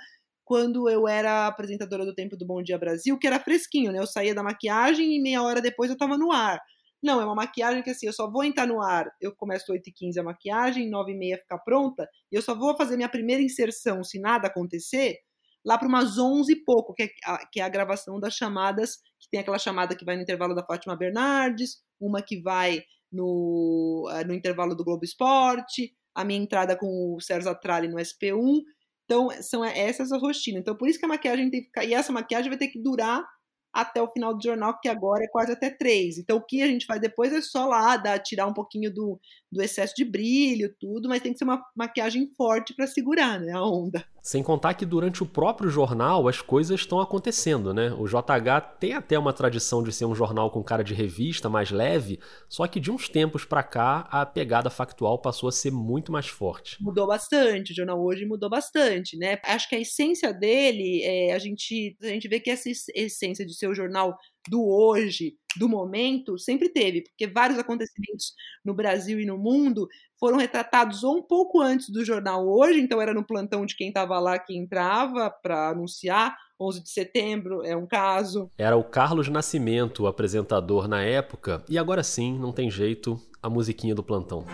quando 0.45 0.89
eu 0.89 1.07
era 1.07 1.47
apresentadora 1.47 2.05
do 2.05 2.15
Tempo 2.15 2.37
do 2.37 2.47
Bom 2.47 2.63
Dia 2.63 2.79
Brasil, 2.79 3.19
que 3.19 3.27
era 3.27 3.39
fresquinho, 3.39 3.93
né? 3.93 3.99
Eu 3.99 4.07
saía 4.07 4.35
da 4.35 4.43
maquiagem 4.43 5.15
e 5.15 5.21
meia 5.21 5.43
hora 5.43 5.61
depois 5.61 5.91
eu 5.91 5.95
estava 5.95 6.17
no 6.17 6.33
ar. 6.33 6.59
Não, 7.03 7.21
é 7.21 7.25
uma 7.25 7.35
maquiagem 7.35 7.83
que 7.83 7.91
assim, 7.91 8.07
eu 8.07 8.13
só 8.13 8.29
vou 8.31 8.43
entrar 8.43 8.67
no 8.67 8.83
ar, 8.83 9.07
eu 9.21 9.35
começo 9.37 9.73
8h15 9.73 10.19
a 10.19 10.23
maquiagem, 10.23 10.91
9h30 10.91 11.39
ficar 11.39 11.59
pronta, 11.59 12.09
e 12.33 12.35
eu 12.35 12.43
só 12.43 12.57
vou 12.57 12.77
fazer 12.77 12.97
minha 12.97 13.09
primeira 13.09 13.43
inserção 13.43 14.03
se 14.03 14.19
nada 14.19 14.49
acontecer 14.49 15.19
lá 15.65 15.79
para 15.79 15.89
umas 15.89 16.19
11 16.19 16.53
e 16.53 16.65
pouco, 16.65 16.95
que 16.95 17.05
é, 17.05 17.09
a, 17.25 17.47
que 17.47 17.61
é 17.61 17.63
a 17.65 17.69
gravação 17.69 18.19
das 18.19 18.35
chamadas, 18.35 18.97
que 19.21 19.29
tem 19.31 19.41
aquela 19.41 19.59
chamada 19.59 19.97
que 19.97 20.05
vai 20.05 20.17
no 20.17 20.23
intervalo 20.23 20.55
da 20.55 20.65
Fátima 20.65 20.97
Bernardes, 20.97 21.83
uma 22.01 22.23
que 22.23 22.41
vai 22.41 22.83
no, 23.13 24.09
eh, 24.13 24.25
no 24.25 24.35
intervalo 24.35 24.75
do 24.75 24.85
Globo 24.85 25.05
Esporte, 25.05 25.93
a 26.15 26.25
minha 26.25 26.41
entrada 26.41 26.77
com 26.77 27.15
o 27.15 27.21
Sérgio 27.21 27.51
Atrali 27.51 27.89
no 27.89 27.99
SP1. 27.99 28.63
Então, 29.05 29.31
são 29.41 29.65
essas 29.65 30.13
a 30.13 30.19
rotina. 30.19 30.59
Então, 30.59 30.77
por 30.77 30.89
isso 30.89 30.99
que 30.99 31.05
a 31.05 31.09
maquiagem 31.09 31.51
tem 31.51 31.61
que 31.61 31.67
ficar. 31.67 31.85
E 31.85 31.95
essa 31.95 32.13
maquiagem 32.13 32.51
vai 32.51 32.59
ter 32.59 32.69
que 32.69 32.83
durar 32.83 33.25
até 33.73 34.03
o 34.03 34.11
final 34.11 34.35
do 34.35 34.43
jornal, 34.43 34.79
que 34.81 34.89
agora 34.89 35.25
é 35.25 35.29
quase 35.29 35.53
até 35.53 35.71
três. 35.71 36.19
Então, 36.19 36.39
o 36.39 36.45
que 36.45 36.63
a 36.63 36.67
gente 36.67 36.87
faz 36.87 37.01
depois 37.01 37.33
é 37.33 37.41
só 37.41 37.67
lá 37.67 37.97
dar, 37.97 38.19
tirar 38.19 38.47
um 38.47 38.53
pouquinho 38.53 38.93
do, 38.93 39.19
do 39.51 39.63
excesso 39.63 39.95
de 39.97 40.05
brilho, 40.05 40.75
tudo, 40.79 41.09
mas 41.09 41.23
tem 41.23 41.33
que 41.33 41.39
ser 41.39 41.45
uma 41.45 41.63
maquiagem 41.75 42.29
forte 42.37 42.75
para 42.75 42.87
segurar 42.87 43.41
né, 43.41 43.53
a 43.53 43.65
onda. 43.65 44.05
Sem 44.23 44.43
contar 44.43 44.75
que 44.75 44.85
durante 44.85 45.23
o 45.23 45.27
próprio 45.27 45.71
jornal 45.71 46.29
as 46.29 46.43
coisas 46.43 46.81
estão 46.81 47.01
acontecendo, 47.01 47.73
né? 47.73 47.91
O 47.93 48.07
JH 48.07 48.61
tem 48.79 48.93
até 48.93 49.19
uma 49.19 49.33
tradição 49.33 49.83
de 49.83 49.91
ser 49.91 50.05
um 50.05 50.15
jornal 50.15 50.51
com 50.51 50.63
cara 50.63 50.85
de 50.85 50.93
revista, 50.93 51.49
mais 51.49 51.71
leve, 51.71 52.21
só 52.47 52.67
que 52.67 52.79
de 52.79 52.91
uns 52.91 53.09
tempos 53.09 53.47
para 53.47 53.63
cá 53.63 54.07
a 54.11 54.27
pegada 54.27 54.69
factual 54.69 55.19
passou 55.19 55.49
a 55.49 55.53
ser 55.53 55.71
muito 55.71 56.13
mais 56.13 56.27
forte. 56.27 56.77
Mudou 56.83 57.07
bastante, 57.07 57.73
o 57.73 57.75
jornal 57.75 58.03
hoje 58.05 58.27
mudou 58.27 58.51
bastante, 58.51 59.17
né? 59.17 59.39
Acho 59.45 59.69
que 59.69 59.77
a 59.77 59.81
essência 59.81 60.33
dele, 60.35 61.03
é, 61.03 61.33
a, 61.33 61.39
gente, 61.39 61.97
a 62.03 62.09
gente 62.09 62.29
vê 62.29 62.39
que 62.39 62.51
essa 62.51 62.69
essência 62.95 63.47
de 63.47 63.55
ser 63.55 63.69
o 63.69 63.75
jornal 63.75 64.15
do 64.49 64.63
hoje, 64.67 65.37
do 65.59 65.69
momento, 65.69 66.39
sempre 66.39 66.69
teve, 66.69 67.03
porque 67.03 67.27
vários 67.27 67.59
acontecimentos 67.59 68.33
no 68.65 68.75
Brasil 68.75 69.21
e 69.21 69.27
no 69.27 69.37
mundo 69.37 69.89
foram 70.19 70.37
retratados 70.37 71.05
ou 71.05 71.19
um 71.19 71.23
pouco 71.23 71.61
antes 71.61 71.91
do 71.91 72.05
jornal 72.05 72.47
hoje, 72.47 72.81
então 72.81 73.01
era 73.01 73.15
no 73.15 73.25
plantão 73.25 73.65
de 73.65 73.77
quem 73.77 73.89
estava 73.89 74.19
lá 74.19 74.39
que 74.39 74.57
entrava 74.57 75.31
para 75.31 75.71
anunciar. 75.71 76.37
11 76.61 76.83
de 76.83 76.91
setembro 76.91 77.65
é 77.65 77.77
um 77.77 77.87
caso. 77.87 78.51
Era 78.59 78.77
o 78.77 78.83
Carlos 78.83 79.29
Nascimento, 79.29 80.03
o 80.03 80.07
apresentador 80.09 80.89
na 80.89 81.03
época, 81.05 81.65
e 81.69 81.79
agora 81.79 82.03
sim, 82.03 82.37
não 82.37 82.53
tem 82.53 82.69
jeito, 82.69 83.17
a 83.41 83.49
musiquinha 83.49 83.95
do 83.95 84.03
plantão. 84.03 84.45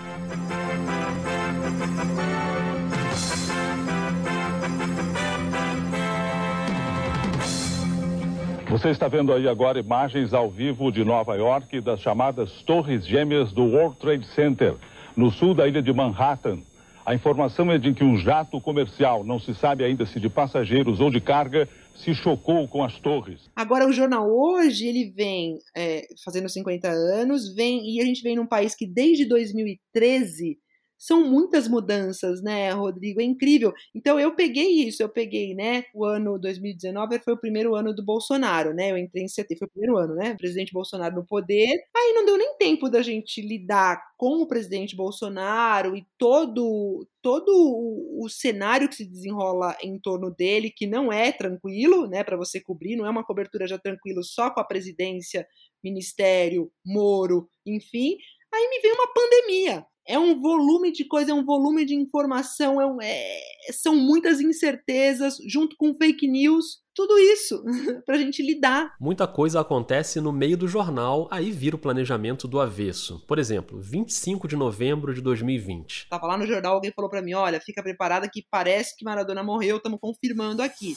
Você 8.75 8.89
está 8.89 9.07
vendo 9.07 9.33
aí 9.33 9.47
agora 9.47 9.79
imagens 9.79 10.35
ao 10.35 10.51
vivo 10.51 10.91
de 10.91 11.05
Nova 11.05 11.37
York 11.37 11.81
das 11.81 12.01
chamadas 12.01 12.51
Torres 12.63 13.07
Gêmeas 13.07 13.53
do 13.53 13.63
World 13.63 13.97
Trade 14.01 14.27
Center, 14.35 14.75
no 15.17 15.31
sul 15.31 15.55
da 15.55 15.69
ilha 15.69 15.81
de 15.81 15.93
Manhattan. 15.93 16.59
A 17.07 17.15
informação 17.15 17.71
é 17.71 17.79
de 17.79 17.95
que 17.95 18.03
um 18.03 18.17
jato 18.17 18.61
comercial, 18.61 19.23
não 19.23 19.39
se 19.39 19.55
sabe 19.55 19.85
ainda 19.85 20.05
se 20.05 20.19
de 20.19 20.29
passageiros 20.29 20.99
ou 20.99 21.09
de 21.09 21.21
carga, 21.21 21.69
se 21.95 22.13
chocou 22.17 22.67
com 22.67 22.83
as 22.83 22.99
torres. 22.99 23.49
Agora, 23.55 23.87
o 23.87 23.93
jornal 23.93 24.29
hoje, 24.29 24.89
ele 24.89 25.13
vem 25.15 25.57
é, 25.77 26.09
fazendo 26.25 26.49
50 26.49 26.89
anos, 26.89 27.55
vem 27.55 27.89
e 27.89 28.01
a 28.01 28.05
gente 28.05 28.25
vem 28.25 28.35
num 28.35 28.47
país 28.47 28.75
que 28.75 28.89
desde 28.89 29.25
2013 29.25 30.59
são 30.98 31.28
muitas 31.28 31.68
mudanças, 31.68 32.42
né, 32.42 32.70
Rodrigo? 32.70 33.20
É 33.20 33.24
incrível. 33.24 33.72
Então 33.94 34.18
eu 34.18 34.35
peguei 34.35 34.87
isso, 34.87 35.02
eu 35.02 35.09
peguei, 35.09 35.54
né? 35.54 35.85
O 35.94 36.04
ano 36.04 36.38
2019 36.38 37.18
foi 37.20 37.35
o 37.35 37.40
primeiro 37.40 37.74
ano 37.74 37.94
do 37.94 38.04
Bolsonaro, 38.04 38.72
né? 38.72 38.90
Eu 38.90 38.98
entrei 38.98 39.24
em 39.24 39.28
setembro, 39.28 39.59
foi 39.61 39.68
o 39.68 39.70
primeiro 39.70 39.96
ano, 39.98 40.14
né? 40.14 40.35
Presidente 40.35 40.72
Bolsonaro 40.72 41.14
no 41.14 41.26
poder. 41.26 41.68
Aí 41.96 42.12
não 42.14 42.24
deu 42.24 42.38
nem 42.38 42.57
tempo 42.57 42.88
da 42.88 43.02
gente 43.02 43.40
lidar 43.42 44.02
com 44.16 44.42
o 44.42 44.46
presidente 44.46 44.96
Bolsonaro 44.96 45.96
e 45.96 46.07
todo 46.18 47.07
todo 47.20 47.48
o, 47.48 48.24
o 48.24 48.28
cenário 48.28 48.87
que 48.87 48.96
se 48.96 49.04
desenrola 49.07 49.74
em 49.83 49.98
torno 49.98 50.30
dele, 50.30 50.70
que 50.70 50.87
não 50.87 51.11
é 51.11 51.33
tranquilo, 51.33 52.07
né, 52.07 52.22
para 52.22 52.36
você 52.36 52.61
cobrir, 52.61 52.97
não 52.97 53.07
é 53.07 53.11
uma 53.11 53.24
cobertura 53.24 53.66
já 53.66 53.78
tranquilo 53.78 54.22
só 54.22 54.51
com 54.51 54.61
a 54.61 54.64
presidência, 54.64 55.47
ministério, 55.82 56.70
Moro, 56.84 57.49
enfim. 57.64 58.18
Aí 58.53 58.68
me 58.68 58.78
veio 58.80 58.95
uma 58.95 59.09
pandemia 59.14 59.86
é 60.07 60.18
um 60.18 60.40
volume 60.40 60.92
de 60.92 61.05
coisa, 61.05 61.30
é 61.30 61.34
um 61.34 61.44
volume 61.44 61.84
de 61.84 61.94
informação, 61.94 62.80
é, 62.80 62.86
um, 62.86 63.00
é 63.00 63.40
são 63.72 63.96
muitas 63.96 64.40
incertezas, 64.40 65.36
junto 65.46 65.76
com 65.76 65.94
fake 65.94 66.28
news, 66.28 66.84
tudo 66.95 67.18
isso 67.18 67.62
para 68.07 68.14
a 68.14 68.18
gente 68.18 68.42
lidar. 68.42 68.95
Muita 69.01 69.26
coisa 69.26 69.61
acontece 69.61 70.20
no 70.20 70.32
meio 70.32 70.57
do 70.57 70.68
jornal, 70.68 71.28
aí 71.30 71.51
vira 71.51 71.76
o 71.76 71.78
planejamento 71.78 72.47
do 72.47 72.61
avesso. 72.61 73.24
Por 73.26 73.38
exemplo, 73.38 73.80
25 73.80 74.47
de 74.47 74.57
novembro 74.57 75.12
de 75.12 75.20
2020. 75.20 76.09
Tava 76.09 76.26
lá 76.26 76.36
no 76.36 76.47
jornal, 76.47 76.74
alguém 76.74 76.92
falou 76.92 77.11
para 77.11 77.22
mim: 77.22 77.34
olha, 77.34 77.61
fica 77.61 77.82
preparada 77.82 78.28
que 78.28 78.45
parece 78.51 78.97
que 78.97 79.05
Maradona 79.05 79.42
morreu, 79.42 79.78
estamos 79.78 79.99
confirmando 80.01 80.62
aqui. 80.62 80.97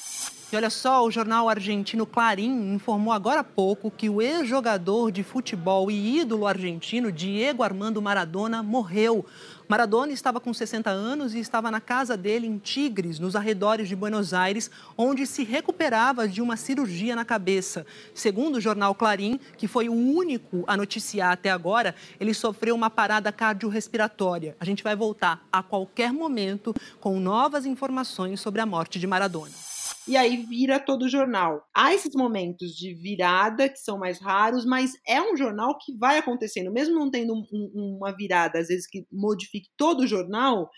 E 0.51 0.55
olha 0.55 0.69
só, 0.69 1.03
o 1.03 1.11
jornal 1.11 1.49
argentino 1.49 2.05
Clarim 2.05 2.73
informou 2.73 3.11
agora 3.13 3.41
há 3.41 3.43
pouco 3.43 3.91
que 3.91 4.09
o 4.09 4.21
ex-jogador 4.21 5.11
de 5.11 5.21
futebol 5.21 5.91
e 5.91 6.19
ídolo 6.19 6.47
argentino 6.47 7.11
Diego 7.11 7.63
Armando 7.63 8.01
Maradona 8.01 8.63
morreu. 8.63 9.25
Maradona 9.67 10.13
estava 10.13 10.39
com 10.39 10.53
60 10.53 10.89
anos 10.89 11.35
e 11.35 11.39
estava 11.39 11.69
na 11.69 11.81
casa 11.81 12.15
dele 12.15 12.47
em 12.47 12.57
Tigres, 12.57 13.19
nos 13.19 13.35
arredores 13.35 13.89
de 13.89 13.95
Buenos 13.95 14.33
Aires, 14.33 14.71
onde 14.97 15.27
se 15.27 15.43
recuperava 15.43 16.27
de 16.27 16.41
uma 16.41 16.55
cirurgia 16.55 17.15
na 17.15 17.25
cabeça. 17.25 17.85
Segundo 18.13 18.55
o 18.55 18.61
jornal 18.61 18.95
Clarim, 18.95 19.37
que 19.57 19.67
foi 19.67 19.89
o 19.89 19.93
único 19.93 20.63
a 20.67 20.77
noticiar 20.77 21.33
até 21.33 21.49
agora, 21.49 21.93
ele 22.17 22.33
sofreu 22.33 22.75
uma 22.75 22.89
parada 22.89 23.31
cardiorrespiratória. 23.31 24.55
A 24.57 24.63
gente 24.63 24.83
vai 24.83 24.95
voltar 24.95 25.45
a 25.51 25.61
qualquer 25.61 26.13
momento 26.13 26.73
com 27.01 27.19
novas 27.19 27.65
informações 27.65 28.39
sobre 28.39 28.61
a 28.61 28.65
morte 28.65 28.97
de 28.97 29.05
Maradona 29.05 29.66
e 30.07 30.15
aí 30.15 30.37
vira 30.37 30.79
todo 30.79 31.03
o 31.03 31.09
jornal. 31.09 31.61
Há 31.75 31.93
esses 31.93 32.15
momentos 32.15 32.71
de 32.75 32.93
virada 32.93 33.67
que 33.67 33.79
são 33.79 33.97
mais 33.97 34.19
raros, 34.19 34.65
mas 34.65 34.93
é 35.05 35.21
um 35.21 35.35
jornal 35.35 35.77
que 35.77 35.95
vai 35.97 36.17
acontecendo, 36.17 36.71
mesmo 36.71 36.95
não 36.95 37.11
tendo 37.11 37.33
um, 37.33 37.45
um, 37.51 37.97
uma 37.97 38.15
virada, 38.15 38.59
às 38.59 38.67
vezes 38.69 38.87
que 38.87 39.05
modifique 39.11 39.69
todo 39.75 40.01
o 40.01 40.07
jornal, 40.07 40.69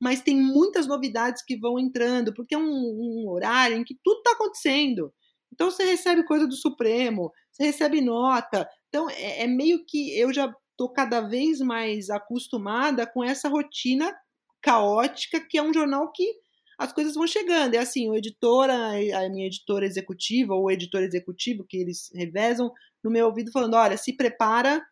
mas 0.00 0.20
tem 0.20 0.36
muitas 0.36 0.86
novidades 0.86 1.42
que 1.42 1.56
vão 1.56 1.78
entrando, 1.78 2.34
porque 2.34 2.54
é 2.54 2.58
um, 2.58 2.62
um 2.62 3.30
horário 3.30 3.76
em 3.76 3.84
que 3.84 3.96
tudo 4.02 4.18
está 4.18 4.32
acontecendo. 4.32 5.12
Então 5.52 5.70
você 5.70 5.84
recebe 5.84 6.24
coisa 6.24 6.46
do 6.46 6.54
Supremo, 6.54 7.32
você 7.50 7.64
recebe 7.64 8.00
nota. 8.00 8.68
Então 8.88 9.08
é, 9.08 9.44
é 9.44 9.46
meio 9.46 9.84
que 9.86 10.18
eu 10.18 10.32
já 10.32 10.52
estou 10.72 10.92
cada 10.92 11.20
vez 11.20 11.60
mais 11.60 12.10
acostumada 12.10 13.06
com 13.06 13.24
essa 13.24 13.48
rotina 13.48 14.12
caótica 14.60 15.40
que 15.40 15.58
é 15.58 15.62
um 15.62 15.72
jornal 15.72 16.10
que 16.10 16.43
as 16.78 16.92
coisas 16.92 17.14
vão 17.14 17.26
chegando. 17.26 17.74
É 17.74 17.78
assim, 17.78 18.08
o 18.08 18.14
editor, 18.14 18.70
a, 18.70 18.92
a 18.92 19.28
minha 19.28 19.46
editora 19.46 19.86
executiva 19.86 20.54
ou 20.54 20.64
o 20.64 20.70
editor 20.70 21.02
executivo 21.02 21.64
que 21.68 21.76
eles 21.76 22.10
revezam 22.14 22.70
no 23.02 23.10
meu 23.10 23.26
ouvido 23.26 23.52
falando, 23.52 23.74
olha, 23.74 23.96
se 23.96 24.16
prepara 24.16 24.82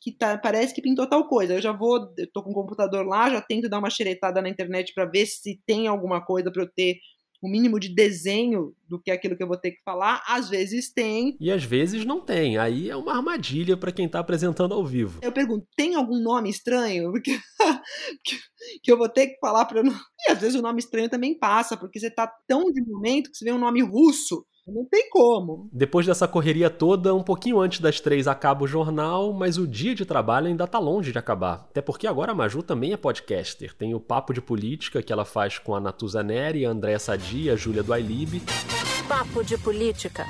que 0.00 0.10
tá, 0.10 0.36
parece 0.36 0.74
que 0.74 0.82
pintou 0.82 1.08
tal 1.08 1.28
coisa. 1.28 1.54
Eu 1.54 1.60
já 1.60 1.72
vou, 1.72 2.12
eu 2.18 2.30
tô 2.32 2.42
com 2.42 2.50
o 2.50 2.54
computador 2.54 3.06
lá, 3.06 3.30
já 3.30 3.40
tento 3.40 3.68
dar 3.68 3.78
uma 3.78 3.90
xeretada 3.90 4.42
na 4.42 4.48
internet 4.48 4.92
para 4.92 5.04
ver 5.04 5.26
se 5.26 5.60
tem 5.66 5.86
alguma 5.86 6.24
coisa 6.24 6.50
para 6.50 6.62
eu 6.62 6.70
ter 6.72 6.98
o 7.42 7.48
mínimo 7.48 7.80
de 7.80 7.92
desenho 7.92 8.72
do 8.88 9.00
que 9.00 9.10
é 9.10 9.14
aquilo 9.14 9.36
que 9.36 9.42
eu 9.42 9.48
vou 9.48 9.56
ter 9.56 9.72
que 9.72 9.82
falar, 9.84 10.22
às 10.28 10.48
vezes 10.48 10.92
tem. 10.92 11.36
E 11.40 11.50
às 11.50 11.64
vezes 11.64 12.04
não 12.04 12.20
tem. 12.20 12.56
Aí 12.56 12.88
é 12.88 12.96
uma 12.96 13.16
armadilha 13.16 13.76
para 13.76 13.90
quem 13.90 14.06
está 14.06 14.20
apresentando 14.20 14.72
ao 14.72 14.86
vivo. 14.86 15.18
Eu 15.20 15.32
pergunto, 15.32 15.66
tem 15.76 15.96
algum 15.96 16.22
nome 16.22 16.48
estranho? 16.48 17.10
Porque 17.12 17.36
que 18.82 18.92
eu 18.92 18.96
vou 18.96 19.08
ter 19.08 19.26
que 19.28 19.38
falar 19.40 19.64
para 19.64 19.82
não. 19.82 19.92
E 20.20 20.30
às 20.32 20.40
vezes 20.40 20.54
o 20.54 20.62
nome 20.62 20.78
estranho 20.78 21.08
também 21.08 21.36
passa, 21.36 21.76
porque 21.76 21.98
você 21.98 22.08
tá 22.08 22.32
tão 22.46 22.70
de 22.70 22.80
momento 22.80 23.30
que 23.30 23.36
você 23.36 23.44
vê 23.44 23.52
um 23.52 23.58
nome 23.58 23.82
russo 23.82 24.46
não 24.66 24.84
tem 24.84 25.10
como. 25.10 25.68
Depois 25.72 26.06
dessa 26.06 26.28
correria 26.28 26.70
toda, 26.70 27.14
um 27.14 27.22
pouquinho 27.22 27.60
antes 27.60 27.80
das 27.80 28.00
três 28.00 28.28
acaba 28.28 28.64
o 28.64 28.68
jornal, 28.68 29.32
mas 29.32 29.58
o 29.58 29.66
dia 29.66 29.94
de 29.94 30.04
trabalho 30.04 30.46
ainda 30.46 30.66
tá 30.66 30.78
longe 30.78 31.10
de 31.10 31.18
acabar. 31.18 31.66
Até 31.70 31.80
porque 31.80 32.06
agora 32.06 32.32
a 32.32 32.34
Maju 32.34 32.62
também 32.62 32.92
é 32.92 32.96
podcaster. 32.96 33.74
Tem 33.74 33.94
o 33.94 34.00
Papo 34.00 34.32
de 34.32 34.40
Política 34.40 35.02
que 35.02 35.12
ela 35.12 35.24
faz 35.24 35.58
com 35.58 35.74
a 35.74 35.80
Natuza 35.80 36.22
Neri, 36.22 36.64
a 36.64 36.70
Andréa 36.70 36.98
Sadia, 36.98 37.54
a 37.54 37.56
Júlia 37.56 37.82
do 37.82 37.92
Ailib. 37.92 38.42
Papo 39.08 39.42
de 39.42 39.58
Política 39.58 40.24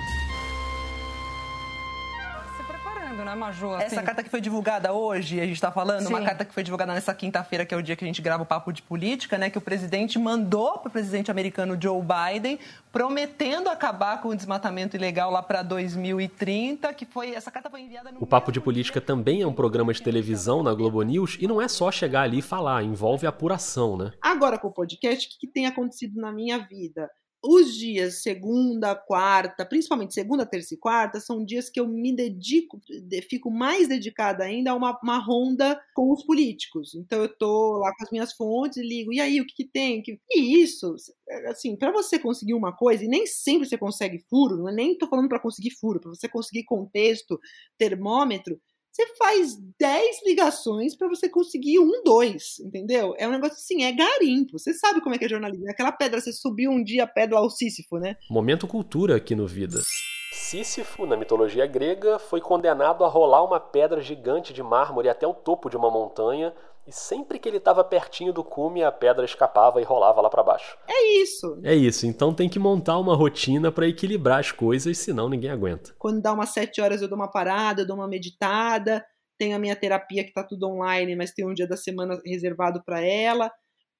Maju? 3.42 3.74
Assim... 3.74 3.86
Essa 3.86 4.02
carta 4.02 4.22
que 4.22 4.30
foi 4.30 4.40
divulgada 4.40 4.92
hoje, 4.92 5.40
a 5.40 5.44
gente 5.44 5.54
está 5.54 5.72
falando, 5.72 6.06
Sim. 6.06 6.08
uma 6.08 6.22
carta 6.22 6.44
que 6.44 6.54
foi 6.54 6.62
divulgada 6.62 6.94
nessa 6.94 7.14
quinta-feira, 7.14 7.66
que 7.66 7.74
é 7.74 7.76
o 7.76 7.82
dia 7.82 7.96
que 7.96 8.04
a 8.04 8.06
gente 8.06 8.22
grava 8.22 8.42
o 8.42 8.46
papo 8.46 8.72
de 8.72 8.82
política, 8.82 9.36
né? 9.36 9.50
Que 9.50 9.58
o 9.58 9.60
presidente 9.60 10.18
mandou 10.18 10.78
para 10.78 10.88
o 10.88 10.92
presidente 10.92 11.30
americano 11.30 11.76
Joe 11.80 12.00
Biden, 12.02 12.58
prometendo 12.92 13.68
acabar 13.68 14.20
com 14.20 14.28
o 14.28 14.36
desmatamento 14.36 14.96
ilegal 14.96 15.30
lá 15.30 15.42
para 15.42 15.62
2030, 15.62 16.92
que 16.94 17.04
foi 17.04 17.34
essa 17.34 17.50
carta 17.50 17.68
foi 17.68 17.80
enviada 17.80 18.12
no 18.12 18.22
O 18.22 18.26
Papo 18.26 18.52
de 18.52 18.60
Política 18.60 19.00
também 19.00 19.42
é 19.42 19.46
um 19.46 19.52
programa 19.52 19.92
de 19.92 20.02
televisão 20.02 20.62
na 20.62 20.72
Globo 20.74 21.02
News 21.02 21.36
e 21.40 21.46
não 21.46 21.60
é 21.60 21.68
só 21.68 21.90
chegar 21.90 22.22
ali 22.22 22.38
e 22.38 22.42
falar, 22.42 22.82
envolve 22.82 23.26
apuração, 23.26 23.96
né? 23.96 24.12
Agora 24.20 24.58
com 24.58 24.68
o 24.68 24.72
podcast, 24.72 25.26
o 25.26 25.40
que 25.40 25.46
tem 25.46 25.66
acontecido 25.66 26.20
na 26.20 26.32
minha 26.32 26.58
vida? 26.58 27.08
Os 27.42 27.74
dias 27.74 28.22
segunda, 28.22 28.94
quarta, 28.94 29.66
principalmente 29.66 30.14
segunda, 30.14 30.46
terça 30.46 30.74
e 30.74 30.76
quarta, 30.76 31.18
são 31.20 31.44
dias 31.44 31.68
que 31.68 31.80
eu 31.80 31.88
me 31.88 32.14
dedico, 32.14 32.80
fico 33.28 33.50
mais 33.50 33.88
dedicada 33.88 34.44
ainda 34.44 34.70
a 34.70 34.74
uma, 34.74 34.98
uma 35.02 35.18
ronda 35.18 35.80
com 35.94 36.12
os 36.12 36.24
políticos. 36.24 36.94
Então 36.94 37.22
eu 37.22 37.28
tô 37.28 37.78
lá 37.78 37.92
com 37.96 38.04
as 38.04 38.10
minhas 38.10 38.32
fontes 38.32 38.78
e 38.78 38.82
ligo, 38.82 39.12
e 39.12 39.20
aí, 39.20 39.40
o 39.40 39.46
que, 39.46 39.54
que 39.54 39.64
tem? 39.64 40.02
E 40.30 40.62
isso, 40.62 40.94
assim, 41.46 41.76
para 41.76 41.90
você 41.90 42.18
conseguir 42.18 42.54
uma 42.54 42.72
coisa, 42.72 43.04
e 43.04 43.08
nem 43.08 43.26
sempre 43.26 43.68
você 43.68 43.76
consegue 43.76 44.24
furo, 44.30 44.56
não 44.56 44.68
é 44.68 44.72
nem 44.72 44.96
tô 44.96 45.08
falando 45.08 45.28
para 45.28 45.40
conseguir 45.40 45.70
furo, 45.72 46.00
para 46.00 46.10
você 46.10 46.28
conseguir 46.28 46.64
contexto, 46.64 47.40
termômetro, 47.76 48.60
você 48.92 49.06
faz 49.16 49.56
10 49.80 50.26
ligações 50.26 50.94
para 50.94 51.08
você 51.08 51.26
conseguir 51.26 51.78
um, 51.78 52.02
dois, 52.04 52.60
entendeu? 52.60 53.14
É 53.16 53.26
um 53.26 53.30
negócio 53.30 53.54
assim, 53.54 53.84
é 53.84 53.92
garimpo. 53.92 54.58
Você 54.58 54.74
sabe 54.74 55.00
como 55.00 55.14
é 55.14 55.18
que 55.18 55.24
é 55.24 55.28
jornalismo. 55.28 55.66
É 55.66 55.70
aquela 55.70 55.90
pedra, 55.90 56.20
você 56.20 56.30
subiu 56.30 56.70
um 56.70 56.84
dia 56.84 57.04
a 57.04 57.06
pedra 57.06 57.38
ao 57.38 57.48
Sísifo, 57.48 57.96
né? 57.98 58.16
Momento 58.30 58.66
cultura 58.66 59.16
aqui 59.16 59.34
no 59.34 59.46
Vida. 59.46 59.80
Sísifo, 60.30 61.06
na 61.06 61.16
mitologia 61.16 61.66
grega, 61.66 62.18
foi 62.18 62.38
condenado 62.38 63.04
a 63.04 63.08
rolar 63.08 63.42
uma 63.42 63.58
pedra 63.58 64.02
gigante 64.02 64.52
de 64.52 64.62
mármore 64.62 65.08
até 65.08 65.26
o 65.26 65.32
topo 65.32 65.70
de 65.70 65.76
uma 65.78 65.90
montanha 65.90 66.52
e 66.86 66.92
sempre 66.92 67.38
que 67.38 67.48
ele 67.48 67.58
estava 67.58 67.84
pertinho 67.84 68.32
do 68.32 68.42
cume, 68.42 68.82
a 68.82 68.90
pedra 68.90 69.24
escapava 69.24 69.80
e 69.80 69.84
rolava 69.84 70.20
lá 70.20 70.28
para 70.28 70.42
baixo. 70.42 70.76
É 70.88 71.22
isso. 71.22 71.60
É 71.62 71.74
isso. 71.74 72.06
Então 72.06 72.34
tem 72.34 72.48
que 72.48 72.58
montar 72.58 72.98
uma 72.98 73.14
rotina 73.14 73.70
para 73.70 73.86
equilibrar 73.86 74.40
as 74.40 74.50
coisas, 74.50 74.98
senão 74.98 75.28
ninguém 75.28 75.50
aguenta. 75.50 75.94
Quando 75.98 76.20
dá 76.20 76.32
umas 76.32 76.50
sete 76.50 76.80
horas 76.80 77.00
eu 77.00 77.08
dou 77.08 77.16
uma 77.16 77.30
parada, 77.30 77.82
eu 77.82 77.86
dou 77.86 77.96
uma 77.96 78.08
meditada. 78.08 79.04
Tenho 79.38 79.56
a 79.56 79.58
minha 79.58 79.76
terapia 79.76 80.24
que 80.24 80.32
tá 80.32 80.44
tudo 80.44 80.68
online, 80.68 81.16
mas 81.16 81.32
tem 81.32 81.46
um 81.46 81.54
dia 81.54 81.66
da 81.66 81.76
semana 81.76 82.20
reservado 82.24 82.82
para 82.84 83.00
ela 83.00 83.50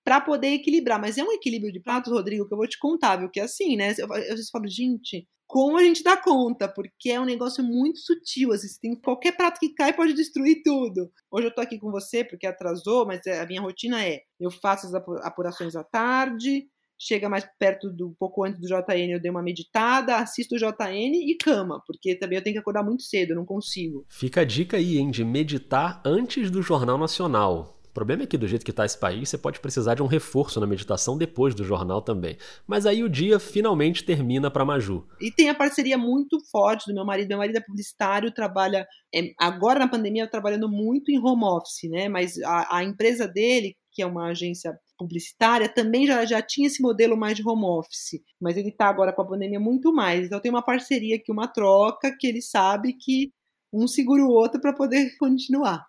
para 0.04 0.20
poder 0.20 0.48
equilibrar. 0.48 1.00
Mas 1.00 1.16
é 1.16 1.22
um 1.22 1.32
equilíbrio 1.32 1.72
de 1.72 1.80
pratos, 1.80 2.12
Rodrigo, 2.12 2.46
que 2.46 2.52
eu 2.52 2.58
vou 2.58 2.66
te 2.66 2.78
contar, 2.78 3.16
viu? 3.16 3.30
Que 3.30 3.40
é 3.40 3.44
assim, 3.44 3.76
né? 3.76 3.94
Eu, 3.96 4.08
eu, 4.08 4.36
eu 4.36 4.36
falo, 4.50 4.66
gente, 4.68 5.26
como 5.52 5.76
a 5.76 5.84
gente 5.84 6.02
dá 6.02 6.16
conta, 6.16 6.66
porque 6.66 7.10
é 7.10 7.20
um 7.20 7.26
negócio 7.26 7.62
muito 7.62 7.98
sutil. 7.98 8.54
Assim, 8.54 8.68
tem 8.80 8.96
qualquer 8.98 9.36
prato 9.36 9.60
que 9.60 9.74
cai 9.74 9.92
pode 9.92 10.14
destruir 10.14 10.62
tudo. 10.64 11.12
Hoje 11.30 11.48
eu 11.48 11.54
tô 11.54 11.60
aqui 11.60 11.78
com 11.78 11.90
você 11.90 12.24
porque 12.24 12.46
atrasou, 12.46 13.04
mas 13.04 13.20
é, 13.26 13.38
a 13.38 13.46
minha 13.46 13.60
rotina 13.60 14.02
é: 14.02 14.22
eu 14.40 14.50
faço 14.50 14.86
as 14.86 14.94
apurações 14.94 15.76
à 15.76 15.84
tarde, 15.84 16.64
chega 16.98 17.28
mais 17.28 17.46
perto 17.58 17.90
do 17.90 18.08
um 18.08 18.14
pouco 18.18 18.42
antes 18.46 18.58
do 18.62 18.66
JN, 18.66 19.12
eu 19.12 19.20
dei 19.20 19.30
uma 19.30 19.42
meditada, 19.42 20.16
assisto 20.16 20.54
o 20.54 20.58
JN 20.58 21.12
e 21.12 21.36
cama, 21.36 21.82
porque 21.86 22.16
também 22.16 22.38
eu 22.38 22.42
tenho 22.42 22.54
que 22.54 22.60
acordar 22.60 22.82
muito 22.82 23.02
cedo, 23.02 23.32
eu 23.32 23.36
não 23.36 23.44
consigo. 23.44 24.06
Fica 24.08 24.40
a 24.40 24.44
dica 24.44 24.78
aí, 24.78 24.96
hein, 24.96 25.10
de 25.10 25.22
meditar 25.22 26.00
antes 26.02 26.50
do 26.50 26.62
Jornal 26.62 26.96
Nacional. 26.96 27.81
O 27.92 27.94
problema 27.94 28.22
é 28.22 28.26
que, 28.26 28.38
do 28.38 28.48
jeito 28.48 28.64
que 28.64 28.70
está 28.70 28.86
esse 28.86 28.98
país, 28.98 29.28
você 29.28 29.36
pode 29.36 29.60
precisar 29.60 29.94
de 29.94 30.02
um 30.02 30.06
reforço 30.06 30.58
na 30.58 30.66
meditação 30.66 31.18
depois 31.18 31.54
do 31.54 31.62
jornal 31.62 32.00
também. 32.00 32.38
Mas 32.66 32.86
aí 32.86 33.04
o 33.04 33.08
dia 33.08 33.38
finalmente 33.38 34.02
termina 34.02 34.50
para 34.50 34.64
Maju. 34.64 35.06
E 35.20 35.30
tem 35.30 35.50
a 35.50 35.54
parceria 35.54 35.98
muito 35.98 36.38
forte 36.50 36.86
do 36.86 36.94
meu 36.94 37.04
marido. 37.04 37.28
Meu 37.28 37.36
marido 37.36 37.58
é 37.58 37.60
publicitário, 37.60 38.32
trabalha. 38.32 38.86
É, 39.14 39.34
agora 39.38 39.78
na 39.78 39.86
pandemia, 39.86 40.26
trabalhando 40.26 40.70
muito 40.70 41.10
em 41.10 41.18
home 41.18 41.44
office, 41.44 41.90
né? 41.90 42.08
Mas 42.08 42.40
a, 42.40 42.78
a 42.78 42.82
empresa 42.82 43.28
dele, 43.28 43.76
que 43.92 44.00
é 44.00 44.06
uma 44.06 44.30
agência 44.30 44.72
publicitária, 44.96 45.68
também 45.68 46.06
já, 46.06 46.24
já 46.24 46.40
tinha 46.40 46.68
esse 46.68 46.80
modelo 46.80 47.14
mais 47.14 47.36
de 47.36 47.46
home 47.46 47.66
office. 47.66 48.22
Mas 48.40 48.56
ele 48.56 48.70
está 48.70 48.88
agora 48.88 49.12
com 49.12 49.20
a 49.20 49.28
pandemia 49.28 49.60
muito 49.60 49.92
mais. 49.92 50.24
Então 50.24 50.40
tem 50.40 50.50
uma 50.50 50.64
parceria 50.64 51.16
aqui, 51.16 51.30
uma 51.30 51.46
troca, 51.46 52.10
que 52.18 52.26
ele 52.26 52.40
sabe 52.40 52.94
que 52.94 53.30
um 53.70 53.86
segura 53.86 54.22
o 54.22 54.30
outro 54.30 54.58
para 54.62 54.72
poder 54.72 55.14
continuar. 55.20 55.84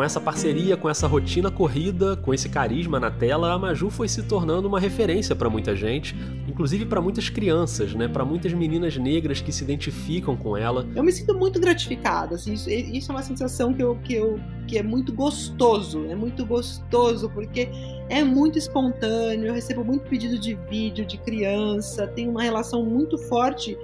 Com 0.00 0.04
essa 0.04 0.18
parceria, 0.18 0.78
com 0.78 0.88
essa 0.88 1.06
rotina 1.06 1.50
corrida, 1.50 2.16
com 2.16 2.32
esse 2.32 2.48
carisma 2.48 2.98
na 2.98 3.10
tela, 3.10 3.52
a 3.52 3.58
Maju 3.58 3.90
foi 3.90 4.08
se 4.08 4.22
tornando 4.22 4.66
uma 4.66 4.80
referência 4.80 5.36
para 5.36 5.50
muita 5.50 5.76
gente, 5.76 6.16
inclusive 6.48 6.86
para 6.86 7.02
muitas 7.02 7.28
crianças, 7.28 7.92
né? 7.92 8.08
Para 8.08 8.24
muitas 8.24 8.54
meninas 8.54 8.96
negras 8.96 9.42
que 9.42 9.52
se 9.52 9.62
identificam 9.62 10.38
com 10.38 10.56
ela. 10.56 10.88
Eu 10.96 11.04
me 11.04 11.12
sinto 11.12 11.34
muito 11.34 11.60
gratificada, 11.60 12.36
assim, 12.36 12.54
isso, 12.54 12.70
isso 12.70 13.12
é 13.12 13.14
uma 13.14 13.22
sensação 13.22 13.74
que 13.74 13.82
eu, 13.82 13.94
que 13.96 14.14
eu 14.14 14.40
que 14.66 14.78
é 14.78 14.82
muito 14.82 15.12
gostoso, 15.12 16.06
é 16.08 16.14
muito 16.14 16.46
gostoso 16.46 17.28
porque 17.28 17.68
é 18.08 18.24
muito 18.24 18.56
espontâneo, 18.56 19.48
eu 19.48 19.52
recebo 19.52 19.84
muito 19.84 20.08
pedido 20.08 20.38
de 20.38 20.54
vídeo 20.70 21.04
de 21.04 21.18
criança, 21.18 22.06
tenho 22.06 22.30
uma 22.30 22.42
relação 22.42 22.86
muito 22.86 23.18
forte 23.18 23.76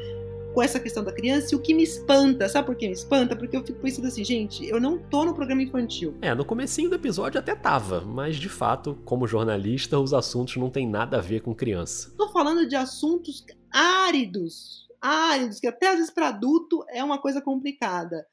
com 0.56 0.62
essa 0.62 0.80
questão 0.80 1.04
da 1.04 1.12
criança, 1.12 1.54
e 1.54 1.58
o 1.58 1.60
que 1.60 1.74
me 1.74 1.82
espanta, 1.82 2.48
sabe 2.48 2.64
por 2.64 2.76
que 2.76 2.86
me 2.86 2.94
espanta? 2.94 3.36
Porque 3.36 3.54
eu 3.54 3.62
fico 3.62 3.78
pensando 3.78 4.06
assim, 4.06 4.24
gente, 4.24 4.66
eu 4.66 4.80
não 4.80 4.98
tô 4.98 5.22
no 5.22 5.34
programa 5.34 5.62
infantil. 5.62 6.16
É, 6.22 6.34
no 6.34 6.46
comecinho 6.46 6.88
do 6.88 6.96
episódio 6.96 7.38
até 7.38 7.54
tava, 7.54 8.00
mas 8.00 8.36
de 8.36 8.48
fato, 8.48 8.98
como 9.04 9.26
jornalista, 9.26 10.00
os 10.00 10.14
assuntos 10.14 10.56
não 10.56 10.70
têm 10.70 10.88
nada 10.88 11.18
a 11.18 11.20
ver 11.20 11.42
com 11.42 11.54
criança. 11.54 12.10
Tô 12.16 12.30
falando 12.30 12.66
de 12.66 12.74
assuntos 12.74 13.44
áridos, 13.70 14.88
áridos, 14.98 15.60
que 15.60 15.66
até 15.66 15.88
às 15.88 15.96
vezes 15.96 16.10
para 16.10 16.28
adulto 16.28 16.86
é 16.88 17.04
uma 17.04 17.20
coisa 17.20 17.42
complicada. 17.42 18.26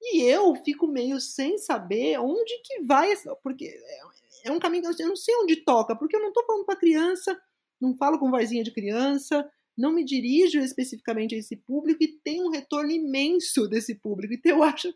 E 0.00 0.22
eu 0.22 0.54
fico 0.64 0.86
meio 0.86 1.20
sem 1.20 1.58
saber 1.58 2.16
onde 2.20 2.62
que 2.62 2.82
vai, 2.82 3.12
porque 3.42 3.74
é 4.44 4.52
um 4.52 4.60
caminho 4.60 4.84
que 4.84 5.02
eu 5.02 5.08
não 5.08 5.16
sei 5.16 5.34
onde 5.42 5.56
toca, 5.56 5.96
porque 5.96 6.14
eu 6.14 6.22
não 6.22 6.32
tô 6.32 6.44
falando 6.46 6.64
para 6.64 6.76
criança, 6.76 7.36
não 7.80 7.96
falo 7.96 8.20
com 8.20 8.30
vozinha 8.30 8.62
de 8.62 8.70
criança, 8.70 9.44
não 9.76 9.92
me 9.92 10.04
dirijo 10.04 10.58
especificamente 10.58 11.34
a 11.34 11.38
esse 11.38 11.56
público 11.56 12.02
e 12.02 12.08
tem 12.08 12.42
um 12.42 12.50
retorno 12.50 12.90
imenso 12.90 13.68
desse 13.68 13.94
público. 13.94 14.34
Então 14.34 14.56
eu 14.56 14.62
acho 14.62 14.92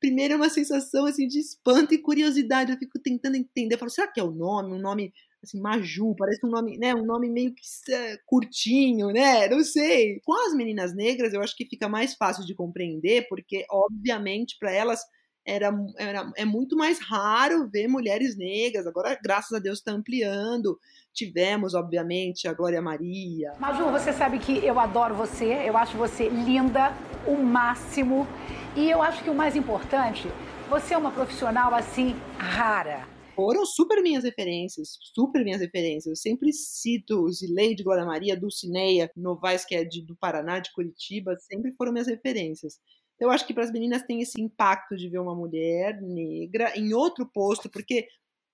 primeiro 0.00 0.34
é 0.34 0.36
uma 0.36 0.50
sensação 0.50 1.06
assim 1.06 1.26
de 1.26 1.38
espanto 1.38 1.94
e 1.94 1.98
curiosidade. 1.98 2.72
Eu 2.72 2.78
fico 2.78 2.98
tentando 2.98 3.36
entender. 3.36 3.74
Eu 3.74 3.78
falo, 3.78 3.90
será 3.90 4.06
que 4.06 4.20
é 4.20 4.24
o 4.24 4.30
nome? 4.30 4.74
Um 4.74 4.78
nome 4.78 5.12
assim, 5.42 5.60
Maju, 5.60 6.14
parece 6.16 6.44
um 6.44 6.50
nome, 6.50 6.76
né? 6.78 6.94
Um 6.94 7.04
nome 7.04 7.30
meio 7.30 7.54
que 7.54 7.92
é, 7.92 8.18
curtinho, 8.26 9.08
né? 9.08 9.48
Não 9.48 9.62
sei. 9.62 10.20
Com 10.24 10.34
as 10.46 10.54
meninas 10.54 10.94
negras, 10.94 11.32
eu 11.32 11.40
acho 11.40 11.56
que 11.56 11.66
fica 11.66 11.88
mais 11.88 12.14
fácil 12.14 12.44
de 12.44 12.54
compreender, 12.54 13.26
porque, 13.28 13.64
obviamente, 13.70 14.56
para 14.58 14.72
elas 14.72 15.00
era, 15.46 15.72
era, 15.98 16.32
é 16.36 16.44
muito 16.44 16.76
mais 16.76 16.98
raro 17.00 17.68
ver 17.70 17.88
mulheres 17.88 18.36
negras. 18.36 18.86
Agora, 18.86 19.18
graças 19.22 19.52
a 19.52 19.60
Deus, 19.60 19.78
está 19.78 19.92
ampliando. 19.92 20.78
Tivemos, 21.12 21.74
obviamente, 21.74 22.48
a 22.48 22.52
Glória 22.52 22.82
Maria. 22.82 23.52
Maju, 23.58 23.90
você 23.90 24.12
sabe 24.12 24.38
que 24.38 24.64
eu 24.64 24.78
adoro 24.80 25.14
você, 25.14 25.46
eu 25.66 25.76
acho 25.76 25.96
você 25.96 26.28
linda, 26.28 26.92
o 27.26 27.36
máximo. 27.36 28.26
E 28.74 28.90
eu 28.90 29.02
acho 29.02 29.22
que 29.22 29.30
o 29.30 29.34
mais 29.34 29.54
importante, 29.54 30.28
você 30.68 30.94
é 30.94 30.98
uma 30.98 31.12
profissional 31.12 31.74
assim 31.74 32.16
rara 32.38 33.14
foram 33.34 33.66
super 33.66 34.00
minhas 34.00 34.24
referências, 34.24 34.96
super 35.12 35.42
minhas 35.44 35.60
referências. 35.60 36.06
Eu 36.06 36.16
sempre 36.16 36.52
cito 36.52 37.28
Zileide 37.30 37.82
Glória 37.82 38.04
Maria, 38.04 38.38
Dulcineia 38.38 39.10
Novaes, 39.16 39.64
que 39.64 39.74
é 39.74 39.84
de, 39.84 40.02
do 40.02 40.16
Paraná, 40.16 40.60
de 40.60 40.72
Curitiba, 40.72 41.36
sempre 41.38 41.72
foram 41.72 41.92
minhas 41.92 42.06
referências. 42.06 42.78
Então, 43.14 43.28
eu 43.28 43.30
acho 43.30 43.46
que 43.46 43.54
para 43.54 43.64
as 43.64 43.72
meninas 43.72 44.02
tem 44.02 44.20
esse 44.20 44.40
impacto 44.40 44.96
de 44.96 45.08
ver 45.08 45.18
uma 45.18 45.34
mulher 45.34 46.00
negra 46.02 46.76
em 46.76 46.92
outro 46.94 47.26
posto, 47.26 47.70
porque 47.70 48.08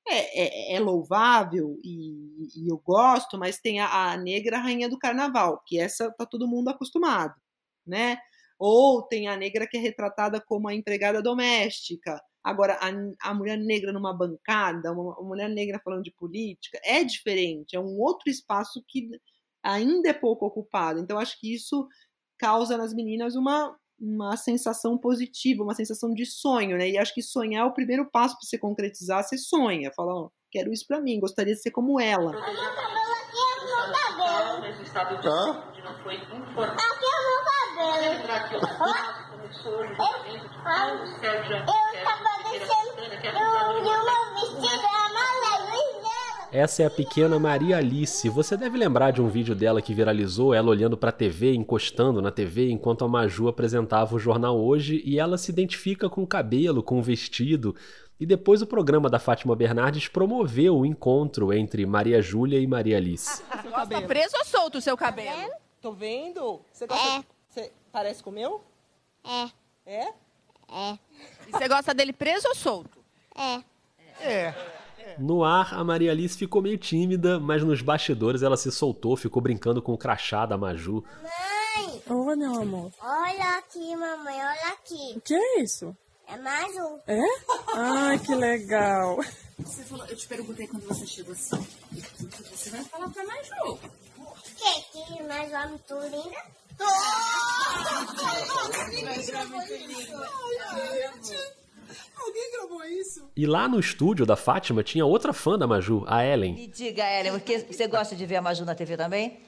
é, 0.09 0.75
é, 0.75 0.77
é 0.77 0.81
louvável 0.81 1.79
e, 1.85 2.47
e, 2.57 2.71
eu 2.71 2.79
gosto, 2.79 3.39
mas 3.39 3.61
tem 3.61 3.81
a, 3.81 4.13
a 4.13 4.17
negra 4.17 4.59
rainha 4.59 4.89
do 4.89 4.99
carnaval, 4.99 5.63
que 5.67 5.79
essa 5.79 6.11
tá 6.13 6.27
todo 6.27 6.49
mundo 6.49 6.69
acostumado, 6.69 7.35
né? 7.87 8.19
Ou 8.59 9.03
tem 9.03 9.29
a 9.29 9.37
negra 9.37 9.67
que 9.67 9.77
é 9.79 9.81
retratada 9.81 10.41
como 10.41 10.69
a 10.69 10.75
empregada 10.75 11.23
doméstica, 11.23 12.21
Agora, 12.43 12.79
a, 12.81 13.31
a 13.31 13.35
mulher 13.35 13.59
negra 13.59 13.93
numa 13.93 14.17
bancada, 14.17 14.93
uma, 14.93 15.19
uma 15.19 15.29
mulher 15.29 15.49
negra 15.51 15.81
falando 15.85 16.03
de 16.03 16.11
política, 16.11 16.81
é 16.83 17.05
diferente, 17.05 17.77
é 17.77 17.81
um 17.81 18.01
outro 18.01 18.31
espaço 18.31 18.83
que 18.89 19.11
ainda 19.63 20.09
é 20.09 20.15
pouco 20.15 20.47
ocupado. 20.47 21.01
Então, 21.01 21.19
acho 21.19 21.39
que 21.39 21.55
isso 21.55 21.87
causa 22.39 22.79
nas 22.79 22.95
meninas 22.95 23.37
uma, 23.37 23.77
uma 24.01 24.37
sensação 24.37 24.97
positiva, 24.97 25.63
uma 25.63 25.75
sensação 25.75 26.15
de 26.15 26.25
sonho, 26.25 26.79
né? 26.79 26.89
E 26.89 26.97
acho 26.99 27.13
que 27.13 27.23
sonhar 27.23 27.65
é 27.65 27.69
o 27.69 27.75
primeiro 27.75 28.11
passo 28.11 28.37
para 28.37 28.47
você 28.47 28.59
concretizar. 28.59 29.23
Você 29.23 29.37
sonha, 29.37 29.93
fala, 29.95 30.15
oh, 30.15 30.33
quero 30.51 30.73
isso 30.73 30.87
para 30.87 31.01
mim, 31.01 31.21
gostaria 31.21 31.55
de 31.55 31.61
ser 31.61 31.71
como 31.71 32.01
ela. 32.01 32.31
Aqui 32.31 32.51
é 32.51 32.55
meu 32.55 32.75
cabelo, 32.75 33.13
aqui 33.13 33.37
é 33.37 33.65
meu 33.65 33.77
cabelo. 33.93 34.65
Aqui 35.67 35.77
é 35.77 35.85
meu 37.21 37.45
cabelo. 37.45 37.81
Eu, 44.77 45.10
essa 46.53 46.83
é 46.83 46.87
a 46.87 46.91
pequena 46.91 47.39
Maria 47.39 47.77
Alice. 47.77 48.29
Você 48.29 48.57
deve 48.57 48.77
lembrar 48.77 49.13
de 49.13 49.23
um 49.23 49.29
vídeo 49.29 49.55
dela 49.55 49.81
que 49.81 49.95
viralizou, 49.95 50.53
ela 50.53 50.71
olhando 50.71 50.97
para 50.97 51.11
a 51.11 51.13
TV, 51.13 51.55
encostando 51.55 52.21
na 52.21 52.31
TV, 52.31 52.71
enquanto 52.71 53.05
a 53.05 53.09
Maju 53.09 53.49
apresentava 53.49 54.15
o 54.15 54.19
jornal 54.19 54.59
hoje, 54.59 55.01
e 55.05 55.19
ela 55.19 55.39
se 55.39 55.51
identifica 55.51 56.09
com 56.09 56.23
o 56.23 56.27
cabelo, 56.27 56.83
com 56.83 56.99
o 56.99 57.03
vestido. 57.03 57.75
E 58.19 58.27
depois 58.27 58.61
o 58.63 58.67
programa 58.67 59.09
da 59.09 59.19
Fátima 59.19 59.55
Bernardes 59.55 60.09
promoveu 60.09 60.79
o 60.79 60.85
encontro 60.87 61.53
entre 61.53 61.87
Maria 61.87 62.21
Júlia 62.21 62.59
e 62.59 62.67
Maria 62.67 62.97
Alice. 62.97 63.43
Tá 63.43 64.03
preso 64.03 64.37
ou 64.37 64.45
solto 64.45 64.79
o 64.79 64.81
seu 64.81 64.97
cabelo? 64.97 65.53
Tô 65.81 65.93
vendo? 65.93 66.61
Você 66.73 66.87
gosta? 66.87 67.19
É. 67.19 67.25
Você 67.49 67.73
parece 67.91 68.23
com 68.23 68.31
o 68.31 68.33
meu? 68.33 68.61
É. 69.25 69.51
É? 69.87 70.13
É. 70.69 70.99
E 71.49 71.53
você 71.53 71.69
gosta 71.69 71.95
dele 71.95 72.13
preso 72.13 72.47
ou 72.49 72.55
solto? 72.55 72.99
É. 73.35 73.63
É. 74.23 74.80
No 75.19 75.45
ar, 75.45 75.75
a 75.75 75.85
Maria 75.85 76.11
Alice 76.11 76.37
ficou 76.37 76.63
meio 76.63 76.79
tímida, 76.79 77.39
mas 77.39 77.63
nos 77.63 77.83
bastidores 77.83 78.43
ela 78.43 78.57
se 78.57 78.71
soltou, 78.71 79.17
ficou 79.17 79.43
brincando 79.43 79.83
com 79.83 79.93
o 79.93 79.99
crachá 79.99 80.47
da 80.47 80.57
Maju. 80.57 81.05
Mãe! 81.23 82.03
Oi, 82.09 82.37
meu 82.37 82.55
amor. 82.63 82.91
Olha 83.01 83.59
aqui, 83.59 83.95
mamãe, 83.97 84.35
olha 84.35 84.73
aqui. 84.73 85.15
O 85.17 85.21
que 85.21 85.35
é 85.35 85.61
isso? 85.63 85.97
É 86.27 86.37
Maju. 86.37 87.01
É? 87.07 87.21
Ai, 87.75 88.19
que 88.19 88.35
legal. 88.35 89.19
Você 89.59 89.83
falou, 89.85 90.07
eu 90.07 90.17
te 90.17 90.27
perguntei 90.27 90.67
quando 90.67 90.87
você 90.87 91.07
chegou 91.07 91.33
assim. 91.33 91.57
O 91.57 91.97
que 91.97 92.57
você 92.57 92.71
vai 92.71 92.85
falar 92.85 93.09
pra 93.11 93.25
Maju? 93.25 93.79
Que? 94.57 94.83
Que 94.93 95.23
Maju 95.23 95.55
é 95.55 95.67
muito 95.67 95.95
linda? 96.05 96.61
Alguém 102.17 102.53
gravou 102.53 102.85
isso? 102.85 103.31
E 103.37 103.47
lá 103.47 103.69
no 103.69 103.81
estúdio 103.81 104.27
da 104.27 104.37
Fátima 104.37 104.83
tinha 104.83 105.05
outra 105.05 105.33
fã 105.33 105.59
da 105.59 105.67
Maju, 105.67 106.05
a 106.07 106.25
Ellen. 106.25 106.55
Me 106.55 106.67
diga, 106.67 107.03
Ellen, 107.05 107.33
você 107.67 107.87
gosta 107.87 108.15
de 108.15 108.27
ver 108.27 108.37
a 108.37 108.43
Maju 108.43 108.65
na 108.65 108.75
TV 108.75 108.97
também? 108.97 109.41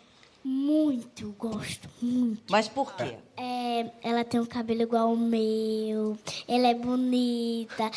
Muito, 0.44 1.32
gosto 1.38 1.88
muito. 2.00 2.50
Mas 2.50 2.68
por 2.68 2.96
quê? 2.96 3.16
É, 3.36 3.92
ela 4.02 4.24
tem 4.24 4.40
um 4.40 4.46
cabelo 4.46 4.82
igual 4.82 5.10
ao 5.10 5.16
meu, 5.16 6.18
ela 6.48 6.66
é 6.66 6.74
bonita, 6.74 7.90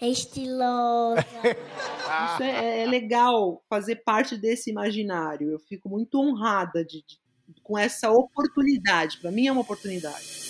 é 0.00 0.08
estilosa. 0.08 1.24
Isso 2.34 2.42
é, 2.42 2.82
é, 2.82 2.86
legal 2.86 3.62
fazer 3.68 3.96
parte 3.96 4.36
desse 4.36 4.70
imaginário. 4.70 5.50
Eu 5.52 5.58
fico 5.60 5.88
muito 5.88 6.20
honrada 6.20 6.84
de, 6.84 7.04
de 7.06 7.60
com 7.62 7.78
essa 7.78 8.10
oportunidade. 8.10 9.18
Para 9.18 9.30
mim 9.30 9.46
é 9.46 9.52
uma 9.52 9.60
oportunidade. 9.60 10.43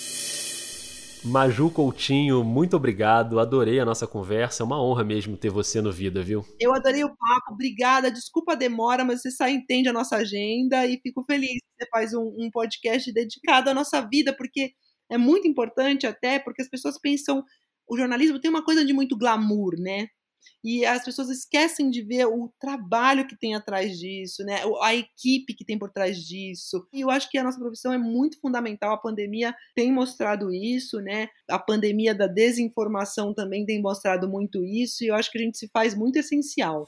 Maju 1.25 1.71
Coutinho, 1.71 2.43
muito 2.43 2.75
obrigado. 2.75 3.39
Adorei 3.39 3.79
a 3.79 3.85
nossa 3.85 4.05
conversa. 4.05 4.61
É 4.61 4.65
uma 4.65 4.79
honra 4.79 5.03
mesmo 5.03 5.35
ter 5.35 5.49
você 5.49 5.81
no 5.81 5.91
Vida, 5.91 6.21
viu? 6.21 6.45
Eu 6.59 6.71
adorei 6.75 7.03
o 7.03 7.09
papo, 7.09 7.53
obrigada. 7.53 8.11
Desculpa 8.11 8.53
a 8.53 8.55
demora, 8.55 9.03
mas 9.03 9.21
você 9.21 9.31
só 9.31 9.47
entende 9.47 9.89
a 9.89 9.93
nossa 9.93 10.17
agenda 10.17 10.85
e 10.85 10.99
fico 11.01 11.23
feliz 11.23 11.49
que 11.49 11.83
você 11.83 11.89
faz 11.89 12.13
um, 12.13 12.31
um 12.37 12.51
podcast 12.51 13.11
dedicado 13.11 13.71
à 13.71 13.73
nossa 13.73 14.01
vida, 14.01 14.35
porque 14.37 14.73
é 15.11 15.17
muito 15.17 15.47
importante 15.47 16.05
até, 16.05 16.37
porque 16.37 16.61
as 16.61 16.69
pessoas 16.69 16.99
pensam. 16.99 17.43
O 17.89 17.97
jornalismo 17.97 18.39
tem 18.39 18.51
uma 18.51 18.63
coisa 18.63 18.85
de 18.85 18.93
muito 18.93 19.17
glamour, 19.17 19.73
né? 19.79 20.07
E 20.63 20.85
as 20.85 21.03
pessoas 21.03 21.29
esquecem 21.29 21.89
de 21.89 22.01
ver 22.01 22.25
o 22.25 22.51
trabalho 22.59 23.27
que 23.27 23.37
tem 23.37 23.55
atrás 23.55 23.97
disso, 23.97 24.43
né? 24.43 24.61
A 24.81 24.95
equipe 24.95 25.53
que 25.53 25.65
tem 25.65 25.77
por 25.77 25.91
trás 25.91 26.17
disso. 26.17 26.87
E 26.93 27.01
eu 27.01 27.09
acho 27.09 27.29
que 27.29 27.37
a 27.37 27.43
nossa 27.43 27.59
profissão 27.59 27.93
é 27.93 27.97
muito 27.97 28.39
fundamental. 28.39 28.93
A 28.93 28.97
pandemia 28.97 29.55
tem 29.75 29.91
mostrado 29.91 30.53
isso, 30.53 30.99
né? 31.01 31.27
A 31.49 31.59
pandemia 31.59 32.15
da 32.15 32.27
desinformação 32.27 33.33
também 33.33 33.65
tem 33.65 33.81
mostrado 33.81 34.27
muito 34.29 34.63
isso, 34.63 35.03
e 35.03 35.07
eu 35.07 35.15
acho 35.15 35.31
que 35.31 35.37
a 35.37 35.41
gente 35.41 35.57
se 35.57 35.69
faz 35.71 35.95
muito 35.95 36.17
essencial. 36.17 36.87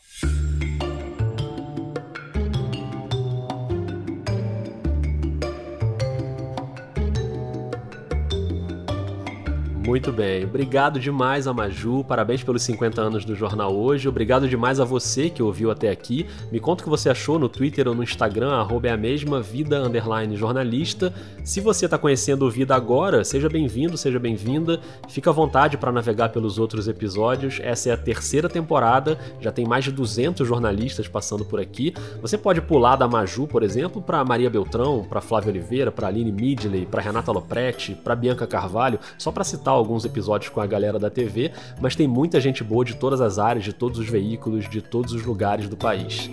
Muito 9.88 10.12
bem. 10.12 10.44
Obrigado 10.44 11.00
demais 11.00 11.48
a 11.48 11.54
Maju. 11.54 12.04
Parabéns 12.04 12.44
pelos 12.44 12.62
50 12.64 13.00
anos 13.02 13.24
do 13.24 13.34
jornal 13.34 13.74
hoje. 13.74 14.10
Obrigado 14.10 14.46
demais 14.46 14.82
a 14.82 14.84
você 14.84 15.30
que 15.30 15.42
ouviu 15.42 15.72
até 15.72 15.90
aqui. 15.90 16.28
Me 16.52 16.60
conta 16.60 16.82
o 16.82 16.84
que 16.84 16.90
você 16.90 17.10
achou 17.10 17.40
no 17.40 17.48
Twitter 17.48 17.88
ou 17.88 17.96
no 17.96 18.04
Instagram, 18.04 18.52
arroba 18.52 18.90
é 18.90 18.92
a 18.92 18.98
mesma, 18.98 19.40
vida 19.40 19.82
underline 19.82 20.36
jornalista. 20.36 21.14
Se 21.42 21.62
você 21.62 21.86
está 21.86 21.98
conhecendo 21.98 22.46
o 22.46 22.52
Vida 22.52 22.76
agora, 22.76 23.24
seja 23.24 23.48
bem-vindo, 23.48 23.96
seja 23.96 24.20
bem-vinda. 24.20 24.82
Fica 25.08 25.30
à 25.30 25.34
vontade 25.34 25.78
para 25.78 25.90
navegar 25.90 26.34
pelos 26.34 26.60
outros 26.60 26.90
episódios. 26.90 27.62
Essa 27.64 27.92
é 27.92 27.94
a 27.94 27.98
terceira 27.98 28.50
temporada, 28.50 29.18
já 29.40 29.54
tem 29.54 29.66
mais 29.66 29.86
de 29.86 29.94
200 29.94 30.46
jornalistas 30.46 31.08
passando 31.08 31.46
por 31.46 31.62
aqui. 31.62 31.94
Você 32.22 32.38
pode 32.38 32.60
pular 32.60 32.98
da 32.98 33.08
Maju, 33.08 33.48
por 33.48 33.64
exemplo, 33.64 34.02
para 34.02 34.26
Maria 34.26 34.50
Beltrão, 34.50 35.06
para 35.08 35.22
Flávia 35.22 35.50
Oliveira, 35.50 35.94
para 35.94 36.08
Aline 36.08 36.34
Midley, 36.34 36.86
para 36.86 37.02
Renata 37.02 37.32
Lopretti, 37.32 37.96
para 37.96 38.18
Bianca 38.18 38.46
Carvalho, 38.46 39.00
só 39.18 39.32
para 39.32 39.46
citar 39.46 39.77
alguns 39.78 40.04
episódios 40.06 40.50
com 40.50 40.60
a 40.60 40.66
galera 40.66 41.00
da 41.00 41.10
TV, 41.10 41.52
mas 41.80 41.96
tem 41.96 42.08
muita 42.08 42.42
gente 42.42 42.64
boa 42.64 42.84
de 42.84 42.96
todas 42.96 43.22
as 43.22 43.40
áreas, 43.40 43.64
de 43.64 43.74
todos 43.74 44.00
os 44.00 44.10
veículos, 44.10 44.70
de 44.70 44.82
todos 44.82 45.14
os 45.14 45.24
lugares 45.24 45.70
do 45.70 45.78
país. 45.78 46.30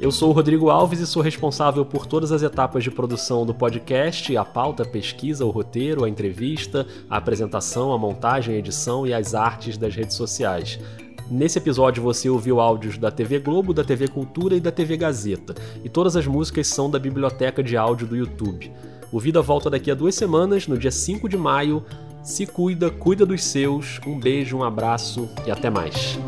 Eu 0.00 0.10
sou 0.10 0.30
o 0.30 0.32
Rodrigo 0.32 0.70
Alves 0.70 0.98
e 0.98 1.06
sou 1.06 1.20
responsável 1.20 1.84
por 1.84 2.06
todas 2.06 2.32
as 2.32 2.42
etapas 2.42 2.82
de 2.82 2.90
produção 2.90 3.44
do 3.44 3.52
podcast, 3.52 4.34
a 4.34 4.42
pauta, 4.42 4.82
a 4.82 4.86
pesquisa, 4.86 5.44
o 5.44 5.50
roteiro, 5.50 6.04
a 6.04 6.08
entrevista, 6.08 6.86
a 7.08 7.18
apresentação, 7.18 7.92
a 7.92 7.98
montagem, 7.98 8.54
a 8.54 8.58
edição 8.58 9.06
e 9.06 9.12
as 9.12 9.34
artes 9.34 9.76
das 9.76 9.94
redes 9.94 10.16
sociais. 10.16 10.78
Nesse 11.30 11.58
episódio 11.58 12.02
você 12.02 12.30
ouviu 12.30 12.60
áudios 12.60 12.96
da 12.96 13.10
TV 13.10 13.38
Globo, 13.40 13.74
da 13.74 13.84
TV 13.84 14.08
Cultura 14.08 14.56
e 14.56 14.60
da 14.60 14.72
TV 14.72 14.96
Gazeta, 14.96 15.54
e 15.84 15.88
todas 15.90 16.16
as 16.16 16.26
músicas 16.26 16.66
são 16.66 16.90
da 16.90 16.98
biblioteca 16.98 17.62
de 17.62 17.76
áudio 17.76 18.06
do 18.06 18.16
YouTube. 18.16 18.72
O 19.12 19.18
Vida 19.18 19.42
volta 19.42 19.68
daqui 19.68 19.90
a 19.90 19.94
duas 19.94 20.14
semanas, 20.14 20.68
no 20.68 20.78
dia 20.78 20.90
5 20.90 21.28
de 21.28 21.36
maio. 21.36 21.84
Se 22.22 22.46
cuida, 22.46 22.90
cuida 22.90 23.26
dos 23.26 23.42
seus. 23.42 24.00
Um 24.06 24.18
beijo, 24.18 24.56
um 24.56 24.62
abraço 24.62 25.28
e 25.46 25.50
até 25.50 25.68
mais. 25.68 26.18